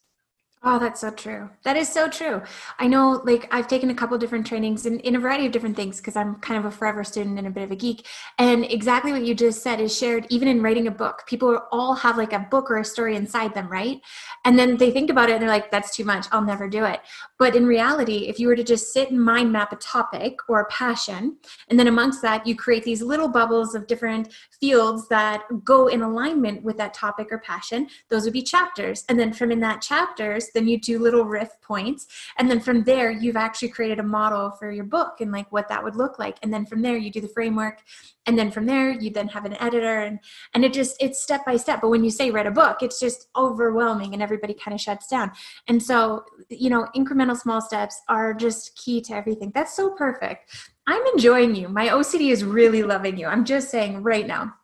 Oh, 0.63 0.79
that's 0.79 1.01
so 1.01 1.11
true. 1.11 1.49
That 1.63 1.79
is 1.79 1.89
so 1.89 2.07
true. 2.07 2.43
I 2.79 2.87
know, 2.87 3.23
like, 3.25 3.49
I've 3.51 3.67
taken 3.67 3.89
a 3.89 3.95
couple 3.95 4.19
different 4.19 4.47
trainings 4.47 4.85
in, 4.85 5.01
in 5.01 5.17
a 5.17 5.19
variety 5.19 5.47
of 5.47 5.53
different 5.53 5.75
things 5.75 5.97
because 5.97 6.17
I'm 6.17 6.35
kind 6.37 6.59
of 6.59 6.67
a 6.67 6.71
forever 6.71 7.03
student 7.03 7.39
and 7.39 7.47
a 7.47 7.51
bit 7.51 7.63
of 7.65 7.71
a 7.71 7.77
geek. 7.77 8.07
And 8.37 8.67
exactly 8.67 9.11
what 9.11 9.25
you 9.25 9.35
just 9.35 9.63
said 9.63 9.81
is 9.81 9.97
shared 9.97 10.27
even 10.29 10.49
in 10.49 10.61
writing 10.61 10.87
a 10.87 10.91
book. 10.91 11.23
People 11.27 11.63
all 11.73 11.95
have 11.95 12.19
like 12.19 12.35
a 12.35 12.47
book 12.51 12.71
or 12.71 12.77
a 12.77 12.85
story 12.85 13.17
inside 13.17 13.55
them, 13.55 13.69
right? 13.69 14.03
And 14.45 14.59
then 14.59 14.77
they 14.77 14.91
think 14.91 15.09
about 15.09 15.31
it 15.31 15.33
and 15.33 15.43
they're 15.43 15.49
like, 15.49 15.71
that's 15.71 15.97
too 15.97 16.05
much. 16.05 16.27
I'll 16.31 16.45
never 16.45 16.69
do 16.69 16.85
it. 16.85 17.01
But 17.39 17.57
in 17.57 17.65
reality, 17.65 18.29
if 18.29 18.39
you 18.39 18.47
were 18.47 18.57
to 18.57 18.63
just 18.63 18.93
sit 18.93 19.11
and 19.11 19.19
mind 19.19 19.51
map 19.51 19.73
a 19.73 19.77
topic 19.77 20.37
or 20.47 20.61
a 20.61 20.67
passion, 20.67 21.39
and 21.71 21.79
then 21.79 21.87
amongst 21.87 22.21
that, 22.21 22.47
you 22.47 22.55
create 22.55 22.85
these 22.85 23.01
little 23.01 23.29
bubbles 23.29 23.75
of 23.75 23.87
different 23.87 24.31
fields 24.61 25.09
that 25.09 25.41
go 25.65 25.87
in 25.87 26.03
alignment 26.03 26.63
with 26.63 26.77
that 26.77 26.93
topic 26.93 27.29
or 27.31 27.39
passion, 27.39 27.89
those 28.11 28.25
would 28.25 28.35
be 28.35 28.43
chapters. 28.43 29.07
And 29.09 29.19
then 29.19 29.33
from 29.33 29.51
in 29.51 29.61
that 29.61 29.81
chapters, 29.81 30.50
then 30.53 30.69
you 30.69 30.81
do 30.81 30.99
little 30.99 31.25
riff 31.25 31.51
points. 31.63 32.07
And 32.39 32.51
then 32.51 32.61
from 32.61 32.85
there 32.85 33.11
you've 33.11 33.37
actually 33.37 33.69
created 33.69 33.99
a 33.99 34.05
model 34.05 34.51
for 34.53 34.71
your 34.71 34.85
book 34.85 35.21
and 35.21 35.33
like 35.33 35.51
what 35.53 35.69
that 35.69 35.83
would 35.83 35.97
look 35.97 36.19
like. 36.19 36.39
And 36.43 36.53
then 36.53 36.67
from 36.67 36.83
there 36.83 36.97
you 36.97 37.11
do 37.11 37.21
the 37.21 37.29
framework. 37.29 37.81
And 38.27 38.39
then 38.39 38.51
from 38.51 38.67
there 38.67 38.91
you 38.91 39.11
then 39.11 39.29
have 39.29 39.45
an 39.45 39.55
editor. 39.61 40.01
And 40.01 40.19
and 40.55 40.65
it 40.65 40.73
just 40.73 40.97
it's 41.01 41.23
step 41.23 41.45
by 41.45 41.57
step. 41.57 41.81
But 41.81 41.91
when 41.91 42.05
you 42.05 42.11
say 42.11 42.31
read 42.31 42.47
a 42.47 42.51
book 42.51 42.79
it's 42.83 43.01
just 43.01 43.29
overwhelming 43.37 44.13
and 44.15 44.23
everybody 44.23 44.55
kind 44.55 44.75
of 44.75 44.81
shuts 44.81 45.07
down. 45.07 45.33
And 45.69 45.83
so 45.83 46.25
you 46.49 46.71
know 46.71 46.87
incremental 46.95 47.37
small 47.37 47.61
steps 47.61 48.01
are 48.09 48.35
just 48.35 48.77
key 48.77 49.01
to 49.03 49.15
everything. 49.15 49.53
That's 49.55 49.75
so 49.75 49.91
perfect. 49.91 50.71
I'm 50.87 51.07
enjoying 51.15 51.55
you. 51.55 51.69
My 51.69 51.89
ocd 51.89 52.31
is 52.31 52.43
really 52.45 52.83
loving 52.83 53.17
you. 53.17 53.27
I'm 53.27 53.45
just 53.45 53.71
saying 53.71 54.03
right 54.03 54.27
now 54.27 54.55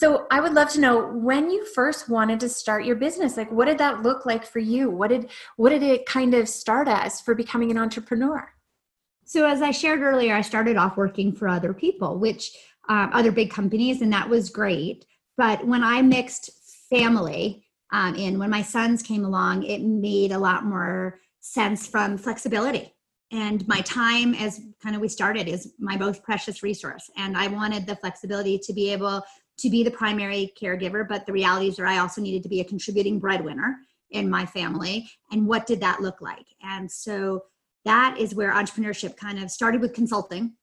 so 0.00 0.26
I 0.30 0.40
would 0.40 0.54
love 0.54 0.70
to 0.70 0.80
know 0.80 1.08
when 1.08 1.50
you 1.50 1.62
first 1.66 2.08
wanted 2.08 2.40
to 2.40 2.48
start 2.48 2.86
your 2.86 2.96
business. 2.96 3.36
Like, 3.36 3.52
what 3.52 3.66
did 3.66 3.76
that 3.78 4.02
look 4.02 4.24
like 4.24 4.46
for 4.46 4.58
you? 4.58 4.88
What 4.88 5.08
did 5.08 5.28
what 5.58 5.68
did 5.68 5.82
it 5.82 6.06
kind 6.06 6.32
of 6.32 6.48
start 6.48 6.88
as 6.88 7.20
for 7.20 7.34
becoming 7.34 7.70
an 7.70 7.76
entrepreneur? 7.76 8.48
So 9.26 9.46
as 9.46 9.60
I 9.60 9.72
shared 9.72 10.00
earlier, 10.00 10.34
I 10.34 10.40
started 10.40 10.78
off 10.78 10.96
working 10.96 11.34
for 11.34 11.48
other 11.48 11.74
people, 11.74 12.18
which 12.18 12.50
um, 12.88 13.10
other 13.12 13.30
big 13.30 13.50
companies, 13.50 14.00
and 14.00 14.10
that 14.14 14.26
was 14.26 14.48
great. 14.48 15.04
But 15.36 15.66
when 15.66 15.84
I 15.84 16.00
mixed 16.00 16.50
family 16.88 17.66
um, 17.92 18.14
in, 18.14 18.38
when 18.38 18.48
my 18.48 18.62
sons 18.62 19.02
came 19.02 19.26
along, 19.26 19.64
it 19.64 19.82
made 19.82 20.32
a 20.32 20.38
lot 20.38 20.64
more 20.64 21.20
sense 21.40 21.86
from 21.86 22.16
flexibility 22.16 22.94
and 23.32 23.66
my 23.68 23.80
time 23.82 24.34
as 24.34 24.60
kind 24.82 24.94
of 24.94 25.00
we 25.00 25.08
started 25.08 25.46
is 25.46 25.72
my 25.78 25.96
most 25.96 26.22
precious 26.22 26.62
resource 26.62 27.10
and 27.16 27.36
i 27.36 27.46
wanted 27.46 27.86
the 27.86 27.96
flexibility 27.96 28.58
to 28.58 28.72
be 28.72 28.92
able 28.92 29.22
to 29.60 29.70
be 29.70 29.82
the 29.82 29.90
primary 29.90 30.52
caregiver, 30.60 31.06
but 31.06 31.26
the 31.26 31.32
realities 31.32 31.78
are 31.78 31.86
I 31.86 31.98
also 31.98 32.20
needed 32.20 32.42
to 32.42 32.48
be 32.48 32.60
a 32.60 32.64
contributing 32.64 33.18
breadwinner 33.18 33.76
in 34.10 34.28
my 34.28 34.46
family. 34.46 35.08
And 35.30 35.46
what 35.46 35.66
did 35.66 35.80
that 35.80 36.00
look 36.00 36.20
like? 36.20 36.46
And 36.62 36.90
so 36.90 37.44
that 37.84 38.16
is 38.18 38.34
where 38.34 38.52
entrepreneurship 38.52 39.16
kind 39.16 39.42
of 39.42 39.50
started 39.50 39.80
with 39.80 39.94
consulting. 39.94 40.54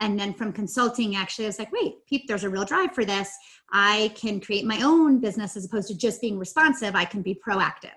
And 0.00 0.18
then 0.18 0.32
from 0.32 0.52
consulting, 0.52 1.16
actually, 1.16 1.46
I 1.46 1.48
was 1.48 1.58
like, 1.58 1.72
wait, 1.72 2.06
Peep, 2.06 2.28
there's 2.28 2.44
a 2.44 2.50
real 2.50 2.64
drive 2.64 2.94
for 2.94 3.04
this. 3.04 3.34
I 3.72 4.12
can 4.14 4.40
create 4.40 4.64
my 4.64 4.80
own 4.82 5.20
business 5.20 5.56
as 5.56 5.64
opposed 5.64 5.88
to 5.88 5.96
just 5.96 6.20
being 6.20 6.38
responsive. 6.38 6.94
I 6.94 7.04
can 7.04 7.22
be 7.22 7.34
proactive 7.46 7.96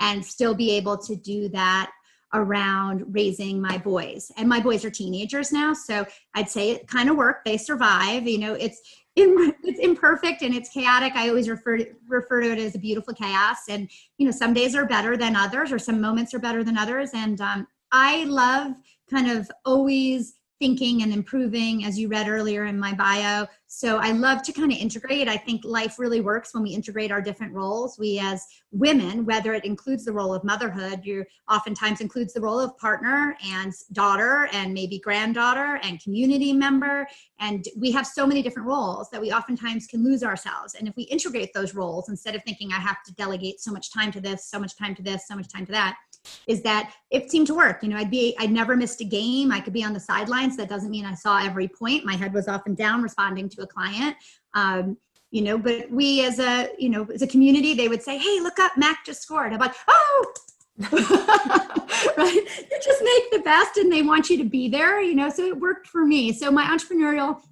and 0.00 0.24
still 0.24 0.54
be 0.54 0.72
able 0.72 0.98
to 0.98 1.16
do 1.16 1.48
that 1.50 1.90
around 2.34 3.04
raising 3.08 3.60
my 3.60 3.78
boys 3.78 4.30
and 4.36 4.48
my 4.48 4.60
boys 4.60 4.84
are 4.84 4.90
teenagers 4.90 5.52
now 5.52 5.72
so 5.72 6.04
i'd 6.34 6.50
say 6.50 6.70
it 6.70 6.86
kind 6.88 7.08
of 7.08 7.16
worked 7.16 7.44
they 7.44 7.56
survive 7.56 8.26
you 8.26 8.38
know 8.38 8.54
it's 8.54 8.80
it's 9.16 9.78
imperfect 9.78 10.42
and 10.42 10.52
it's 10.52 10.70
chaotic. 10.70 11.14
I 11.14 11.28
always 11.28 11.48
refer 11.48 11.76
to, 11.76 11.86
refer 12.08 12.40
to 12.40 12.50
it 12.50 12.58
as 12.58 12.74
a 12.74 12.80
beautiful 12.80 13.14
chaos. 13.14 13.58
And 13.68 13.88
you 14.18 14.26
know, 14.26 14.32
some 14.32 14.52
days 14.52 14.74
are 14.74 14.86
better 14.86 15.16
than 15.16 15.36
others, 15.36 15.70
or 15.70 15.78
some 15.78 16.00
moments 16.00 16.34
are 16.34 16.40
better 16.40 16.64
than 16.64 16.76
others. 16.76 17.10
And 17.14 17.40
um, 17.40 17.68
I 17.92 18.24
love 18.24 18.72
kind 19.08 19.30
of 19.30 19.48
always 19.64 20.34
thinking 20.60 21.02
and 21.02 21.12
improving, 21.12 21.84
as 21.84 21.98
you 21.98 22.08
read 22.08 22.28
earlier 22.28 22.66
in 22.66 22.78
my 22.78 22.92
bio. 22.94 23.46
So 23.66 23.96
I 23.98 24.12
love 24.12 24.42
to 24.44 24.52
kind 24.52 24.70
of 24.70 24.78
integrate. 24.78 25.28
I 25.28 25.36
think 25.36 25.64
life 25.64 25.98
really 25.98 26.20
works 26.20 26.54
when 26.54 26.62
we 26.62 26.70
integrate 26.70 27.10
our 27.10 27.20
different 27.20 27.52
roles. 27.52 27.98
We, 27.98 28.20
as 28.20 28.46
women, 28.70 29.24
whether 29.24 29.52
it 29.54 29.64
includes 29.64 30.04
the 30.04 30.12
role 30.12 30.32
of 30.32 30.44
motherhood, 30.44 31.00
you 31.04 31.24
oftentimes 31.50 32.00
includes 32.00 32.32
the 32.32 32.40
role 32.40 32.60
of 32.60 32.76
partner 32.78 33.36
and 33.44 33.72
daughter 33.92 34.48
and 34.52 34.72
maybe 34.72 35.00
granddaughter 35.00 35.80
and 35.82 36.00
community 36.00 36.52
member. 36.52 37.06
And 37.40 37.64
we 37.76 37.90
have 37.90 38.06
so 38.06 38.26
many 38.26 38.42
different 38.42 38.68
roles 38.68 39.10
that 39.10 39.20
we 39.20 39.32
oftentimes 39.32 39.86
can 39.86 40.04
lose 40.04 40.22
ourselves. 40.22 40.74
And 40.74 40.86
if 40.86 40.94
we 40.96 41.02
integrate 41.04 41.52
those 41.52 41.74
roles 41.74 42.08
instead 42.08 42.36
of 42.36 42.44
thinking 42.44 42.72
I 42.72 42.78
have 42.78 43.02
to 43.06 43.14
delegate 43.14 43.60
so 43.60 43.72
much 43.72 43.92
time 43.92 44.12
to 44.12 44.20
this, 44.20 44.46
so 44.46 44.60
much 44.60 44.76
time 44.76 44.94
to 44.94 45.02
this, 45.02 45.26
so 45.26 45.34
much 45.34 45.48
time 45.52 45.66
to 45.66 45.72
that, 45.72 45.96
is 46.46 46.62
that 46.62 46.92
it 47.10 47.30
seemed 47.30 47.46
to 47.48 47.54
work. 47.54 47.82
You 47.82 47.88
know, 47.90 47.96
I'd 47.96 48.10
be, 48.10 48.34
I'd 48.38 48.50
never 48.50 48.76
missed 48.76 49.00
a 49.00 49.04
game. 49.04 49.52
I 49.52 49.60
could 49.60 49.72
be 49.72 49.84
on 49.84 49.92
the 49.92 50.00
sidelines. 50.00 50.56
That 50.56 50.68
doesn't 50.68 50.90
mean 50.90 51.04
I 51.04 51.14
saw 51.14 51.44
every 51.44 51.68
point. 51.68 52.04
My 52.04 52.16
head 52.16 52.32
was 52.32 52.48
up 52.48 52.66
and 52.66 52.76
down 52.76 53.02
responding 53.02 53.48
to 53.50 53.62
a 53.62 53.66
client. 53.66 54.16
Um, 54.54 54.96
you 55.30 55.42
know, 55.42 55.58
but 55.58 55.90
we 55.90 56.24
as 56.24 56.38
a, 56.38 56.68
you 56.78 56.88
know, 56.88 57.06
as 57.12 57.22
a 57.22 57.26
community, 57.26 57.74
they 57.74 57.88
would 57.88 58.02
say, 58.02 58.18
hey, 58.18 58.40
look 58.40 58.58
up, 58.60 58.76
Mac 58.76 59.04
just 59.04 59.22
scored. 59.22 59.52
I'm 59.52 59.58
like, 59.58 59.74
oh, 59.88 60.32
right? 60.78 62.34
You 62.34 62.80
just 62.82 63.02
make 63.02 63.30
the 63.32 63.42
best 63.44 63.76
and 63.76 63.92
they 63.92 64.02
want 64.02 64.30
you 64.30 64.38
to 64.38 64.44
be 64.44 64.68
there, 64.68 65.00
you 65.00 65.14
know, 65.14 65.30
so 65.30 65.44
it 65.44 65.58
worked 65.58 65.88
for 65.88 66.04
me. 66.04 66.32
So 66.32 66.50
my 66.50 66.64
entrepreneurial 66.64 67.42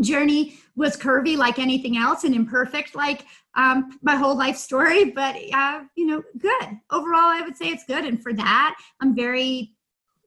journey 0.00 0.58
was 0.76 0.96
curvy 0.96 1.36
like 1.36 1.58
anything 1.58 1.96
else 1.96 2.24
and 2.24 2.34
imperfect 2.34 2.94
like 2.94 3.24
um, 3.56 3.98
my 4.02 4.14
whole 4.14 4.36
life 4.36 4.56
story 4.56 5.06
but 5.10 5.36
uh, 5.52 5.82
you 5.96 6.06
know 6.06 6.22
good. 6.38 6.78
Overall 6.90 7.30
i 7.30 7.40
would 7.42 7.56
say 7.56 7.66
it's 7.66 7.84
good 7.84 8.04
and 8.04 8.22
for 8.22 8.32
that 8.32 8.76
i'm 9.00 9.14
very 9.14 9.74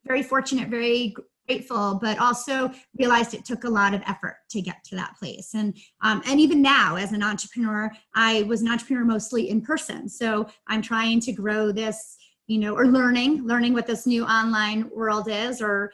very 0.05 0.23
fortunate 0.23 0.69
very 0.69 1.13
grateful 1.47 1.99
but 2.01 2.17
also 2.19 2.71
realized 2.97 3.33
it 3.33 3.45
took 3.45 3.63
a 3.63 3.69
lot 3.69 3.93
of 3.93 4.01
effort 4.05 4.37
to 4.49 4.61
get 4.61 4.83
to 4.85 4.95
that 4.95 5.15
place. 5.17 5.53
And 5.53 5.75
um, 6.01 6.21
and 6.25 6.39
even 6.39 6.61
now 6.61 6.95
as 6.95 7.11
an 7.11 7.23
entrepreneur 7.23 7.91
i 8.15 8.43
was 8.43 8.61
an 8.61 8.69
entrepreneur 8.69 9.05
mostly 9.05 9.49
in 9.49 9.61
person. 9.61 10.09
So 10.09 10.47
i'm 10.67 10.81
trying 10.81 11.19
to 11.21 11.31
grow 11.31 11.71
this 11.71 12.17
you 12.47 12.57
know 12.59 12.75
or 12.75 12.87
learning 12.87 13.45
learning 13.47 13.73
what 13.73 13.87
this 13.87 14.05
new 14.05 14.25
online 14.25 14.89
world 14.93 15.29
is 15.29 15.61
or 15.61 15.91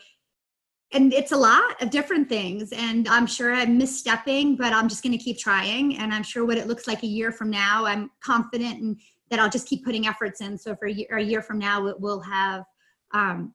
and 0.93 1.13
it's 1.13 1.31
a 1.31 1.37
lot 1.37 1.81
of 1.81 1.89
different 1.89 2.29
things 2.29 2.71
and 2.71 3.07
i'm 3.07 3.27
sure 3.27 3.53
i'm 3.53 3.79
misstepping 3.79 4.57
but 4.57 4.73
i'm 4.73 4.87
just 4.87 5.03
going 5.03 5.17
to 5.17 5.23
keep 5.23 5.37
trying 5.37 5.97
and 5.97 6.13
i'm 6.13 6.23
sure 6.23 6.45
what 6.45 6.57
it 6.57 6.67
looks 6.67 6.87
like 6.87 7.03
a 7.03 7.07
year 7.07 7.31
from 7.31 7.49
now 7.49 7.85
i'm 7.85 8.09
confident 8.23 8.79
and 8.81 8.99
that 9.29 9.39
i'll 9.39 9.49
just 9.49 9.67
keep 9.67 9.83
putting 9.83 10.07
efforts 10.07 10.41
in 10.41 10.57
so 10.57 10.75
for 10.75 10.87
a 10.87 10.91
year, 10.91 11.07
a 11.17 11.21
year 11.21 11.41
from 11.41 11.57
now 11.57 11.85
it 11.87 11.99
will 11.99 12.21
have 12.21 12.63
um, 13.11 13.53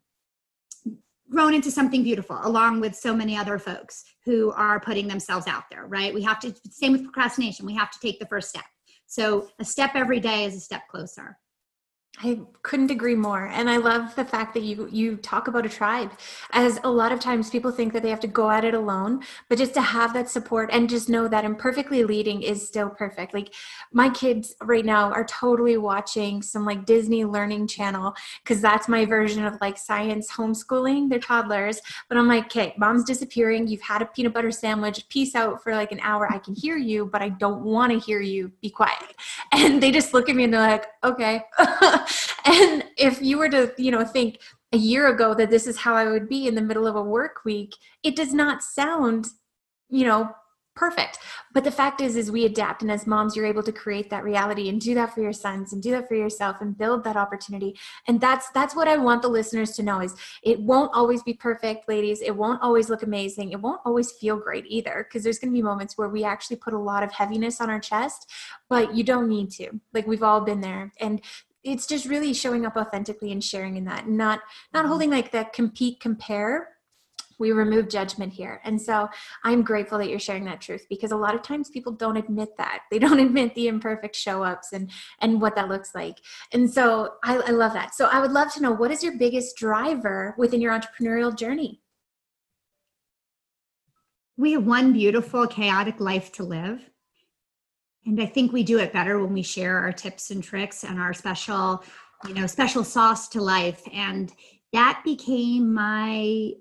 grown 1.33 1.55
into 1.55 1.71
something 1.71 2.03
beautiful 2.03 2.39
along 2.43 2.81
with 2.81 2.95
so 2.95 3.15
many 3.15 3.37
other 3.37 3.59
folks 3.59 4.05
who 4.25 4.53
are 4.53 4.79
putting 4.79 5.09
themselves 5.09 5.47
out 5.47 5.65
there 5.71 5.87
right? 5.87 6.13
We 6.13 6.23
have 6.23 6.39
to 6.41 6.55
same 6.71 6.93
with 6.93 7.05
procrastination 7.05 7.65
we 7.65 7.75
have 7.75 7.91
to 7.91 7.99
take 8.01 8.19
the 8.19 8.27
first 8.27 8.51
step. 8.51 8.65
So 9.07 9.49
a 9.59 9.65
step 9.65 9.93
every 9.95 10.21
day 10.21 10.45
is 10.45 10.55
a 10.57 10.61
step 10.61 10.83
closer 10.89 11.39
I 12.19 12.41
couldn't 12.63 12.91
agree 12.91 13.15
more. 13.15 13.47
And 13.47 13.69
I 13.71 13.79
love 13.79 14.15
the 14.15 14.25
fact 14.25 14.53
that 14.55 14.63
you 14.63 14.87
you 14.93 15.17
talk 15.17 15.49
about 15.49 15.65
a 15.65 15.69
tribe 15.69 16.13
as 16.53 16.79
a 16.85 16.91
lot 16.91 17.11
of 17.11 17.19
times 17.19 17.49
people 17.51 17.73
think 17.73 17.93
that 17.95 18.03
they 18.03 18.11
have 18.11 18.21
to 18.21 18.27
go 18.29 18.51
at 18.51 18.65
it 18.65 18.75
alone, 18.75 19.23
but 19.49 19.57
just 19.59 19.73
to 19.75 19.81
have 19.81 20.13
that 20.13 20.29
support 20.29 20.69
and 20.73 20.91
just 20.91 21.09
know 21.09 21.27
that 21.27 21.45
imperfectly 21.45 22.05
leading 22.05 22.43
is 22.43 22.65
still 22.67 22.91
perfect. 22.91 23.33
Like 23.35 23.53
my 23.93 24.11
kids 24.11 24.55
right 24.63 24.85
now 24.85 25.11
are 25.11 25.25
totally 25.25 25.79
watching 25.79 26.43
some 26.43 26.67
like 26.67 26.85
Disney 26.85 27.25
learning 27.25 27.67
channel 27.67 28.15
cuz 28.45 28.61
that's 28.61 28.89
my 28.89 29.05
version 29.07 29.45
of 29.47 29.59
like 29.63 29.79
science 29.79 30.31
homeschooling. 30.31 31.09
They're 31.09 31.19
toddlers, 31.19 31.81
but 32.09 32.19
I'm 32.19 32.29
like, 32.29 32.45
"Okay, 32.45 32.75
mom's 32.77 33.05
disappearing. 33.05 33.67
You've 33.69 33.81
had 33.81 34.03
a 34.03 34.07
peanut 34.07 34.35
butter 34.35 34.53
sandwich. 34.53 35.09
Peace 35.09 35.35
out 35.35 35.63
for 35.63 35.75
like 35.75 35.93
an 35.93 36.01
hour. 36.01 36.31
I 36.31 36.39
can 36.39 36.55
hear 36.55 36.77
you, 36.77 37.07
but 37.07 37.23
I 37.23 37.31
don't 37.31 37.63
want 37.65 37.91
to 37.93 37.99
hear 37.99 38.21
you. 38.21 38.53
Be 38.61 38.71
quiet." 38.71 39.15
And 39.53 39.83
they 39.83 39.91
just 39.93 40.13
look 40.15 40.29
at 40.29 40.37
me 40.37 40.45
and 40.45 40.53
they're 40.53 40.61
like, 40.61 40.87
"Okay." 41.03 41.43
and 42.45 42.85
if 42.97 43.21
you 43.23 43.39
were 43.39 43.49
to 43.49 43.73
you 43.77 43.91
know 43.91 44.05
think 44.05 44.39
a 44.73 44.77
year 44.77 45.09
ago 45.09 45.35
that 45.35 45.51
this 45.51 45.67
is 45.67 45.77
how 45.77 45.95
i 45.95 46.09
would 46.09 46.29
be 46.29 46.47
in 46.47 46.55
the 46.55 46.63
middle 46.63 46.87
of 46.87 46.97
a 46.97 47.03
work 47.03 47.45
week 47.45 47.75
it 48.03 48.17
does 48.17 48.33
not 48.33 48.63
sound 48.63 49.27
you 49.89 50.07
know 50.07 50.31
perfect. 50.75 51.19
But 51.53 51.65
the 51.65 51.71
fact 51.71 52.01
is 52.01 52.17
is 52.17 52.31
we 52.31 52.45
adapt. 52.45 52.83
And 52.83 52.91
as 52.91 53.07
moms 53.07 53.37
you're 53.37 53.47
able 53.47 53.63
to 53.63 53.73
create 53.73 54.09
that 54.11 54.25
reality 54.25 54.69
and 54.69 54.81
do 54.81 54.95
that 54.95 55.15
for 55.15 55.21
your 55.21 55.33
sons 55.33 55.73
and 55.73 55.83
do 55.83 55.91
that 55.91 56.09
for 56.09 56.15
yourself 56.15 56.61
and 56.61 56.77
build 56.77 57.05
that 57.05 57.17
opportunity. 57.17 57.79
And 58.09 58.21
that's 58.21 58.49
that's 58.51 58.75
what 58.75 58.89
i 58.89 58.97
want 58.97 59.23
the 59.23 59.29
listeners 59.29 59.73
to 59.73 59.83
know 59.83 60.01
is 60.01 60.15
it 60.43 60.61
won't 60.61 60.95
always 60.95 61.23
be 61.23 61.35
perfect 61.35 61.89
ladies. 61.89 62.23
It 62.23 62.35
won't 62.35 62.63
always 62.63 62.89
look 62.89 63.03
amazing. 63.03 63.53
It 63.53 63.61
won't 63.61 63.81
always 63.85 64.13
feel 64.13 64.37
great 64.37 64.65
either 64.67 65.07
because 65.09 65.23
there's 65.23 65.39
going 65.39 65.53
to 65.53 65.57
be 65.57 65.63
moments 65.63 65.99
where 65.99 66.09
we 66.09 66.25
actually 66.25 66.57
put 66.57 66.75
a 66.75 66.79
lot 66.79 67.03
of 67.03 67.13
heaviness 67.13 67.61
on 67.61 67.71
our 67.71 67.81
chest 67.81 68.31
but 68.69 68.95
you 68.95 69.05
don't 69.05 69.29
need 69.29 69.51
to. 69.51 69.69
Like 69.93 70.07
we've 70.07 70.23
all 70.23 70.41
been 70.41 70.63
there. 70.63 70.93
And 70.99 71.21
it's 71.65 71.87
just 71.87 72.07
really 72.07 72.35
showing 72.35 72.67
up 72.67 72.77
authentically 72.77 73.33
and 73.33 73.43
sharing 73.43 73.77
in 73.77 73.85
that 73.85 74.09
not 74.09 74.41
not 74.73 74.81
mm-hmm. 74.81 74.89
holding 74.89 75.11
like 75.11 75.33
that 75.33 75.53
compete 75.53 76.01
compare. 76.01 76.69
We 77.39 77.51
remove 77.51 77.89
judgment 77.89 78.33
here. 78.33 78.61
And 78.63 78.81
so 78.81 79.09
i'm 79.43 79.63
grateful 79.63 79.99
that 79.99 80.09
you're 80.09 80.21
sharing 80.21 80.45
that 80.45 80.61
truth 80.61 80.87
because 80.89 81.11
a 81.11 81.17
lot 81.17 81.35
of 81.35 81.43
times 81.43 81.71
people 81.71 81.93
don't 81.93 82.17
admit 82.17 82.51
that. 82.59 82.83
They 82.91 82.99
don't 82.99 83.19
admit 83.27 83.55
the 83.55 83.69
imperfect 83.69 84.17
show 84.17 84.43
ups 84.43 84.73
and 84.73 84.91
and 85.21 85.41
what 85.41 85.57
that 85.57 85.69
looks 85.69 85.95
like. 85.95 86.19
And 86.53 86.73
so 86.73 87.15
I, 87.25 87.37
I 87.37 87.51
love 87.51 87.73
that. 87.73 87.95
So 87.95 88.07
i 88.07 88.21
would 88.21 88.33
love 88.33 88.53
to 88.55 88.63
know 88.63 88.73
what 88.73 88.91
is 88.91 89.03
your 89.03 89.17
biggest 89.19 89.57
driver 89.57 90.35
within 90.39 90.61
your 90.61 90.73
entrepreneurial 90.73 91.37
journey? 91.37 91.81
We 94.37 94.53
have 94.53 94.65
one 94.65 94.93
beautiful 94.93 95.47
chaotic 95.47 96.01
life 96.01 96.33
to 96.33 96.45
live 96.45 96.92
and 98.07 98.21
i 98.21 98.27
think 98.27 98.53
we 98.53 98.63
do 98.63 98.79
it 98.79 98.93
better 98.93 99.21
when 99.21 99.33
we 99.33 99.43
share 99.43 99.79
our 99.79 99.93
tips 99.93 100.31
and 100.31 100.43
tricks 100.43 100.85
and 100.85 100.99
our 101.01 101.13
special 101.13 101.83
you 102.27 102.35
know 102.35 102.47
special 102.47 102.85
sauce 102.85 103.29
to 103.29 103.41
life 103.41 103.83
and 103.93 104.33
that 104.73 105.03
became 105.05 105.73
my 105.73 106.53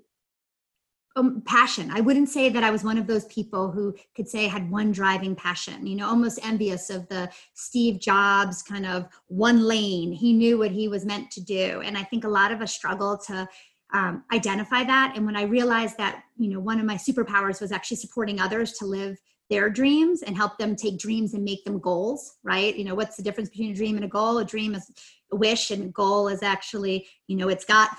um, 1.16 1.42
passion. 1.44 1.90
I 1.92 2.00
wouldn't 2.00 2.28
say 2.28 2.48
that 2.48 2.64
I 2.64 2.70
was 2.70 2.84
one 2.84 2.98
of 2.98 3.06
those 3.06 3.26
people 3.26 3.70
who 3.70 3.94
could 4.16 4.28
say 4.28 4.46
I 4.46 4.48
had 4.48 4.70
one 4.70 4.92
driving 4.92 5.34
passion, 5.34 5.86
you 5.86 5.96
know, 5.96 6.06
almost 6.06 6.44
envious 6.44 6.90
of 6.90 7.08
the 7.08 7.30
Steve 7.54 8.00
Jobs 8.00 8.62
kind 8.62 8.86
of 8.86 9.08
one 9.28 9.62
lane. 9.62 10.12
He 10.12 10.32
knew 10.32 10.58
what 10.58 10.70
he 10.70 10.88
was 10.88 11.04
meant 11.04 11.30
to 11.32 11.40
do. 11.42 11.82
And 11.84 11.98
I 11.98 12.02
think 12.02 12.24
a 12.24 12.28
lot 12.28 12.52
of 12.52 12.60
us 12.60 12.72
struggle 12.72 13.18
to 13.26 13.48
um, 13.92 14.24
identify 14.32 14.84
that. 14.84 15.12
And 15.16 15.26
when 15.26 15.36
I 15.36 15.42
realized 15.42 15.98
that, 15.98 16.22
you 16.38 16.48
know, 16.48 16.60
one 16.60 16.80
of 16.80 16.86
my 16.86 16.96
superpowers 16.96 17.60
was 17.60 17.72
actually 17.72 17.98
supporting 17.98 18.40
others 18.40 18.72
to 18.74 18.86
live 18.86 19.18
their 19.52 19.68
dreams 19.68 20.22
and 20.22 20.34
help 20.34 20.56
them 20.56 20.74
take 20.74 20.98
dreams 20.98 21.34
and 21.34 21.44
make 21.44 21.62
them 21.66 21.78
goals, 21.78 22.38
right? 22.42 22.74
You 22.74 22.84
know, 22.84 22.94
what's 22.94 23.16
the 23.16 23.22
difference 23.22 23.50
between 23.50 23.72
a 23.72 23.74
dream 23.74 23.96
and 23.96 24.04
a 24.04 24.08
goal? 24.08 24.38
A 24.38 24.44
dream 24.46 24.74
is 24.74 24.90
a 25.30 25.36
wish 25.36 25.70
and 25.70 25.84
a 25.84 25.88
goal 25.88 26.28
is 26.28 26.42
actually, 26.42 27.06
you 27.26 27.36
know, 27.36 27.50
it's 27.50 27.66
got 27.66 27.90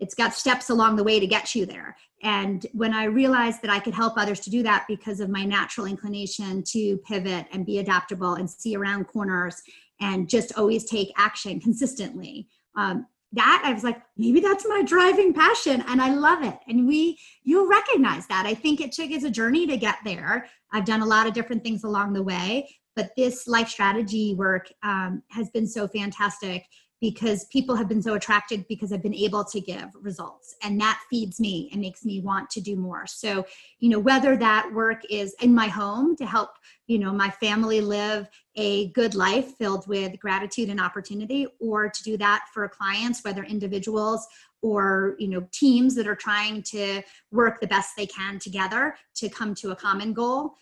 it's 0.00 0.14
got 0.14 0.34
steps 0.34 0.68
along 0.68 0.96
the 0.96 1.04
way 1.04 1.18
to 1.18 1.26
get 1.26 1.54
you 1.54 1.64
there. 1.64 1.96
And 2.22 2.66
when 2.74 2.92
I 2.92 3.04
realized 3.04 3.62
that 3.62 3.70
I 3.70 3.78
could 3.78 3.94
help 3.94 4.18
others 4.18 4.40
to 4.40 4.50
do 4.50 4.62
that 4.64 4.84
because 4.86 5.20
of 5.20 5.30
my 5.30 5.44
natural 5.44 5.86
inclination 5.86 6.62
to 6.72 6.98
pivot 6.98 7.46
and 7.50 7.64
be 7.64 7.78
adaptable 7.78 8.34
and 8.34 8.50
see 8.50 8.76
around 8.76 9.06
corners 9.06 9.62
and 10.00 10.28
just 10.28 10.58
always 10.58 10.84
take 10.84 11.10
action 11.16 11.58
consistently, 11.58 12.48
um, 12.76 13.06
that 13.34 13.62
I 13.64 13.72
was 13.72 13.84
like, 13.84 14.00
maybe 14.16 14.40
that's 14.40 14.66
my 14.68 14.82
driving 14.82 15.32
passion 15.32 15.82
and 15.88 16.00
I 16.00 16.14
love 16.14 16.42
it. 16.44 16.58
And 16.68 16.86
we, 16.86 17.18
you'll 17.42 17.68
recognize 17.68 18.26
that. 18.28 18.46
I 18.46 18.54
think 18.54 18.80
it 18.80 18.92
took 18.92 19.10
us 19.10 19.24
a 19.24 19.30
journey 19.30 19.66
to 19.66 19.76
get 19.76 19.98
there. 20.04 20.46
I've 20.72 20.84
done 20.84 21.02
a 21.02 21.06
lot 21.06 21.26
of 21.26 21.34
different 21.34 21.62
things 21.62 21.84
along 21.84 22.12
the 22.12 22.22
way, 22.22 22.68
but 22.96 23.10
this 23.16 23.46
life 23.48 23.68
strategy 23.68 24.34
work 24.34 24.70
um, 24.82 25.22
has 25.30 25.50
been 25.50 25.66
so 25.66 25.88
fantastic 25.88 26.64
because 27.04 27.44
people 27.48 27.76
have 27.76 27.86
been 27.86 28.00
so 28.00 28.14
attracted 28.14 28.66
because 28.66 28.90
I've 28.90 29.02
been 29.02 29.12
able 29.12 29.44
to 29.44 29.60
give 29.60 29.90
results 30.00 30.56
and 30.62 30.80
that 30.80 30.98
feeds 31.10 31.38
me 31.38 31.68
and 31.70 31.82
makes 31.82 32.02
me 32.02 32.22
want 32.22 32.48
to 32.48 32.62
do 32.62 32.76
more. 32.76 33.06
So, 33.06 33.44
you 33.78 33.90
know, 33.90 33.98
whether 33.98 34.38
that 34.38 34.72
work 34.72 35.02
is 35.10 35.34
in 35.42 35.54
my 35.54 35.66
home 35.66 36.16
to 36.16 36.24
help, 36.24 36.52
you 36.86 36.98
know, 36.98 37.12
my 37.12 37.28
family 37.28 37.82
live 37.82 38.26
a 38.56 38.88
good 38.92 39.14
life 39.14 39.52
filled 39.58 39.86
with 39.86 40.18
gratitude 40.18 40.70
and 40.70 40.80
opportunity 40.80 41.46
or 41.60 41.90
to 41.90 42.02
do 42.02 42.16
that 42.16 42.46
for 42.54 42.66
clients 42.70 43.22
whether 43.22 43.44
individuals 43.44 44.26
or 44.62 45.14
you 45.18 45.28
know 45.28 45.46
teams 45.52 45.94
that 45.94 46.06
are 46.06 46.14
trying 46.14 46.62
to 46.62 47.02
work 47.32 47.60
the 47.60 47.66
best 47.66 47.90
they 47.96 48.06
can 48.06 48.38
together 48.38 48.94
to 49.14 49.28
come 49.28 49.54
to 49.54 49.72
a 49.72 49.76
common 49.76 50.12
goal 50.14 50.54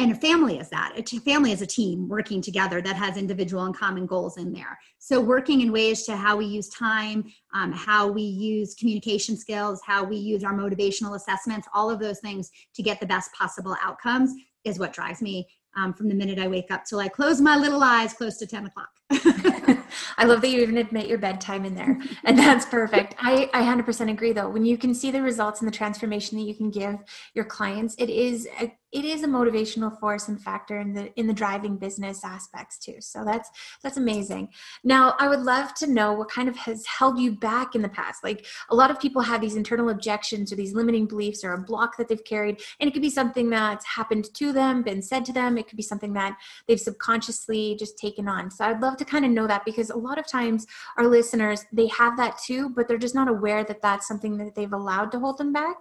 and 0.00 0.12
a 0.12 0.14
family 0.14 0.58
is 0.58 0.70
that 0.70 0.94
a 0.96 1.20
family 1.20 1.52
is 1.52 1.60
a 1.60 1.66
team 1.66 2.08
working 2.08 2.40
together 2.40 2.80
that 2.80 2.96
has 2.96 3.18
individual 3.18 3.64
and 3.64 3.76
common 3.76 4.06
goals 4.06 4.38
in 4.38 4.50
there. 4.50 4.78
So 4.98 5.20
working 5.20 5.60
in 5.60 5.72
ways 5.72 6.04
to 6.04 6.16
how 6.16 6.36
we 6.36 6.46
use 6.46 6.68
time 6.70 7.30
um, 7.52 7.72
how 7.72 8.06
we 8.06 8.22
use 8.22 8.74
communication 8.74 9.36
skills 9.36 9.80
how 9.84 10.04
we 10.04 10.16
use 10.16 10.44
our 10.44 10.54
motivational 10.54 11.16
assessments 11.16 11.68
all 11.74 11.90
of 11.90 11.98
those 11.98 12.20
things 12.20 12.50
to 12.74 12.82
get 12.82 13.00
the 13.00 13.06
best 13.06 13.32
possible 13.32 13.76
outcomes 13.82 14.32
is 14.64 14.78
what 14.78 14.92
drives 14.92 15.20
me 15.20 15.46
um, 15.76 15.92
from 15.92 16.08
the 16.08 16.14
minute 16.14 16.38
i 16.38 16.46
wake 16.46 16.70
up 16.70 16.84
till 16.84 17.00
i 17.00 17.08
close 17.08 17.40
my 17.40 17.56
little 17.56 17.82
eyes 17.82 18.12
close 18.12 18.36
to 18.38 18.46
10 18.46 18.66
o'clock 18.66 18.90
I 20.18 20.24
love 20.24 20.40
that 20.42 20.48
you 20.48 20.60
even 20.60 20.78
admit 20.78 21.08
your 21.08 21.18
bedtime 21.18 21.64
in 21.64 21.74
there. 21.74 21.98
And 22.24 22.38
that's 22.38 22.66
perfect. 22.66 23.14
I, 23.18 23.50
I 23.52 23.62
100% 23.62 24.10
agree 24.10 24.32
though. 24.32 24.48
When 24.48 24.64
you 24.64 24.78
can 24.78 24.94
see 24.94 25.10
the 25.10 25.22
results 25.22 25.60
and 25.60 25.68
the 25.68 25.76
transformation 25.76 26.38
that 26.38 26.44
you 26.44 26.54
can 26.54 26.70
give 26.70 26.96
your 27.34 27.44
clients, 27.44 27.94
it 27.98 28.10
is 28.10 28.46
a 28.60 28.72
it 28.92 29.04
is 29.04 29.22
a 29.22 29.26
motivational 29.26 29.98
force 30.00 30.28
and 30.28 30.42
factor 30.42 30.80
in 30.80 30.92
the 30.92 31.12
in 31.18 31.26
the 31.26 31.32
driving 31.32 31.76
business 31.76 32.24
aspects 32.24 32.78
too 32.78 32.96
so 32.98 33.24
that's 33.24 33.50
that's 33.82 33.96
amazing 33.96 34.48
now 34.82 35.14
i 35.18 35.28
would 35.28 35.40
love 35.40 35.72
to 35.74 35.86
know 35.86 36.12
what 36.12 36.30
kind 36.30 36.48
of 36.48 36.56
has 36.56 36.84
held 36.86 37.18
you 37.18 37.32
back 37.32 37.74
in 37.74 37.82
the 37.82 37.88
past 37.88 38.24
like 38.24 38.46
a 38.70 38.74
lot 38.74 38.90
of 38.90 38.98
people 38.98 39.22
have 39.22 39.40
these 39.40 39.54
internal 39.54 39.90
objections 39.90 40.52
or 40.52 40.56
these 40.56 40.74
limiting 40.74 41.06
beliefs 41.06 41.44
or 41.44 41.52
a 41.52 41.58
block 41.58 41.96
that 41.96 42.08
they've 42.08 42.24
carried 42.24 42.60
and 42.80 42.88
it 42.88 42.92
could 42.92 43.02
be 43.02 43.10
something 43.10 43.48
that's 43.48 43.86
happened 43.86 44.32
to 44.34 44.52
them 44.52 44.82
been 44.82 45.02
said 45.02 45.24
to 45.24 45.32
them 45.32 45.56
it 45.56 45.68
could 45.68 45.76
be 45.76 45.82
something 45.82 46.12
that 46.12 46.36
they've 46.66 46.80
subconsciously 46.80 47.76
just 47.78 47.96
taken 47.96 48.28
on 48.28 48.50
so 48.50 48.64
i'd 48.64 48.80
love 48.80 48.96
to 49.00 49.04
kind 49.04 49.24
of 49.24 49.30
know 49.30 49.46
that 49.46 49.64
because 49.64 49.90
a 49.90 49.96
lot 49.96 50.18
of 50.18 50.26
times 50.26 50.66
our 50.96 51.06
listeners 51.06 51.64
they 51.72 51.88
have 51.88 52.16
that 52.16 52.38
too 52.38 52.70
but 52.70 52.86
they're 52.86 52.98
just 52.98 53.14
not 53.14 53.28
aware 53.28 53.64
that 53.64 53.82
that's 53.82 54.06
something 54.06 54.36
that 54.38 54.54
they've 54.54 54.72
allowed 54.72 55.10
to 55.12 55.18
hold 55.18 55.38
them 55.38 55.52
back. 55.52 55.76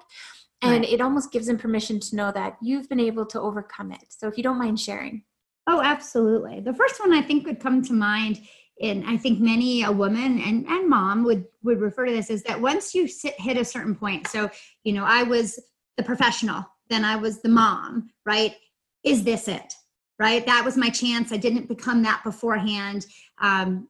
And 0.61 0.81
right. 0.81 0.91
it 0.91 0.99
almost 0.99 1.31
gives 1.31 1.47
them 1.47 1.57
permission 1.57 2.01
to 2.01 2.15
know 2.17 2.33
that 2.33 2.57
you've 2.61 2.89
been 2.89 2.99
able 2.99 3.25
to 3.27 3.39
overcome 3.39 3.93
it. 3.93 4.03
So 4.09 4.27
if 4.27 4.35
you 4.35 4.43
don't 4.43 4.59
mind 4.59 4.77
sharing. 4.77 5.23
Oh 5.67 5.81
absolutely. 5.81 6.59
The 6.59 6.73
first 6.73 6.99
one 6.99 7.13
i 7.13 7.21
think 7.21 7.45
would 7.45 7.59
come 7.59 7.81
to 7.83 7.93
mind 7.93 8.41
and 8.81 9.03
i 9.05 9.17
think 9.17 9.39
many 9.39 9.83
a 9.83 9.91
woman 9.91 10.41
and, 10.41 10.65
and 10.67 10.89
mom 10.89 11.23
would 11.23 11.45
would 11.63 11.81
refer 11.81 12.05
to 12.05 12.11
this 12.11 12.29
is 12.29 12.43
that 12.43 12.59
once 12.59 12.95
you 12.95 13.07
sit, 13.07 13.35
hit 13.37 13.57
a 13.57 13.65
certain 13.65 13.93
point 13.93 14.25
so 14.27 14.49
you 14.85 14.93
know 14.93 15.03
i 15.03 15.21
was 15.21 15.59
the 15.97 16.03
professional 16.03 16.65
then 16.89 17.03
i 17.03 17.15
was 17.15 17.41
the 17.41 17.49
mom 17.49 18.09
right? 18.29 18.55
Is 19.03 19.23
this 19.23 19.47
it 19.47 19.73
right 20.19 20.45
that 20.45 20.63
was 20.63 20.77
my 20.77 20.89
chance 20.89 21.31
i 21.31 21.37
didn't 21.37 21.67
become 21.67 22.01
that 22.03 22.21
beforehand 22.23 23.05
um, 23.41 23.87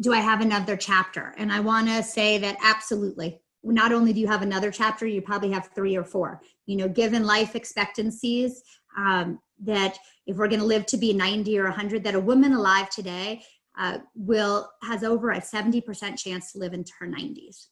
do 0.00 0.12
i 0.12 0.18
have 0.18 0.40
another 0.40 0.76
chapter 0.76 1.34
and 1.38 1.52
i 1.52 1.60
want 1.60 1.86
to 1.86 2.02
say 2.02 2.38
that 2.38 2.56
absolutely 2.62 3.40
not 3.64 3.92
only 3.92 4.12
do 4.12 4.20
you 4.20 4.26
have 4.26 4.42
another 4.42 4.70
chapter, 4.70 5.06
you 5.06 5.20
probably 5.20 5.50
have 5.50 5.70
three 5.74 5.96
or 5.96 6.04
four. 6.04 6.40
You 6.66 6.76
know, 6.76 6.88
given 6.88 7.24
life 7.24 7.56
expectancies, 7.56 8.62
um, 8.96 9.40
that 9.64 9.98
if 10.26 10.36
we're 10.36 10.48
going 10.48 10.60
to 10.60 10.66
live 10.66 10.86
to 10.86 10.96
be 10.96 11.12
90 11.12 11.58
or 11.58 11.64
100, 11.64 12.04
that 12.04 12.14
a 12.14 12.20
woman 12.20 12.52
alive 12.52 12.88
today 12.90 13.42
uh, 13.78 13.98
will 14.14 14.70
has 14.82 15.04
over 15.04 15.30
a 15.30 15.40
70% 15.40 16.16
chance 16.16 16.52
to 16.52 16.58
live 16.58 16.72
into 16.72 16.92
her 16.98 17.06
90s. 17.06 17.66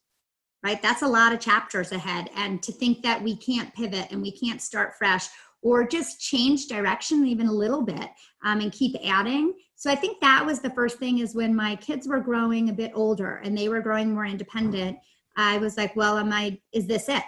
Right? 0.62 0.82
That's 0.82 1.02
a 1.02 1.08
lot 1.08 1.32
of 1.32 1.38
chapters 1.38 1.92
ahead. 1.92 2.30
And 2.34 2.62
to 2.62 2.72
think 2.72 3.02
that 3.02 3.22
we 3.22 3.36
can't 3.36 3.72
pivot 3.74 4.08
and 4.10 4.20
we 4.20 4.32
can't 4.32 4.60
start 4.60 4.94
fresh 4.98 5.28
or 5.62 5.86
just 5.86 6.20
change 6.20 6.66
direction 6.66 7.26
even 7.26 7.46
a 7.46 7.52
little 7.52 7.82
bit 7.82 8.08
um, 8.44 8.60
and 8.60 8.72
keep 8.72 8.94
adding. 9.04 9.52
So 9.74 9.90
I 9.90 9.94
think 9.94 10.20
that 10.20 10.44
was 10.44 10.60
the 10.60 10.70
first 10.70 10.98
thing 10.98 11.18
is 11.18 11.34
when 11.34 11.54
my 11.54 11.76
kids 11.76 12.06
were 12.06 12.20
growing 12.20 12.70
a 12.70 12.74
bit 12.74 12.92
older 12.94 13.40
and 13.44 13.56
they 13.56 13.68
were 13.68 13.80
growing 13.80 14.14
more 14.14 14.26
independent 14.26 14.98
I 15.36 15.58
was 15.58 15.76
like, 15.76 15.94
well, 15.94 16.18
am 16.18 16.32
I, 16.32 16.58
is 16.72 16.86
this 16.86 17.08
it? 17.08 17.22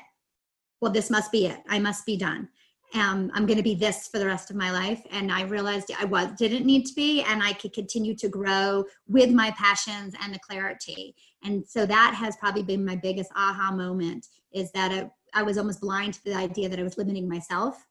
Well, 0.81 0.93
this 0.93 1.11
must 1.11 1.31
be 1.31 1.47
it. 1.47 1.61
I 1.69 1.79
must 1.79 2.07
be 2.07 2.17
done. 2.17 2.49
Um, 2.95 3.31
I'm 3.35 3.45
going 3.45 3.59
to 3.59 3.63
be 3.63 3.75
this 3.75 4.09
for 4.09 4.19
the 4.19 4.27
rest 4.27 4.49
of 4.49 4.57
my 4.57 4.71
life. 4.71 5.03
And 5.11 5.31
I 5.31 5.43
realized 5.43 5.91
I 5.99 6.07
was, 6.07 6.29
didn't 6.39 6.65
need 6.65 6.87
to 6.87 6.95
be, 6.95 7.23
and 7.23 7.43
I 7.43 7.53
could 7.53 7.75
continue 7.75 8.17
to 8.17 8.29
grow 8.29 8.85
with 9.07 9.31
my 9.31 9.51
passions 9.59 10.15
and 10.23 10.33
the 10.33 10.39
clarity. 10.39 11.15
And 11.45 11.67
so 11.67 11.85
that 11.85 12.15
has 12.15 12.37
probably 12.37 12.63
been 12.63 12.85
my 12.85 12.97
biggest 12.97 13.31
aha 13.37 13.73
moment 13.73 14.27
is 14.53 14.73
that 14.73 14.91
I, 14.91 15.11
I 15.35 15.43
was 15.43 15.59
almost 15.59 15.83
blind 15.83 16.15
to 16.15 16.25
the 16.25 16.35
idea 16.35 16.71
that 16.71 16.79
I 16.79 16.83
was 16.83 16.97
limiting 16.97 17.29
myself, 17.29 17.87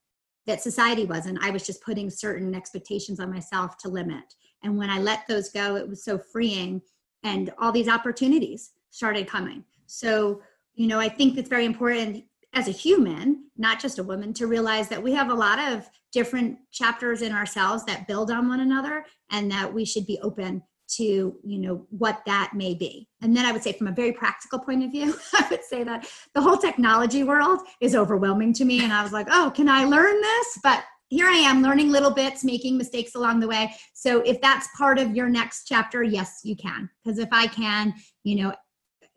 that 0.48 0.62
society 0.62 1.06
wasn't. 1.06 1.44
I 1.44 1.52
was 1.52 1.66
just 1.66 1.84
putting 1.84 2.10
certain 2.10 2.56
expectations 2.56 3.20
on 3.20 3.32
myself 3.32 3.78
to 3.80 3.90
limit. 3.90 4.34
And 4.64 4.78
when 4.78 4.90
I 4.90 5.00
let 5.00 5.28
those 5.28 5.50
go, 5.50 5.76
it 5.76 5.88
was 5.88 6.04
so 6.04 6.18
freeing 6.18 6.82
and 7.24 7.54
all 7.60 7.72
these 7.72 7.90
opportunities 7.90 8.72
started 8.90 9.28
coming. 9.28 9.64
So, 9.86 10.42
you 10.74 10.88
know, 10.88 11.00
I 11.00 11.10
think 11.10 11.38
it's 11.38 11.50
very 11.50 11.66
important 11.66 12.24
as 12.54 12.68
a 12.68 12.72
human, 12.72 13.46
not 13.58 13.80
just 13.80 14.00
a 14.00 14.04
woman, 14.04 14.34
to 14.34 14.48
realize 14.48 14.88
that 14.90 15.04
we 15.04 15.14
have 15.14 15.30
a 15.30 15.36
lot 15.36 15.60
of 15.60 15.88
different 16.12 16.58
chapters 16.72 17.22
in 17.22 17.34
ourselves 17.34 17.84
that 17.86 18.08
build 18.08 18.32
on 18.32 18.48
one 18.48 18.62
another 18.62 19.06
and 19.32 19.52
that 19.52 19.72
we 19.72 19.86
should 19.86 20.08
be 20.08 20.20
open 20.22 20.64
to 20.88 21.04
you 21.44 21.60
know 21.60 21.86
what 21.90 22.22
that 22.26 22.52
may 22.56 22.74
be. 22.74 23.08
And 23.22 23.36
then 23.36 23.46
i 23.46 23.52
would 23.52 23.64
say 23.64 23.74
from 23.74 23.88
a 23.88 23.92
very 23.92 24.14
practical 24.14 24.60
point 24.60 24.84
of 24.84 24.92
view 24.92 25.16
i 25.34 25.48
would 25.50 25.64
say 25.64 25.84
that 25.84 26.08
the 26.34 26.42
whole 26.42 26.58
technology 26.58 27.24
world 27.24 27.60
is 27.82 27.96
overwhelming 27.96 28.54
to 28.54 28.66
me. 28.66 28.84
And 28.84 28.94
i 28.94 29.04
was 29.04 29.12
like 29.12 29.28
oh 29.30 29.52
can 29.56 29.70
i 29.70 29.86
learn 29.86 30.22
this? 30.22 30.60
But 30.64 30.84
here 31.10 31.28
i 31.28 31.38
am 31.38 31.62
learning 31.62 31.92
little 31.92 32.12
bits 32.12 32.44
making 32.44 32.78
mistakes 32.78 33.16
along 33.16 33.40
the 33.40 33.48
way. 33.48 33.74
So 33.94 34.22
if 34.22 34.42
that's 34.42 34.68
part 34.78 35.00
of 35.00 35.16
your 35.16 35.30
next 35.30 35.66
chapter 35.66 36.04
yes 36.04 36.42
you 36.44 36.56
can. 36.56 36.90
Because 37.04 37.20
if 37.20 37.30
i 37.32 37.48
can 37.48 37.94
you 38.24 38.36
know 38.44 38.54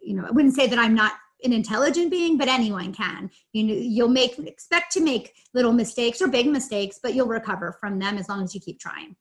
you 0.00 0.14
know, 0.14 0.24
I 0.26 0.30
wouldn't 0.30 0.54
say 0.54 0.66
that 0.66 0.78
I'm 0.78 0.94
not 0.94 1.12
an 1.44 1.52
intelligent 1.52 2.10
being, 2.10 2.36
but 2.36 2.48
anyone 2.48 2.92
can. 2.92 3.30
You 3.52 3.64
know, 3.64 3.74
you'll 3.74 4.08
make 4.08 4.38
expect 4.38 4.92
to 4.92 5.00
make 5.00 5.34
little 5.54 5.72
mistakes 5.72 6.20
or 6.20 6.28
big 6.28 6.46
mistakes, 6.46 6.98
but 7.02 7.14
you'll 7.14 7.28
recover 7.28 7.76
from 7.80 7.98
them 7.98 8.18
as 8.18 8.28
long 8.28 8.42
as 8.42 8.54
you 8.54 8.60
keep 8.60 8.78
trying. 8.78 9.16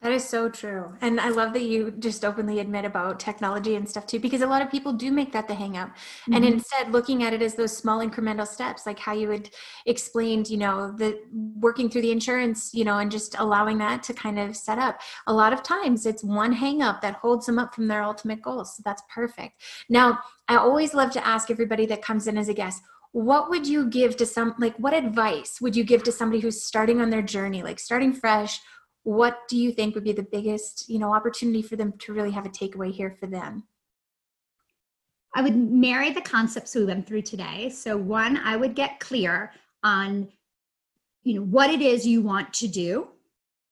That 0.00 0.12
is 0.12 0.28
so 0.28 0.48
true. 0.48 0.94
And 1.00 1.20
I 1.20 1.30
love 1.30 1.52
that 1.54 1.64
you 1.64 1.90
just 1.90 2.24
openly 2.24 2.60
admit 2.60 2.84
about 2.84 3.18
technology 3.18 3.74
and 3.74 3.88
stuff 3.88 4.06
too, 4.06 4.20
because 4.20 4.42
a 4.42 4.46
lot 4.46 4.62
of 4.62 4.70
people 4.70 4.92
do 4.92 5.10
make 5.10 5.32
that 5.32 5.48
the 5.48 5.54
hang 5.56 5.76
up. 5.76 5.88
Mm-hmm. 5.88 6.34
And 6.34 6.44
instead 6.44 6.92
looking 6.92 7.24
at 7.24 7.32
it 7.32 7.42
as 7.42 7.56
those 7.56 7.76
small 7.76 7.98
incremental 7.98 8.46
steps, 8.46 8.86
like 8.86 9.00
how 9.00 9.12
you 9.12 9.28
had 9.28 9.50
explained, 9.86 10.48
you 10.48 10.56
know, 10.56 10.92
the 10.92 11.20
working 11.32 11.90
through 11.90 12.02
the 12.02 12.12
insurance, 12.12 12.72
you 12.72 12.84
know, 12.84 12.98
and 12.98 13.10
just 13.10 13.34
allowing 13.40 13.78
that 13.78 14.04
to 14.04 14.14
kind 14.14 14.38
of 14.38 14.56
set 14.56 14.78
up. 14.78 15.00
A 15.26 15.32
lot 15.32 15.52
of 15.52 15.64
times 15.64 16.06
it's 16.06 16.22
one 16.22 16.52
hang 16.52 16.80
up 16.80 17.00
that 17.00 17.14
holds 17.14 17.46
them 17.46 17.58
up 17.58 17.74
from 17.74 17.88
their 17.88 18.04
ultimate 18.04 18.40
goals. 18.40 18.76
So 18.76 18.82
that's 18.84 19.02
perfect. 19.12 19.60
Now, 19.88 20.20
I 20.46 20.58
always 20.58 20.94
love 20.94 21.10
to 21.12 21.26
ask 21.26 21.50
everybody 21.50 21.86
that 21.86 22.02
comes 22.02 22.28
in 22.28 22.38
as 22.38 22.48
a 22.48 22.54
guest, 22.54 22.82
what 23.12 23.50
would 23.50 23.66
you 23.66 23.88
give 23.88 24.16
to 24.18 24.26
some 24.26 24.54
like 24.58 24.76
what 24.76 24.92
advice 24.92 25.60
would 25.60 25.74
you 25.74 25.82
give 25.82 26.02
to 26.02 26.12
somebody 26.12 26.40
who's 26.40 26.62
starting 26.62 27.00
on 27.00 27.08
their 27.08 27.22
journey 27.22 27.62
like 27.62 27.78
starting 27.78 28.12
fresh 28.12 28.60
what 29.04 29.48
do 29.48 29.56
you 29.56 29.72
think 29.72 29.94
would 29.94 30.04
be 30.04 30.12
the 30.12 30.22
biggest 30.22 30.88
you 30.88 30.98
know 30.98 31.12
opportunity 31.12 31.62
for 31.62 31.76
them 31.76 31.92
to 31.98 32.12
really 32.12 32.30
have 32.30 32.46
a 32.46 32.50
takeaway 32.50 32.92
here 32.92 33.16
for 33.18 33.26
them? 33.26 33.64
I 35.34 35.42
would 35.42 35.56
marry 35.56 36.10
the 36.10 36.20
concepts 36.20 36.74
we 36.74 36.84
went 36.84 37.06
through 37.06 37.22
today. 37.22 37.70
So 37.70 37.96
one 37.96 38.38
i 38.38 38.56
would 38.56 38.74
get 38.74 39.00
clear 39.00 39.52
on 39.84 40.28
you 41.22 41.34
know 41.34 41.42
what 41.42 41.70
it 41.70 41.80
is 41.80 42.06
you 42.06 42.22
want 42.22 42.52
to 42.54 42.68
do. 42.68 43.08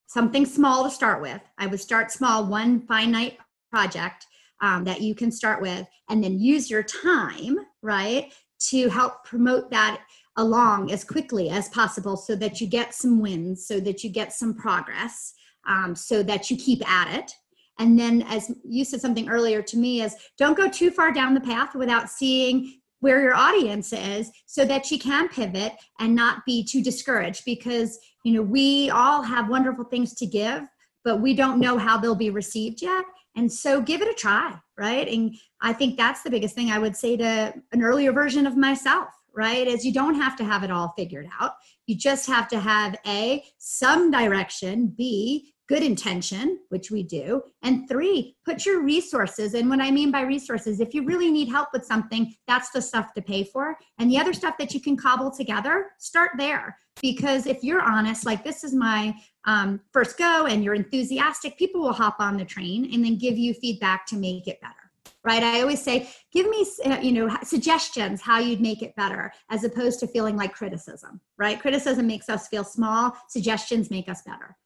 Something 0.09 0.47
small 0.47 0.85
to 0.85 0.91
start 0.91 1.21
with. 1.21 1.41
I 1.59 1.67
would 1.67 1.81
start 1.81 2.13
small 2.13 2.47
one 2.47 2.81
finite 2.87 3.39
project 3.71 4.27
um, 4.61 4.85
that 4.85 5.01
you 5.01 5.15
can 5.15 5.33
start 5.33 5.61
with 5.61 5.87
and 6.09 6.23
then 6.23 6.39
use 6.39 6.71
your 6.71 6.83
time 6.83 7.59
right 7.83 8.33
to 8.59 8.89
help 8.89 9.25
promote 9.25 9.71
that 9.71 10.01
along 10.37 10.91
as 10.91 11.05
quickly 11.05 11.51
as 11.51 11.69
possible 11.69 12.17
so 12.17 12.35
that 12.37 12.61
you 12.61 12.67
get 12.67 12.95
some 12.95 13.21
wins, 13.21 13.67
so 13.67 13.81
that 13.81 14.05
you 14.05 14.11
get 14.11 14.33
some 14.33 14.55
progress, 14.55 15.35
um, 15.67 15.95
so 15.95 16.23
that 16.23 16.51
you 16.51 16.57
keep 16.57 16.89
at 16.89 17.15
it. 17.19 17.33
And 17.79 17.99
then, 17.99 18.23
as 18.23 18.51
you 18.65 18.85
said 18.85 19.01
something 19.01 19.29
earlier 19.29 19.63
to 19.63 19.77
me, 19.77 20.03
is 20.03 20.15
don't 20.39 20.57
go 20.57 20.69
too 20.69 20.91
far 20.91 21.13
down 21.13 21.35
the 21.35 21.41
path 21.41 21.75
without 21.75 22.11
seeing 22.11 22.81
where 23.01 23.21
your 23.21 23.35
audience 23.35 23.93
is 23.93 24.31
so 24.47 24.65
that 24.65 24.91
you 24.91 24.99
can 24.99 25.29
pivot 25.29 25.75
and 26.01 26.15
not 26.15 26.45
be 26.47 26.65
too 26.65 26.83
discouraged 26.83 27.45
because 27.45 27.99
you 28.25 28.33
know 28.33 28.41
we 28.43 28.89
all 28.91 29.21
have 29.21 29.51
wonderful 29.51 29.85
things 29.85 30.15
to 30.15 30.27
give 30.27 30.63
but 31.05 31.21
we 31.21 31.35
don't 31.35 31.61
know 31.61 31.79
how 31.79 31.97
they'll 31.97 32.17
be 32.17 32.31
received 32.31 32.83
yet. 32.83 33.05
And 33.37 33.53
so 33.53 33.81
give 33.81 34.03
it 34.03 34.09
a 34.09 34.15
try 34.15 34.59
right? 34.79 35.09
And 35.09 35.35
i 35.61 35.73
think 35.73 35.97
that's 35.97 36.23
the 36.23 36.31
biggest 36.31 36.55
thing 36.55 36.71
i 36.71 36.79
would 36.79 36.97
say 36.97 37.17
to 37.17 37.55
an 37.73 37.83
earlier 37.83 38.13
version 38.13 38.47
of 38.47 38.57
myself 38.57 39.09
right? 39.37 39.67
Is 39.67 39.85
you 39.85 39.93
don't 39.93 40.15
have 40.15 40.37
to 40.37 40.45
have 40.45 40.65
it 40.65 40.71
all 40.71 40.95
figured 40.97 41.29
out. 41.39 41.53
You 41.87 41.97
just 41.97 42.27
have 42.27 42.49
to 42.49 42.59
have 42.59 42.97
A, 43.07 43.45
some 43.59 44.11
direction, 44.11 44.95
B, 44.97 45.53
good 45.69 45.83
intention, 45.83 46.61
which 46.69 46.91
we 46.91 47.03
do, 47.03 47.43
and 47.63 47.89
three, 47.89 48.37
put 48.45 48.65
your 48.65 48.83
resources. 48.83 49.55
And 49.55 49.69
what 49.69 49.81
I 49.81 49.91
mean 49.91 50.11
by 50.11 50.23
resources, 50.23 50.81
if 50.81 50.95
you 50.95 51.05
really 51.05 51.31
need 51.31 51.49
help 51.49 51.69
with 51.73 51.85
something, 51.85 52.35
that's 52.47 52.71
the 52.71 52.81
stuff 52.81 53.13
to 53.15 53.23
pay 53.23 53.45
for. 53.45 53.77
And 53.99 54.11
the 54.11 54.19
other 54.19 54.33
stuff 54.33 54.57
that 54.59 54.75
you 54.75 54.81
can 54.81 54.97
cobble 54.97 55.31
together, 55.31 55.89
start 55.99 56.33
there. 56.39 56.79
Because 57.03 57.47
if 57.47 57.63
you're 57.63 57.83
honest, 57.83 58.25
like 58.25 58.43
this 58.45 58.65
is 58.65 58.75
my 58.75 59.15
um, 59.45 59.81
first 59.93 60.17
go 60.17 60.47
and 60.47 60.65
you're 60.65 60.75
enthusiastic, 60.75 61.59
people 61.59 61.83
will 61.83 61.93
hop 61.93 62.17
on 62.21 62.37
the 62.37 62.45
train 62.45 62.91
and 62.95 63.05
then 63.05 63.19
give 63.19 63.37
you 63.37 63.53
feedback 63.53 64.07
to 64.07 64.17
make 64.17 64.47
it 64.47 64.61
better 64.61 64.86
right? 65.27 65.43
I 65.43 65.61
always 65.61 65.83
say 65.83 66.09
give 66.33 66.49
me 66.49 66.67
uh, 66.85 66.99
you 67.03 67.13
know 67.13 67.37
suggestions 67.43 68.23
how 68.23 68.39
you'd 68.39 68.61
make 68.61 68.83
it 68.83 68.95
better 68.97 69.33
as 69.51 69.65
opposed 69.65 70.01
to 70.01 70.07
feeling 70.07 70.37
like 70.37 70.55
criticism 70.55 71.21
right? 71.39 71.61
Criticism 71.61 72.07
makes 72.07 72.29
us 72.29 72.49
feel 72.49 72.65
small 72.65 73.13
suggestions 73.29 73.91
make 73.91 74.09
us 74.09 74.23
better 74.23 74.57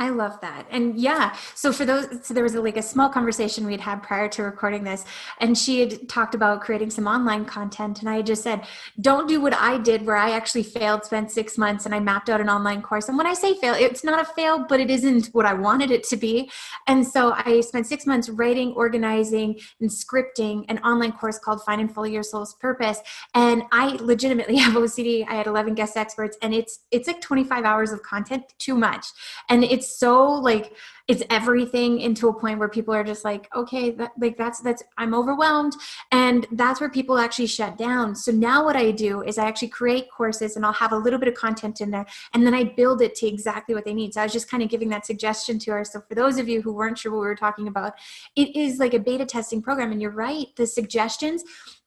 I 0.00 0.08
love 0.08 0.40
that. 0.40 0.66
And 0.72 0.98
yeah, 0.98 1.36
so 1.54 1.72
for 1.72 1.84
those, 1.84 2.08
so 2.26 2.34
there 2.34 2.42
was 2.42 2.56
a, 2.56 2.60
like 2.60 2.76
a 2.76 2.82
small 2.82 3.08
conversation 3.08 3.64
we'd 3.64 3.80
had 3.80 4.02
prior 4.02 4.28
to 4.30 4.42
recording 4.42 4.82
this, 4.82 5.04
and 5.38 5.56
she 5.56 5.78
had 5.78 6.08
talked 6.08 6.34
about 6.34 6.62
creating 6.62 6.90
some 6.90 7.06
online 7.06 7.44
content. 7.44 8.00
And 8.00 8.08
I 8.08 8.20
just 8.20 8.42
said, 8.42 8.66
don't 9.00 9.28
do 9.28 9.40
what 9.40 9.54
I 9.54 9.78
did, 9.78 10.04
where 10.04 10.16
I 10.16 10.32
actually 10.32 10.64
failed, 10.64 11.04
spent 11.04 11.30
six 11.30 11.56
months, 11.56 11.86
and 11.86 11.94
I 11.94 12.00
mapped 12.00 12.28
out 12.28 12.40
an 12.40 12.48
online 12.48 12.82
course. 12.82 13.08
And 13.08 13.16
when 13.16 13.28
I 13.28 13.34
say 13.34 13.54
fail, 13.54 13.74
it's 13.74 14.02
not 14.02 14.20
a 14.20 14.24
fail, 14.24 14.66
but 14.68 14.80
it 14.80 14.90
isn't 14.90 15.26
what 15.26 15.46
I 15.46 15.54
wanted 15.54 15.92
it 15.92 16.02
to 16.08 16.16
be. 16.16 16.50
And 16.88 17.06
so 17.06 17.32
I 17.36 17.60
spent 17.60 17.86
six 17.86 18.04
months 18.04 18.28
writing, 18.28 18.72
organizing, 18.72 19.60
and 19.80 19.88
scripting 19.88 20.64
an 20.68 20.78
online 20.78 21.12
course 21.12 21.38
called 21.38 21.62
Find 21.62 21.80
and 21.80 21.94
Follow 21.94 22.08
Your 22.08 22.24
Soul's 22.24 22.54
Purpose. 22.54 22.98
And 23.32 23.62
I 23.70 23.90
legitimately 24.00 24.56
have 24.64 24.74
OCD. 24.74 25.24
I 25.28 25.34
had 25.34 25.46
11 25.46 25.74
guest 25.74 25.96
experts, 25.96 26.36
and 26.42 26.52
it's 26.52 26.80
it's 26.90 27.06
like 27.06 27.20
25 27.20 27.64
hours 27.64 27.92
of 27.92 28.02
content, 28.02 28.42
too 28.58 28.74
much. 28.74 29.06
And 29.48 29.62
it's 29.62 29.83
it's 29.84 29.98
so 29.98 30.32
like 30.32 30.72
it's 31.06 31.22
everything 31.28 32.00
into 32.00 32.28
a 32.28 32.32
point 32.32 32.58
where 32.58 32.68
people 32.68 32.94
are 32.94 33.04
just 33.04 33.24
like 33.24 33.48
okay 33.54 33.90
that, 33.90 34.12
like 34.18 34.36
that's 34.36 34.60
that's 34.60 34.82
i'm 34.96 35.14
overwhelmed 35.14 35.74
and 36.12 36.46
that's 36.52 36.80
where 36.80 36.88
people 36.88 37.18
actually 37.18 37.46
shut 37.46 37.76
down. 37.76 38.14
So 38.14 38.32
now 38.32 38.64
what 38.64 38.76
i 38.76 38.90
do 38.90 39.22
is 39.22 39.38
i 39.38 39.46
actually 39.46 39.68
create 39.68 40.06
courses 40.10 40.56
and 40.56 40.64
i'll 40.64 40.72
have 40.72 40.92
a 40.92 40.96
little 40.96 41.18
bit 41.18 41.28
of 41.28 41.34
content 41.34 41.80
in 41.80 41.90
there 41.90 42.06
and 42.32 42.46
then 42.46 42.54
i 42.54 42.64
build 42.64 43.02
it 43.02 43.14
to 43.16 43.26
exactly 43.26 43.74
what 43.74 43.84
they 43.84 43.94
need. 43.94 44.14
So 44.14 44.20
i 44.20 44.24
was 44.24 44.32
just 44.32 44.50
kind 44.50 44.62
of 44.62 44.68
giving 44.68 44.88
that 44.90 45.06
suggestion 45.06 45.58
to 45.60 45.72
her 45.72 45.84
so 45.84 46.00
for 46.08 46.14
those 46.14 46.38
of 46.38 46.48
you 46.48 46.62
who 46.62 46.72
weren't 46.72 46.98
sure 46.98 47.12
what 47.12 47.20
we 47.20 47.26
were 47.26 47.36
talking 47.36 47.68
about 47.68 47.92
it 48.36 48.54
is 48.56 48.78
like 48.78 48.94
a 48.94 48.98
beta 48.98 49.26
testing 49.26 49.60
program 49.60 49.92
and 49.92 50.00
you're 50.00 50.10
right 50.10 50.46
the 50.56 50.66
suggestions 50.66 51.44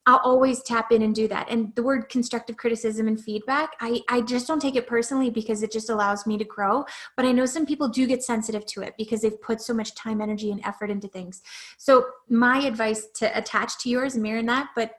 I'll 0.07 0.21
always 0.23 0.63
tap 0.63 0.93
in 0.93 1.01
and 1.01 1.13
do 1.13 1.27
that. 1.27 1.49
And 1.49 1.75
the 1.75 1.83
word 1.83 2.07
constructive 2.07 2.55
criticism 2.55 3.09
and 3.09 3.21
feedback, 3.21 3.71
I, 3.81 4.01
I 4.09 4.21
just 4.21 4.47
don't 4.47 4.61
take 4.61 4.77
it 4.77 4.87
personally 4.87 5.29
because 5.29 5.61
it 5.61 5.71
just 5.71 5.89
allows 5.89 6.25
me 6.25 6.37
to 6.37 6.45
grow. 6.45 6.85
But 7.17 7.25
I 7.25 7.33
know 7.33 7.45
some 7.45 7.65
people 7.65 7.89
do 7.89 8.07
get 8.07 8.23
sensitive 8.23 8.65
to 8.67 8.81
it 8.81 8.93
because 8.97 9.21
they've 9.21 9.41
put 9.41 9.61
so 9.61 9.73
much 9.73 9.93
time, 9.95 10.21
energy, 10.21 10.49
and 10.49 10.61
effort 10.65 10.89
into 10.89 11.09
things. 11.09 11.41
So 11.77 12.05
my 12.29 12.59
advice 12.59 13.07
to 13.15 13.37
attach 13.37 13.79
to 13.79 13.89
yours, 13.89 14.15
mirror 14.15 14.41
that, 14.43 14.69
but 14.75 14.91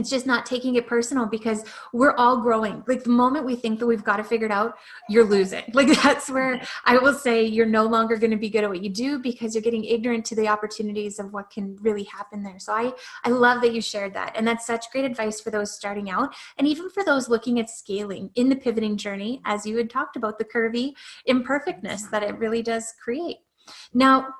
it's 0.00 0.10
just 0.10 0.26
not 0.26 0.46
taking 0.46 0.74
it 0.76 0.86
personal 0.86 1.26
because 1.26 1.64
we're 1.92 2.14
all 2.16 2.40
growing. 2.40 2.82
Like 2.86 3.04
the 3.04 3.10
moment 3.10 3.44
we 3.44 3.54
think 3.54 3.78
that 3.78 3.86
we've 3.86 4.02
got 4.02 4.18
it 4.18 4.26
figured 4.26 4.50
out 4.50 4.76
you're 5.08 5.24
losing. 5.24 5.64
Like 5.80 6.02
that's 6.02 6.28
where 6.28 6.60
i 6.84 6.98
will 6.98 7.14
say 7.14 7.44
you're 7.44 7.64
no 7.64 7.84
longer 7.84 8.16
going 8.16 8.32
to 8.32 8.36
be 8.36 8.50
good 8.50 8.64
at 8.64 8.70
what 8.70 8.82
you 8.82 8.90
do 8.90 9.18
because 9.18 9.54
you're 9.54 9.62
getting 9.62 9.84
ignorant 9.84 10.26
to 10.26 10.34
the 10.34 10.46
opportunities 10.46 11.18
of 11.18 11.32
what 11.32 11.48
can 11.48 11.76
really 11.80 12.04
happen 12.04 12.42
there. 12.42 12.58
So 12.58 12.72
i 12.72 12.92
i 13.24 13.30
love 13.30 13.62
that 13.62 13.72
you 13.72 13.80
shared 13.80 14.12
that 14.14 14.32
and 14.36 14.46
that's 14.46 14.66
such 14.66 14.90
great 14.92 15.04
advice 15.04 15.40
for 15.40 15.50
those 15.50 15.74
starting 15.74 16.10
out 16.10 16.34
and 16.58 16.66
even 16.66 16.90
for 16.90 17.02
those 17.02 17.28
looking 17.28 17.58
at 17.58 17.70
scaling 17.70 18.30
in 18.34 18.48
the 18.48 18.56
pivoting 18.56 18.96
journey 18.96 19.40
as 19.44 19.64
you 19.64 19.76
had 19.76 19.88
talked 19.88 20.16
about 20.16 20.38
the 20.38 20.44
curvy 20.44 20.92
imperfectness 21.26 22.02
that 22.08 22.22
it 22.22 22.38
really 22.38 22.62
does 22.62 22.92
create. 23.02 23.38
Now 23.94 24.34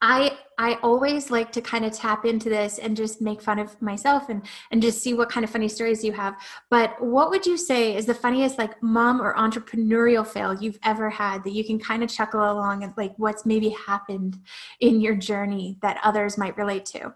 I 0.00 0.38
I 0.58 0.74
always 0.82 1.30
like 1.30 1.50
to 1.52 1.60
kind 1.60 1.84
of 1.84 1.92
tap 1.92 2.24
into 2.24 2.48
this 2.48 2.78
and 2.78 2.96
just 2.96 3.20
make 3.20 3.40
fun 3.42 3.58
of 3.58 3.80
myself 3.82 4.28
and 4.28 4.42
and 4.70 4.80
just 4.80 5.00
see 5.02 5.14
what 5.14 5.28
kind 5.28 5.42
of 5.44 5.50
funny 5.50 5.68
stories 5.68 6.04
you 6.04 6.12
have. 6.12 6.36
But 6.70 7.00
what 7.02 7.30
would 7.30 7.46
you 7.46 7.56
say 7.56 7.96
is 7.96 8.06
the 8.06 8.14
funniest 8.14 8.58
like 8.58 8.80
mom 8.82 9.20
or 9.20 9.34
entrepreneurial 9.34 10.26
fail 10.26 10.54
you've 10.54 10.78
ever 10.84 11.10
had 11.10 11.42
that 11.44 11.52
you 11.52 11.64
can 11.64 11.78
kind 11.78 12.02
of 12.02 12.10
chuckle 12.10 12.40
along 12.40 12.84
and 12.84 12.92
like 12.96 13.14
what's 13.16 13.44
maybe 13.44 13.70
happened 13.70 14.38
in 14.80 15.00
your 15.00 15.16
journey 15.16 15.78
that 15.82 16.00
others 16.04 16.38
might 16.38 16.56
relate 16.56 16.86
to? 16.86 17.14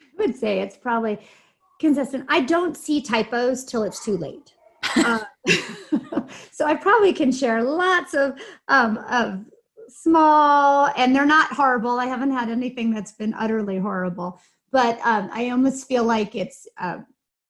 I 0.00 0.26
would 0.26 0.36
say 0.36 0.60
it's 0.60 0.76
probably 0.76 1.18
consistent. 1.78 2.26
I 2.28 2.40
don't 2.40 2.76
see 2.76 3.00
typos 3.00 3.64
till 3.64 3.84
it's 3.84 4.04
too 4.04 4.16
late. 4.16 4.54
uh, 4.96 5.20
so 6.50 6.66
I 6.66 6.74
probably 6.74 7.12
can 7.12 7.30
share 7.30 7.62
lots 7.62 8.14
of 8.14 8.38
um, 8.68 8.98
of 9.10 9.44
small 9.88 10.90
and 10.96 11.14
they're 11.14 11.26
not 11.26 11.52
horrible. 11.52 11.98
I 11.98 12.06
haven't 12.06 12.30
had 12.30 12.48
anything 12.48 12.92
that's 12.92 13.12
been 13.12 13.34
utterly 13.34 13.78
horrible, 13.78 14.40
but 14.70 14.98
um, 15.04 15.30
I 15.32 15.50
almost 15.50 15.88
feel 15.88 16.04
like 16.04 16.34
it's, 16.34 16.66
uh, 16.78 16.98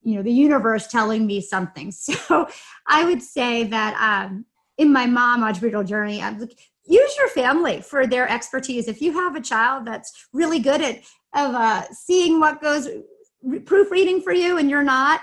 you 0.03 0.15
know, 0.15 0.23
the 0.23 0.33
universe 0.33 0.87
telling 0.87 1.27
me 1.27 1.41
something. 1.41 1.93
So 2.29 2.49
I 2.87 3.05
would 3.05 3.23
say 3.23 3.65
that 3.65 3.95
um, 4.01 4.45
in 4.77 4.93
my 4.93 5.07
mom 5.07 5.43
entrepreneurial 5.43 5.87
journey, 5.87 6.23
I'm 6.23 6.39
like, 6.39 6.59
use 6.85 7.17
your 7.19 7.29
family 7.29 7.81
for 7.81 8.07
their 8.07 8.29
expertise. 8.29 8.89
If 8.89 9.03
you 9.03 9.13
have 9.13 9.37
a 9.37 9.41
child 9.41 9.87
that's 9.87 10.29
really 10.33 10.59
good 10.59 10.81
at 10.81 11.01
of 11.35 11.55
uh, 11.55 11.83
seeing 11.93 12.41
what 12.41 12.63
goes 12.63 12.89
proofreading 13.67 14.23
for 14.23 14.33
you 14.33 14.57
and 14.57 14.71
you're 14.71 14.83
not, 14.83 15.21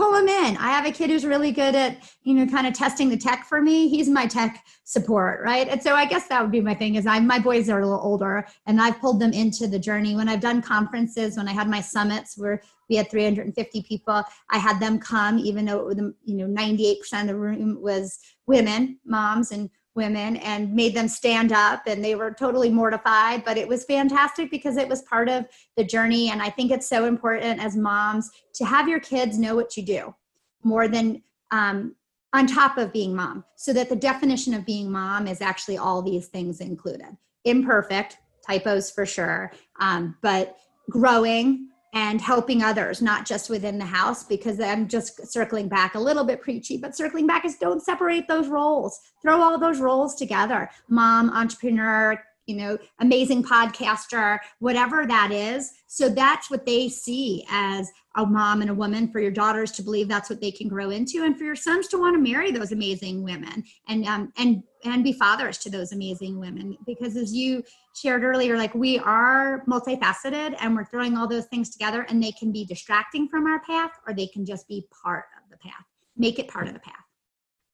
pull 0.00 0.14
him 0.14 0.28
in. 0.28 0.56
I 0.56 0.70
have 0.70 0.86
a 0.86 0.90
kid 0.90 1.10
who's 1.10 1.26
really 1.26 1.52
good 1.52 1.74
at, 1.74 2.10
you 2.22 2.32
know, 2.32 2.46
kind 2.46 2.66
of 2.66 2.72
testing 2.72 3.10
the 3.10 3.18
tech 3.18 3.44
for 3.44 3.60
me. 3.60 3.86
He's 3.86 4.08
my 4.08 4.26
tech 4.26 4.64
support, 4.84 5.42
right? 5.44 5.68
And 5.68 5.82
so 5.82 5.94
I 5.94 6.06
guess 6.06 6.26
that 6.28 6.40
would 6.40 6.50
be 6.50 6.62
my 6.62 6.74
thing 6.74 6.94
is 6.94 7.06
I 7.06 7.20
my 7.20 7.38
boys 7.38 7.68
are 7.68 7.80
a 7.80 7.84
little 7.84 8.00
older 8.02 8.46
and 8.66 8.80
I've 8.80 8.98
pulled 8.98 9.20
them 9.20 9.34
into 9.34 9.66
the 9.66 9.78
journey. 9.78 10.16
When 10.16 10.26
I've 10.26 10.40
done 10.40 10.62
conferences, 10.62 11.36
when 11.36 11.48
I 11.48 11.52
had 11.52 11.68
my 11.68 11.82
summits 11.82 12.38
where 12.38 12.62
we 12.88 12.96
had 12.96 13.10
350 13.10 13.82
people, 13.82 14.24
I 14.48 14.56
had 14.56 14.80
them 14.80 14.98
come 14.98 15.38
even 15.38 15.66
though 15.66 15.90
the, 15.90 16.14
you 16.24 16.36
know 16.36 16.46
98% 16.46 17.20
of 17.20 17.26
the 17.26 17.36
room 17.36 17.82
was 17.82 18.18
women, 18.46 18.98
moms 19.04 19.52
and 19.52 19.68
women 19.94 20.36
and 20.36 20.72
made 20.72 20.94
them 20.94 21.08
stand 21.08 21.52
up 21.52 21.82
and 21.86 22.04
they 22.04 22.14
were 22.14 22.30
totally 22.30 22.70
mortified 22.70 23.44
but 23.44 23.58
it 23.58 23.66
was 23.66 23.84
fantastic 23.84 24.50
because 24.50 24.76
it 24.76 24.88
was 24.88 25.02
part 25.02 25.28
of 25.28 25.46
the 25.76 25.84
journey 25.84 26.30
and 26.30 26.40
i 26.40 26.48
think 26.48 26.70
it's 26.70 26.88
so 26.88 27.06
important 27.06 27.62
as 27.62 27.76
moms 27.76 28.30
to 28.54 28.64
have 28.64 28.88
your 28.88 29.00
kids 29.00 29.38
know 29.38 29.54
what 29.54 29.76
you 29.76 29.82
do 29.82 30.14
more 30.62 30.88
than 30.88 31.22
um, 31.50 31.94
on 32.32 32.46
top 32.46 32.78
of 32.78 32.92
being 32.92 33.14
mom 33.14 33.44
so 33.56 33.72
that 33.72 33.88
the 33.88 33.96
definition 33.96 34.54
of 34.54 34.64
being 34.64 34.90
mom 34.90 35.26
is 35.26 35.40
actually 35.40 35.78
all 35.78 36.02
these 36.02 36.28
things 36.28 36.60
included. 36.60 37.16
Imperfect 37.44 38.18
typos 38.46 38.90
for 38.90 39.04
sure 39.04 39.52
um, 39.80 40.16
but 40.22 40.56
growing 40.88 41.68
and 41.92 42.20
helping 42.20 42.62
others 42.62 43.02
not 43.02 43.26
just 43.26 43.50
within 43.50 43.78
the 43.78 43.84
house 43.84 44.24
because 44.24 44.60
i'm 44.60 44.86
just 44.88 45.26
circling 45.32 45.68
back 45.68 45.94
a 45.94 46.00
little 46.00 46.24
bit 46.24 46.40
preachy 46.40 46.76
but 46.76 46.96
circling 46.96 47.26
back 47.26 47.44
is 47.44 47.56
don't 47.56 47.82
separate 47.82 48.26
those 48.26 48.48
roles. 48.48 49.00
Throw 49.22 49.40
all 49.40 49.58
those 49.58 49.80
roles 49.80 50.14
together. 50.14 50.70
Mom 50.88 51.30
entrepreneur 51.30 52.20
you 52.50 52.56
know, 52.56 52.76
amazing 52.98 53.44
podcaster, 53.44 54.38
whatever 54.58 55.06
that 55.06 55.30
is. 55.30 55.70
So 55.86 56.08
that's 56.08 56.50
what 56.50 56.66
they 56.66 56.88
see 56.88 57.46
as 57.48 57.88
a 58.16 58.26
mom 58.26 58.60
and 58.60 58.70
a 58.70 58.74
woman 58.74 59.08
for 59.08 59.20
your 59.20 59.30
daughters 59.30 59.70
to 59.72 59.82
believe 59.82 60.08
that's 60.08 60.28
what 60.28 60.40
they 60.40 60.50
can 60.50 60.68
grow 60.68 60.90
into 60.90 61.24
and 61.24 61.38
for 61.38 61.44
your 61.44 61.54
sons 61.54 61.86
to 61.88 61.98
want 61.98 62.16
to 62.16 62.20
marry 62.20 62.50
those 62.50 62.72
amazing 62.72 63.22
women 63.22 63.62
and 63.88 64.04
um, 64.06 64.32
and 64.36 64.64
and 64.84 65.04
be 65.04 65.12
fathers 65.12 65.58
to 65.58 65.70
those 65.70 65.92
amazing 65.92 66.40
women 66.40 66.76
because 66.86 67.16
as 67.16 67.32
you 67.32 67.62
shared 67.94 68.24
earlier 68.24 68.56
like 68.56 68.74
we 68.74 68.98
are 68.98 69.62
multifaceted 69.68 70.56
and 70.60 70.74
we're 70.74 70.84
throwing 70.86 71.16
all 71.16 71.28
those 71.28 71.46
things 71.46 71.70
together 71.70 72.04
and 72.08 72.20
they 72.20 72.32
can 72.32 72.50
be 72.50 72.64
distracting 72.64 73.28
from 73.28 73.46
our 73.46 73.60
path 73.60 73.92
or 74.08 74.12
they 74.12 74.26
can 74.26 74.44
just 74.44 74.66
be 74.66 74.84
part 75.04 75.26
of 75.36 75.48
the 75.50 75.56
path 75.58 75.84
make 76.16 76.40
it 76.40 76.48
part 76.48 76.66
of 76.66 76.74
the 76.74 76.80
path 76.80 76.99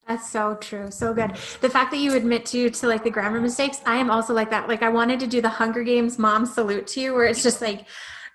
that's 0.07 0.31
so 0.31 0.55
true. 0.61 0.91
So 0.91 1.13
good. 1.13 1.33
The 1.61 1.69
fact 1.69 1.91
that 1.91 1.99
you 1.99 2.15
admit 2.15 2.47
to 2.47 2.71
to 2.71 2.87
like 2.87 3.03
the 3.03 3.11
grammar 3.11 3.41
mistakes, 3.41 3.81
I 3.85 3.97
am 3.97 4.11
also 4.11 4.33
like 4.33 4.51
that. 4.51 4.69
Like 4.69 4.83
I 4.83 4.89
wanted 4.89 5.19
to 5.21 5.27
do 5.27 5.41
the 5.41 5.49
Hunger 5.49 5.83
Games 5.83 6.19
mom 6.19 6.47
salute 6.47 6.87
to 6.89 7.01
you 7.01 7.13
where 7.15 7.25
it's 7.25 7.43
just 7.43 7.61
like 7.61 7.87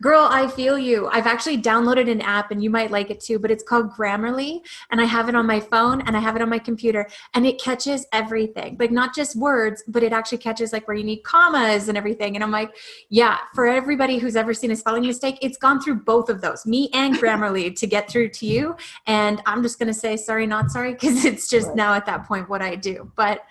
Girl, 0.01 0.27
I 0.31 0.47
feel 0.47 0.79
you. 0.79 1.07
I've 1.09 1.27
actually 1.27 1.61
downloaded 1.61 2.09
an 2.09 2.21
app 2.21 2.49
and 2.49 2.63
you 2.63 2.71
might 2.71 2.89
like 2.89 3.11
it 3.11 3.19
too, 3.19 3.37
but 3.37 3.51
it's 3.51 3.63
called 3.63 3.91
Grammarly 3.91 4.61
and 4.89 4.99
I 4.99 5.05
have 5.05 5.29
it 5.29 5.35
on 5.35 5.45
my 5.45 5.59
phone 5.59 6.01
and 6.01 6.17
I 6.17 6.19
have 6.19 6.35
it 6.35 6.41
on 6.41 6.49
my 6.49 6.57
computer 6.57 7.07
and 7.35 7.45
it 7.45 7.61
catches 7.61 8.07
everything. 8.11 8.77
Like 8.79 8.89
not 8.89 9.13
just 9.13 9.35
words, 9.35 9.83
but 9.87 10.01
it 10.01 10.11
actually 10.11 10.39
catches 10.39 10.73
like 10.73 10.87
where 10.87 10.97
you 10.97 11.03
need 11.03 11.23
commas 11.23 11.87
and 11.87 11.99
everything. 11.99 12.35
And 12.35 12.43
I'm 12.43 12.49
like, 12.49 12.75
yeah, 13.09 13.37
for 13.53 13.67
everybody 13.67 14.17
who's 14.17 14.35
ever 14.35 14.55
seen 14.55 14.71
a 14.71 14.75
spelling 14.75 15.05
mistake, 15.05 15.37
it's 15.39 15.57
gone 15.57 15.79
through 15.79 15.99
both 15.99 16.29
of 16.29 16.41
those, 16.41 16.65
me 16.65 16.89
and 16.93 17.15
Grammarly 17.15 17.75
to 17.75 17.85
get 17.85 18.09
through 18.09 18.29
to 18.29 18.47
you. 18.47 18.75
And 19.05 19.39
I'm 19.45 19.61
just 19.61 19.77
going 19.77 19.87
to 19.87 19.93
say 19.93 20.17
sorry, 20.17 20.47
not 20.47 20.71
sorry, 20.71 20.93
because 20.93 21.25
it's 21.25 21.47
just 21.47 21.75
now 21.75 21.93
at 21.93 22.07
that 22.07 22.25
point 22.25 22.49
what 22.49 22.63
I 22.63 22.75
do. 22.75 23.11
But 23.15 23.45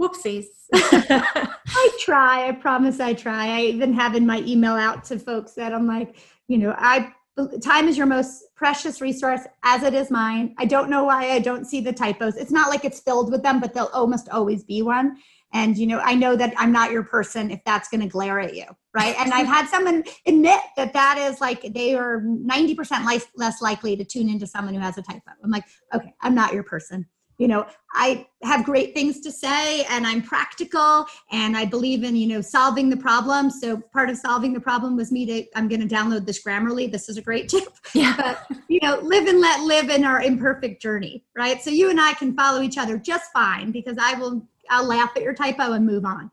whoopsies. 0.00 0.46
I 0.72 1.98
try. 2.00 2.48
I 2.48 2.52
promise 2.52 3.00
I 3.00 3.12
try. 3.12 3.48
I 3.48 3.60
even 3.62 3.92
have 3.92 4.14
in 4.14 4.26
my 4.26 4.38
email 4.46 4.72
out 4.72 5.04
to 5.04 5.18
folks 5.18 5.52
that 5.52 5.74
I'm 5.74 5.86
like, 5.86 6.16
you 6.48 6.58
know, 6.58 6.74
I 6.78 7.12
time 7.62 7.88
is 7.88 7.96
your 7.96 8.06
most 8.06 8.44
precious 8.54 9.00
resource 9.00 9.42
as 9.64 9.82
it 9.82 9.94
is 9.94 10.10
mine. 10.10 10.54
I 10.58 10.64
don't 10.64 10.90
know 10.90 11.04
why 11.04 11.30
I 11.30 11.38
don't 11.38 11.64
see 11.64 11.80
the 11.80 11.92
typos. 11.92 12.36
It's 12.36 12.50
not 12.50 12.68
like 12.68 12.84
it's 12.84 13.00
filled 13.00 13.30
with 13.30 13.42
them, 13.42 13.60
but 13.60 13.72
there'll 13.72 13.88
almost 13.90 14.28
always 14.28 14.62
be 14.64 14.82
one. 14.82 15.16
And 15.52 15.76
you 15.76 15.86
know, 15.86 15.98
I 16.00 16.14
know 16.14 16.36
that 16.36 16.54
I'm 16.56 16.70
not 16.70 16.92
your 16.92 17.02
person 17.02 17.50
if 17.50 17.60
that's 17.64 17.88
going 17.88 18.02
to 18.02 18.06
glare 18.06 18.40
at 18.40 18.54
you, 18.54 18.66
right? 18.94 19.16
And 19.18 19.32
I've 19.32 19.46
had 19.46 19.68
someone 19.68 20.04
admit 20.26 20.60
that 20.76 20.92
that 20.92 21.18
is 21.18 21.40
like 21.40 21.72
they 21.72 21.94
are 21.94 22.20
90% 22.20 23.22
less 23.36 23.62
likely 23.62 23.96
to 23.96 24.04
tune 24.04 24.28
into 24.28 24.46
someone 24.46 24.74
who 24.74 24.80
has 24.80 24.98
a 24.98 25.02
typo. 25.02 25.30
I'm 25.42 25.50
like, 25.50 25.64
okay, 25.94 26.14
I'm 26.20 26.34
not 26.34 26.52
your 26.52 26.62
person 26.62 27.06
you 27.40 27.48
know 27.48 27.66
i 27.94 28.26
have 28.42 28.64
great 28.64 28.92
things 28.92 29.20
to 29.20 29.32
say 29.32 29.82
and 29.84 30.06
i'm 30.06 30.22
practical 30.22 31.06
and 31.32 31.56
i 31.56 31.64
believe 31.64 32.04
in 32.04 32.14
you 32.14 32.28
know 32.28 32.40
solving 32.40 32.90
the 32.90 32.96
problem 32.96 33.50
so 33.50 33.78
part 33.78 34.10
of 34.10 34.16
solving 34.16 34.52
the 34.52 34.60
problem 34.60 34.94
was 34.94 35.10
me 35.10 35.24
to 35.24 35.44
i'm 35.56 35.66
going 35.66 35.80
to 35.80 35.92
download 35.92 36.26
this 36.26 36.44
grammarly 36.44 36.90
this 36.92 37.08
is 37.08 37.16
a 37.16 37.22
great 37.22 37.48
tip 37.54 37.68
yeah 37.94 38.14
but 38.16 38.58
you 38.68 38.78
know 38.82 38.98
live 39.02 39.26
and 39.26 39.40
let 39.40 39.60
live 39.62 39.88
in 39.88 40.04
our 40.04 40.22
imperfect 40.22 40.80
journey 40.82 41.24
right 41.34 41.62
so 41.62 41.70
you 41.70 41.90
and 41.90 42.00
i 42.00 42.12
can 42.12 42.36
follow 42.36 42.60
each 42.60 42.76
other 42.78 42.98
just 42.98 43.32
fine 43.32 43.72
because 43.72 43.96
i 43.98 44.12
will 44.14 44.46
i'll 44.68 44.86
laugh 44.86 45.10
at 45.16 45.22
your 45.22 45.34
typo 45.34 45.72
and 45.72 45.84
move 45.84 46.04
on 46.04 46.30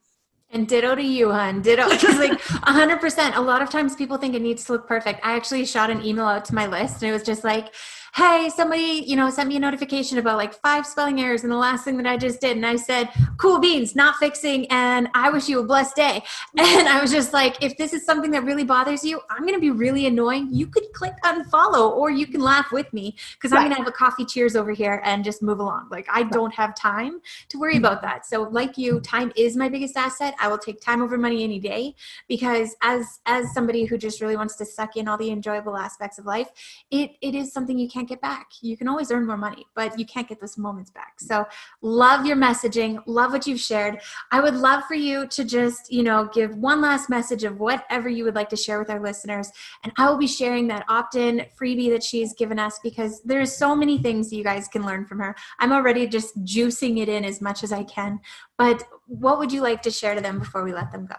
and 0.50 0.66
ditto 0.66 0.96
to 0.96 1.04
you, 1.04 1.30
hun. 1.30 1.62
Ditto. 1.62 1.90
Because 1.90 2.18
like 2.18 2.40
100%, 2.40 3.36
a 3.36 3.42
lot 3.42 3.62
of 3.62 3.70
times 3.70 3.96
people 3.96 4.18
think 4.18 4.34
it 4.34 4.42
needs 4.42 4.64
to 4.66 4.72
look 4.72 4.88
perfect. 4.88 5.20
I 5.22 5.36
actually 5.36 5.66
shot 5.66 5.90
an 5.90 6.02
email 6.06 6.26
out 6.26 6.46
to 6.46 6.56
my 6.56 6.68
list 6.68 7.04
and 7.04 7.10
it 7.10 7.14
was 7.14 7.24
just 7.24 7.44
like, 7.44 7.74
hey, 8.18 8.50
somebody, 8.50 9.04
you 9.06 9.16
know, 9.16 9.30
sent 9.30 9.48
me 9.48 9.58
a 9.58 9.60
notification 9.60 10.18
about 10.18 10.38
like 10.38 10.52
five 10.56 10.88
spelling 10.88 11.22
errors 11.22 11.44
in 11.44 11.52
the 11.52 11.56
last 11.56 11.86
thing 11.86 11.98
that 11.98 12.08
I 12.08 12.18
just 12.18 12.42
did. 12.42 12.58
And 12.58 12.66
I 12.66 12.76
said, 12.76 13.10
cool 13.38 13.60
beans, 13.60 13.96
not 13.96 14.16
fixing. 14.16 14.66
And 14.72 15.08
I 15.14 15.30
wish 15.30 15.48
you 15.48 15.60
a 15.60 15.64
blessed 15.64 15.96
day. 15.96 16.24
And 16.58 16.88
I 16.88 17.00
was 17.00 17.12
just 17.12 17.32
like, 17.32 17.64
if 17.64 17.78
this 17.78 17.94
is 17.94 18.04
something 18.04 18.32
that 18.32 18.44
really 18.44 18.64
bothers 18.64 19.04
you, 19.04 19.22
I'm 19.30 19.42
going 19.42 19.54
to 19.54 19.60
be 19.60 19.70
really 19.70 20.08
annoying. 20.08 20.50
You 20.52 20.66
could 20.66 20.92
click 20.94 21.14
unfollow 21.24 21.92
or 21.92 22.10
you 22.10 22.26
can 22.26 22.42
laugh 22.42 22.72
with 22.72 22.92
me 22.92 23.16
because 23.34 23.54
I'm 23.54 23.60
going 23.60 23.72
to 23.72 23.78
have 23.78 23.88
a 23.88 23.92
coffee 23.92 24.26
cheers 24.26 24.56
over 24.56 24.72
here 24.72 25.02
and 25.06 25.24
just 25.24 25.44
move 25.44 25.60
along. 25.60 25.88
Like 25.92 26.08
I 26.12 26.24
don't 26.24 26.54
have 26.56 26.76
time 26.76 27.22
to 27.50 27.60
worry 27.60 27.76
mm-hmm. 27.76 27.86
about 27.86 28.02
that. 28.02 28.26
So 28.26 28.44
like 28.44 28.78
you, 28.78 29.00
time 29.02 29.32
is 29.36 29.56
my 29.56 29.70
biggest 29.70 29.96
asset. 29.96 30.34
I 30.40 30.48
will 30.48 30.58
take 30.58 30.82
time 30.82 31.04
over 31.04 31.18
money 31.18 31.44
any 31.44 31.60
day 31.60 31.94
because 32.28 32.76
as, 32.82 33.20
as 33.28 33.54
somebody 33.54 33.86
who 33.86 33.98
just 33.98 34.22
really 34.22 34.36
wants 34.36 34.56
to 34.56 34.66
suck 34.66 34.98
in 34.98 35.08
all 35.08 35.18
the 35.18 35.30
enjoyable 35.30 35.78
aspects 35.78 36.18
of 36.18 36.26
life, 36.26 36.50
it, 36.90 37.12
it 37.22 37.36
is 37.36 37.54
something 37.54 37.78
you 37.78 37.88
can't 37.88 38.07
can't 38.08 38.22
get 38.22 38.22
back. 38.22 38.52
You 38.62 38.78
can 38.78 38.88
always 38.88 39.12
earn 39.12 39.26
more 39.26 39.38
money, 39.38 39.66
but 39.76 40.00
you 40.00 40.06
can't 40.06 40.28
get 40.28 40.40
those 40.40 40.58
moments 40.58 40.92
back. 40.92 41.20
So, 41.20 41.46
love 41.82 42.26
your 42.26 42.38
messaging, 42.38 43.02
love 43.06 43.32
what 43.32 43.46
you've 43.46 43.60
shared. 43.60 44.00
I 44.32 44.40
would 44.40 44.56
love 44.56 44.84
for 44.86 44.94
you 44.94 45.28
to 45.28 45.44
just, 45.44 45.92
you 45.92 46.04
know, 46.04 46.30
give 46.34 46.56
one 46.58 46.82
last 46.82 47.10
message 47.10 47.44
of 47.44 47.60
whatever 47.60 48.10
you 48.10 48.24
would 48.24 48.36
like 48.36 48.50
to 48.50 48.56
share 48.56 48.80
with 48.80 48.90
our 48.90 49.00
listeners. 49.00 49.52
And 49.84 49.92
I 49.98 50.10
will 50.10 50.18
be 50.18 50.28
sharing 50.28 50.68
that 50.68 50.86
opt 50.88 51.16
in 51.16 51.46
freebie 51.60 51.90
that 51.92 52.04
she's 52.04 52.34
given 52.34 52.60
us 52.60 52.80
because 52.82 53.22
there's 53.24 53.56
so 53.56 53.76
many 53.76 53.98
things 53.98 54.32
you 54.32 54.44
guys 54.44 54.68
can 54.68 54.86
learn 54.86 55.06
from 55.06 55.20
her. 55.20 55.36
I'm 55.60 55.74
already 55.74 56.08
just 56.08 56.44
juicing 56.44 57.00
it 57.00 57.10
in 57.10 57.26
as 57.26 57.42
much 57.42 57.64
as 57.64 57.72
I 57.72 57.84
can. 57.84 58.20
But 58.58 58.84
what 59.08 59.40
would 59.40 59.52
you 59.52 59.62
like 59.62 59.82
to 59.84 59.92
share 59.92 60.16
to 60.16 60.22
them 60.22 60.40
before 60.40 60.64
we 60.64 60.74
let 60.74 60.92
them 60.92 61.06
go? 61.06 61.16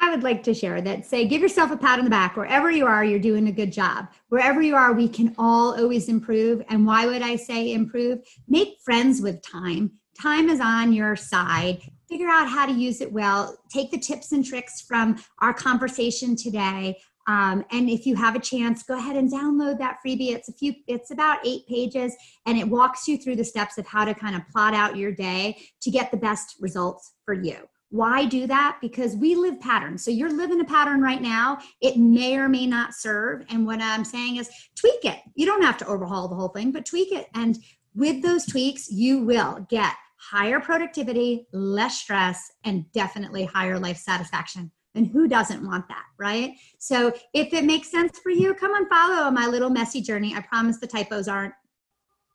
I 0.00 0.10
would 0.10 0.22
like 0.22 0.42
to 0.44 0.54
share 0.54 0.80
that 0.80 1.06
say, 1.06 1.26
give 1.26 1.42
yourself 1.42 1.70
a 1.70 1.76
pat 1.76 1.98
on 1.98 2.04
the 2.04 2.10
back. 2.10 2.36
Wherever 2.36 2.70
you 2.70 2.86
are, 2.86 3.04
you're 3.04 3.18
doing 3.18 3.48
a 3.48 3.52
good 3.52 3.72
job. 3.72 4.08
Wherever 4.28 4.62
you 4.62 4.76
are, 4.76 4.92
we 4.92 5.08
can 5.08 5.34
all 5.38 5.78
always 5.78 6.08
improve. 6.08 6.62
And 6.68 6.86
why 6.86 7.06
would 7.06 7.22
I 7.22 7.36
say 7.36 7.72
improve? 7.72 8.20
Make 8.46 8.78
friends 8.84 9.20
with 9.20 9.42
time. 9.42 9.92
Time 10.20 10.48
is 10.48 10.60
on 10.60 10.92
your 10.92 11.14
side. 11.14 11.82
Figure 12.08 12.28
out 12.28 12.48
how 12.48 12.66
to 12.66 12.72
use 12.72 13.00
it 13.00 13.12
well. 13.12 13.58
Take 13.70 13.90
the 13.90 13.98
tips 13.98 14.32
and 14.32 14.44
tricks 14.44 14.80
from 14.80 15.22
our 15.40 15.52
conversation 15.52 16.36
today. 16.36 16.96
Um, 17.28 17.64
and 17.70 17.90
if 17.90 18.06
you 18.06 18.16
have 18.16 18.34
a 18.34 18.40
chance, 18.40 18.82
go 18.82 18.96
ahead 18.96 19.14
and 19.14 19.30
download 19.30 19.78
that 19.78 19.98
freebie. 20.04 20.32
It's 20.32 20.48
a 20.48 20.52
few, 20.54 20.74
it's 20.86 21.10
about 21.10 21.46
eight 21.46 21.66
pages, 21.68 22.16
and 22.46 22.56
it 22.56 22.66
walks 22.66 23.06
you 23.06 23.18
through 23.18 23.36
the 23.36 23.44
steps 23.44 23.76
of 23.76 23.86
how 23.86 24.06
to 24.06 24.14
kind 24.14 24.34
of 24.34 24.48
plot 24.48 24.72
out 24.72 24.96
your 24.96 25.12
day 25.12 25.58
to 25.82 25.90
get 25.90 26.10
the 26.10 26.16
best 26.16 26.56
results 26.58 27.12
for 27.26 27.34
you. 27.34 27.68
Why 27.90 28.26
do 28.26 28.46
that? 28.46 28.78
Because 28.80 29.16
we 29.16 29.34
live 29.34 29.60
patterns. 29.60 30.04
So 30.04 30.10
you're 30.10 30.32
living 30.32 30.60
a 30.60 30.64
pattern 30.64 31.00
right 31.00 31.22
now. 31.22 31.58
It 31.80 31.96
may 31.96 32.36
or 32.36 32.48
may 32.48 32.66
not 32.66 32.94
serve. 32.94 33.44
And 33.48 33.66
what 33.66 33.80
I'm 33.80 34.04
saying 34.04 34.36
is 34.36 34.50
tweak 34.76 35.04
it. 35.04 35.18
You 35.34 35.46
don't 35.46 35.62
have 35.62 35.78
to 35.78 35.86
overhaul 35.86 36.28
the 36.28 36.34
whole 36.34 36.48
thing, 36.48 36.70
but 36.70 36.84
tweak 36.84 37.12
it. 37.12 37.28
And 37.34 37.58
with 37.94 38.22
those 38.22 38.44
tweaks, 38.44 38.90
you 38.90 39.24
will 39.24 39.66
get 39.70 39.94
higher 40.18 40.60
productivity, 40.60 41.46
less 41.52 41.98
stress, 41.98 42.50
and 42.64 42.90
definitely 42.92 43.44
higher 43.44 43.78
life 43.78 43.96
satisfaction. 43.96 44.70
And 44.94 45.06
who 45.06 45.28
doesn't 45.28 45.64
want 45.64 45.86
that, 45.88 46.04
right? 46.18 46.52
So 46.78 47.12
if 47.32 47.52
it 47.52 47.64
makes 47.64 47.90
sense 47.90 48.18
for 48.18 48.30
you, 48.30 48.52
come 48.54 48.74
and 48.74 48.88
follow 48.88 49.30
my 49.30 49.46
little 49.46 49.70
messy 49.70 50.00
journey. 50.00 50.34
I 50.34 50.40
promise 50.40 50.78
the 50.78 50.86
typos 50.86 51.28
aren't 51.28 51.54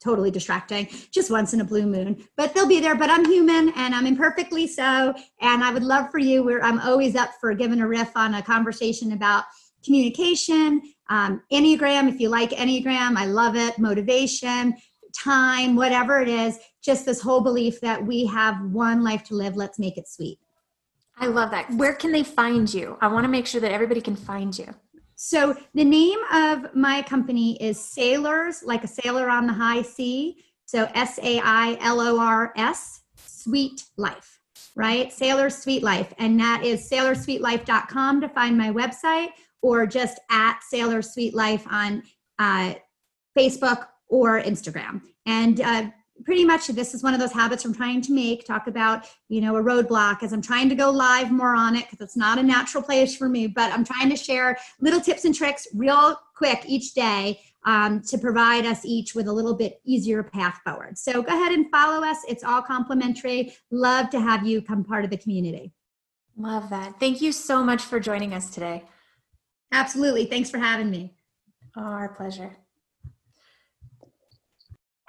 totally 0.04 0.30
distracting 0.30 0.88
just 1.10 1.30
once 1.30 1.54
in 1.54 1.60
a 1.60 1.64
blue 1.64 1.86
moon. 1.86 2.22
But 2.36 2.54
they'll 2.54 2.68
be 2.68 2.80
there 2.80 2.94
but 2.94 3.10
i'm 3.10 3.24
human 3.24 3.72
and 3.76 3.94
i'm 3.94 4.06
imperfectly 4.06 4.66
so 4.66 5.14
and 5.40 5.64
i 5.64 5.72
would 5.72 5.82
love 5.82 6.10
for 6.10 6.18
you 6.18 6.44
where 6.44 6.62
i'm 6.62 6.78
always 6.80 7.16
up 7.16 7.30
for 7.40 7.54
giving 7.54 7.80
a 7.80 7.88
riff 7.88 8.12
on 8.14 8.34
a 8.34 8.42
conversation 8.42 9.12
about 9.12 9.44
communication 9.84 10.82
um, 11.08 11.42
enneagram 11.52 12.08
if 12.08 12.20
you 12.20 12.28
like 12.28 12.50
enneagram 12.50 13.16
i 13.16 13.26
love 13.26 13.56
it 13.56 13.78
motivation 13.78 14.74
time 15.14 15.76
whatever 15.76 16.20
it 16.20 16.28
is 16.28 16.58
just 16.82 17.06
this 17.06 17.20
whole 17.20 17.40
belief 17.40 17.80
that 17.80 18.04
we 18.04 18.26
have 18.26 18.60
one 18.70 19.02
life 19.02 19.24
to 19.24 19.34
live 19.34 19.56
let's 19.56 19.78
make 19.78 19.96
it 19.96 20.06
sweet. 20.06 20.38
I 21.16 21.26
love 21.28 21.52
that. 21.52 21.70
Where 21.70 21.94
can 21.94 22.10
they 22.10 22.24
find 22.24 22.72
you? 22.72 22.98
I 23.00 23.06
want 23.06 23.24
to 23.24 23.28
make 23.28 23.46
sure 23.46 23.60
that 23.60 23.70
everybody 23.70 24.00
can 24.00 24.16
find 24.16 24.56
you 24.56 24.74
so 25.16 25.56
the 25.74 25.84
name 25.84 26.18
of 26.32 26.74
my 26.74 27.02
company 27.02 27.62
is 27.62 27.82
Sailors, 27.82 28.62
like 28.64 28.84
a 28.84 28.88
sailor 28.88 29.28
on 29.30 29.46
the 29.46 29.52
high 29.52 29.82
sea. 29.82 30.44
So 30.66 30.88
S 30.94 31.18
A 31.22 31.40
I 31.40 31.76
L 31.80 32.00
O 32.00 32.18
R 32.18 32.52
S, 32.56 33.02
Sweet 33.16 33.84
Life, 33.96 34.40
right? 34.74 35.12
Sailors 35.12 35.56
Sweet 35.56 35.82
Life. 35.82 36.12
And 36.18 36.38
that 36.40 36.64
is 36.64 36.88
sailorsweetlife.com 36.88 38.20
to 38.20 38.28
find 38.28 38.56
my 38.56 38.70
website 38.70 39.30
or 39.62 39.86
just 39.86 40.18
at 40.30 40.60
Sailor 40.62 41.02
Sweet 41.02 41.34
Life 41.34 41.66
on 41.70 42.02
uh, 42.38 42.74
Facebook 43.38 43.86
or 44.08 44.40
Instagram. 44.40 45.02
And 45.26 45.60
uh, 45.60 45.90
pretty 46.24 46.44
much 46.44 46.68
this 46.68 46.94
is 46.94 47.02
one 47.02 47.14
of 47.14 47.20
those 47.20 47.32
habits 47.32 47.64
I'm 47.64 47.74
trying 47.74 48.00
to 48.02 48.12
make. 48.12 48.46
Talk 48.46 48.66
about, 48.66 49.06
you 49.28 49.40
know, 49.40 49.56
a 49.56 49.62
roadblock 49.62 50.22
as 50.22 50.32
I'm 50.32 50.42
trying 50.42 50.68
to 50.68 50.74
go 50.74 50.90
live 50.90 51.30
more 51.30 51.54
on 51.54 51.76
it 51.76 51.84
because 51.90 52.00
it's 52.00 52.16
not 52.16 52.38
a 52.38 52.42
natural 52.42 52.82
place 52.82 53.16
for 53.16 53.28
me, 53.28 53.46
but 53.46 53.72
I'm 53.72 53.84
trying 53.84 54.10
to 54.10 54.16
share 54.16 54.56
little 54.80 55.00
tips 55.00 55.24
and 55.24 55.34
tricks 55.34 55.66
real 55.74 56.16
quick 56.36 56.64
each 56.66 56.94
day 56.94 57.40
um, 57.64 58.00
to 58.02 58.18
provide 58.18 58.64
us 58.66 58.84
each 58.84 59.14
with 59.14 59.26
a 59.26 59.32
little 59.32 59.54
bit 59.54 59.80
easier 59.84 60.22
path 60.22 60.60
forward. 60.64 60.98
So 60.98 61.22
go 61.22 61.34
ahead 61.34 61.52
and 61.52 61.70
follow 61.70 62.06
us. 62.06 62.18
It's 62.28 62.44
all 62.44 62.62
complimentary. 62.62 63.54
Love 63.70 64.10
to 64.10 64.20
have 64.20 64.46
you 64.46 64.62
come 64.62 64.84
part 64.84 65.04
of 65.04 65.10
the 65.10 65.16
community. 65.16 65.72
Love 66.36 66.68
that. 66.70 66.98
Thank 66.98 67.20
you 67.20 67.32
so 67.32 67.62
much 67.62 67.82
for 67.82 68.00
joining 68.00 68.34
us 68.34 68.50
today. 68.50 68.84
Absolutely. 69.72 70.26
Thanks 70.26 70.50
for 70.50 70.58
having 70.58 70.90
me. 70.90 71.14
Oh, 71.76 71.82
our 71.82 72.08
pleasure. 72.08 72.56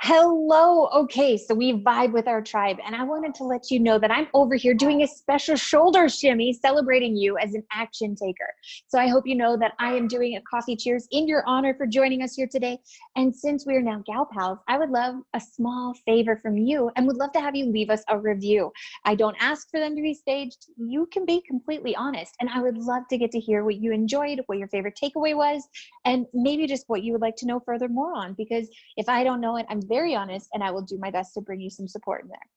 Hello. 0.07 0.87
Okay, 0.93 1.35
so 1.35 1.55
we 1.55 1.81
vibe 1.81 2.11
with 2.11 2.27
our 2.27 2.39
tribe, 2.39 2.77
and 2.85 2.95
I 2.95 3.01
wanted 3.01 3.33
to 3.35 3.43
let 3.43 3.71
you 3.71 3.79
know 3.79 3.97
that 3.97 4.11
I'm 4.11 4.27
over 4.35 4.53
here 4.53 4.75
doing 4.75 5.01
a 5.01 5.07
special 5.07 5.55
shoulder 5.55 6.07
shimmy 6.09 6.53
celebrating 6.53 7.15
you 7.15 7.39
as 7.39 7.55
an 7.55 7.63
action 7.71 8.15
taker. 8.15 8.45
So 8.87 8.99
I 8.99 9.07
hope 9.07 9.25
you 9.25 9.33
know 9.33 9.57
that 9.57 9.71
I 9.79 9.93
am 9.93 10.07
doing 10.07 10.35
a 10.35 10.41
coffee 10.41 10.75
cheers 10.75 11.07
in 11.09 11.27
your 11.27 11.43
honor 11.47 11.73
for 11.73 11.87
joining 11.87 12.21
us 12.21 12.35
here 12.35 12.47
today. 12.47 12.77
And 13.15 13.35
since 13.35 13.65
we 13.65 13.73
are 13.73 13.81
now 13.81 14.03
gal 14.05 14.27
pals, 14.31 14.59
I 14.67 14.77
would 14.77 14.91
love 14.91 15.15
a 15.33 15.39
small 15.39 15.95
favor 16.05 16.39
from 16.39 16.55
you 16.55 16.91
and 16.95 17.07
would 17.07 17.17
love 17.17 17.31
to 17.31 17.41
have 17.41 17.55
you 17.55 17.65
leave 17.65 17.89
us 17.89 18.03
a 18.07 18.19
review. 18.19 18.71
I 19.05 19.15
don't 19.15 19.35
ask 19.39 19.71
for 19.71 19.79
them 19.79 19.95
to 19.95 20.03
be 20.03 20.13
staged, 20.13 20.67
you 20.77 21.07
can 21.11 21.25
be 21.25 21.41
completely 21.47 21.95
honest. 21.95 22.35
And 22.39 22.51
I 22.51 22.61
would 22.61 22.77
love 22.77 23.07
to 23.09 23.17
get 23.17 23.31
to 23.31 23.39
hear 23.39 23.63
what 23.63 23.77
you 23.77 23.91
enjoyed, 23.91 24.41
what 24.45 24.59
your 24.59 24.67
favorite 24.67 24.99
takeaway 25.03 25.35
was, 25.35 25.67
and 26.05 26.27
maybe 26.31 26.67
just 26.67 26.83
what 26.85 27.01
you 27.01 27.11
would 27.13 27.21
like 27.21 27.37
to 27.37 27.47
know 27.47 27.59
further 27.59 27.87
more 27.87 28.15
on. 28.15 28.35
Because 28.37 28.69
if 28.97 29.09
I 29.09 29.23
don't 29.23 29.41
know 29.41 29.57
it, 29.57 29.65
I'm 29.67 29.81
very 29.95 30.13
honest 30.13 30.49
and 30.53 30.61
I 30.61 30.71
will 30.71 30.81
do 30.81 30.97
my 30.99 31.09
best 31.09 31.33
to 31.35 31.41
bring 31.41 31.61
you 31.61 31.69
some 31.69 31.87
support 31.87 32.23
in 32.23 32.29
there. 32.29 32.49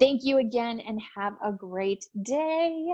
Thank 0.00 0.24
you 0.24 0.38
again 0.38 0.80
and 0.80 1.00
have 1.16 1.34
a 1.44 1.52
great 1.52 2.04
day. 2.22 2.92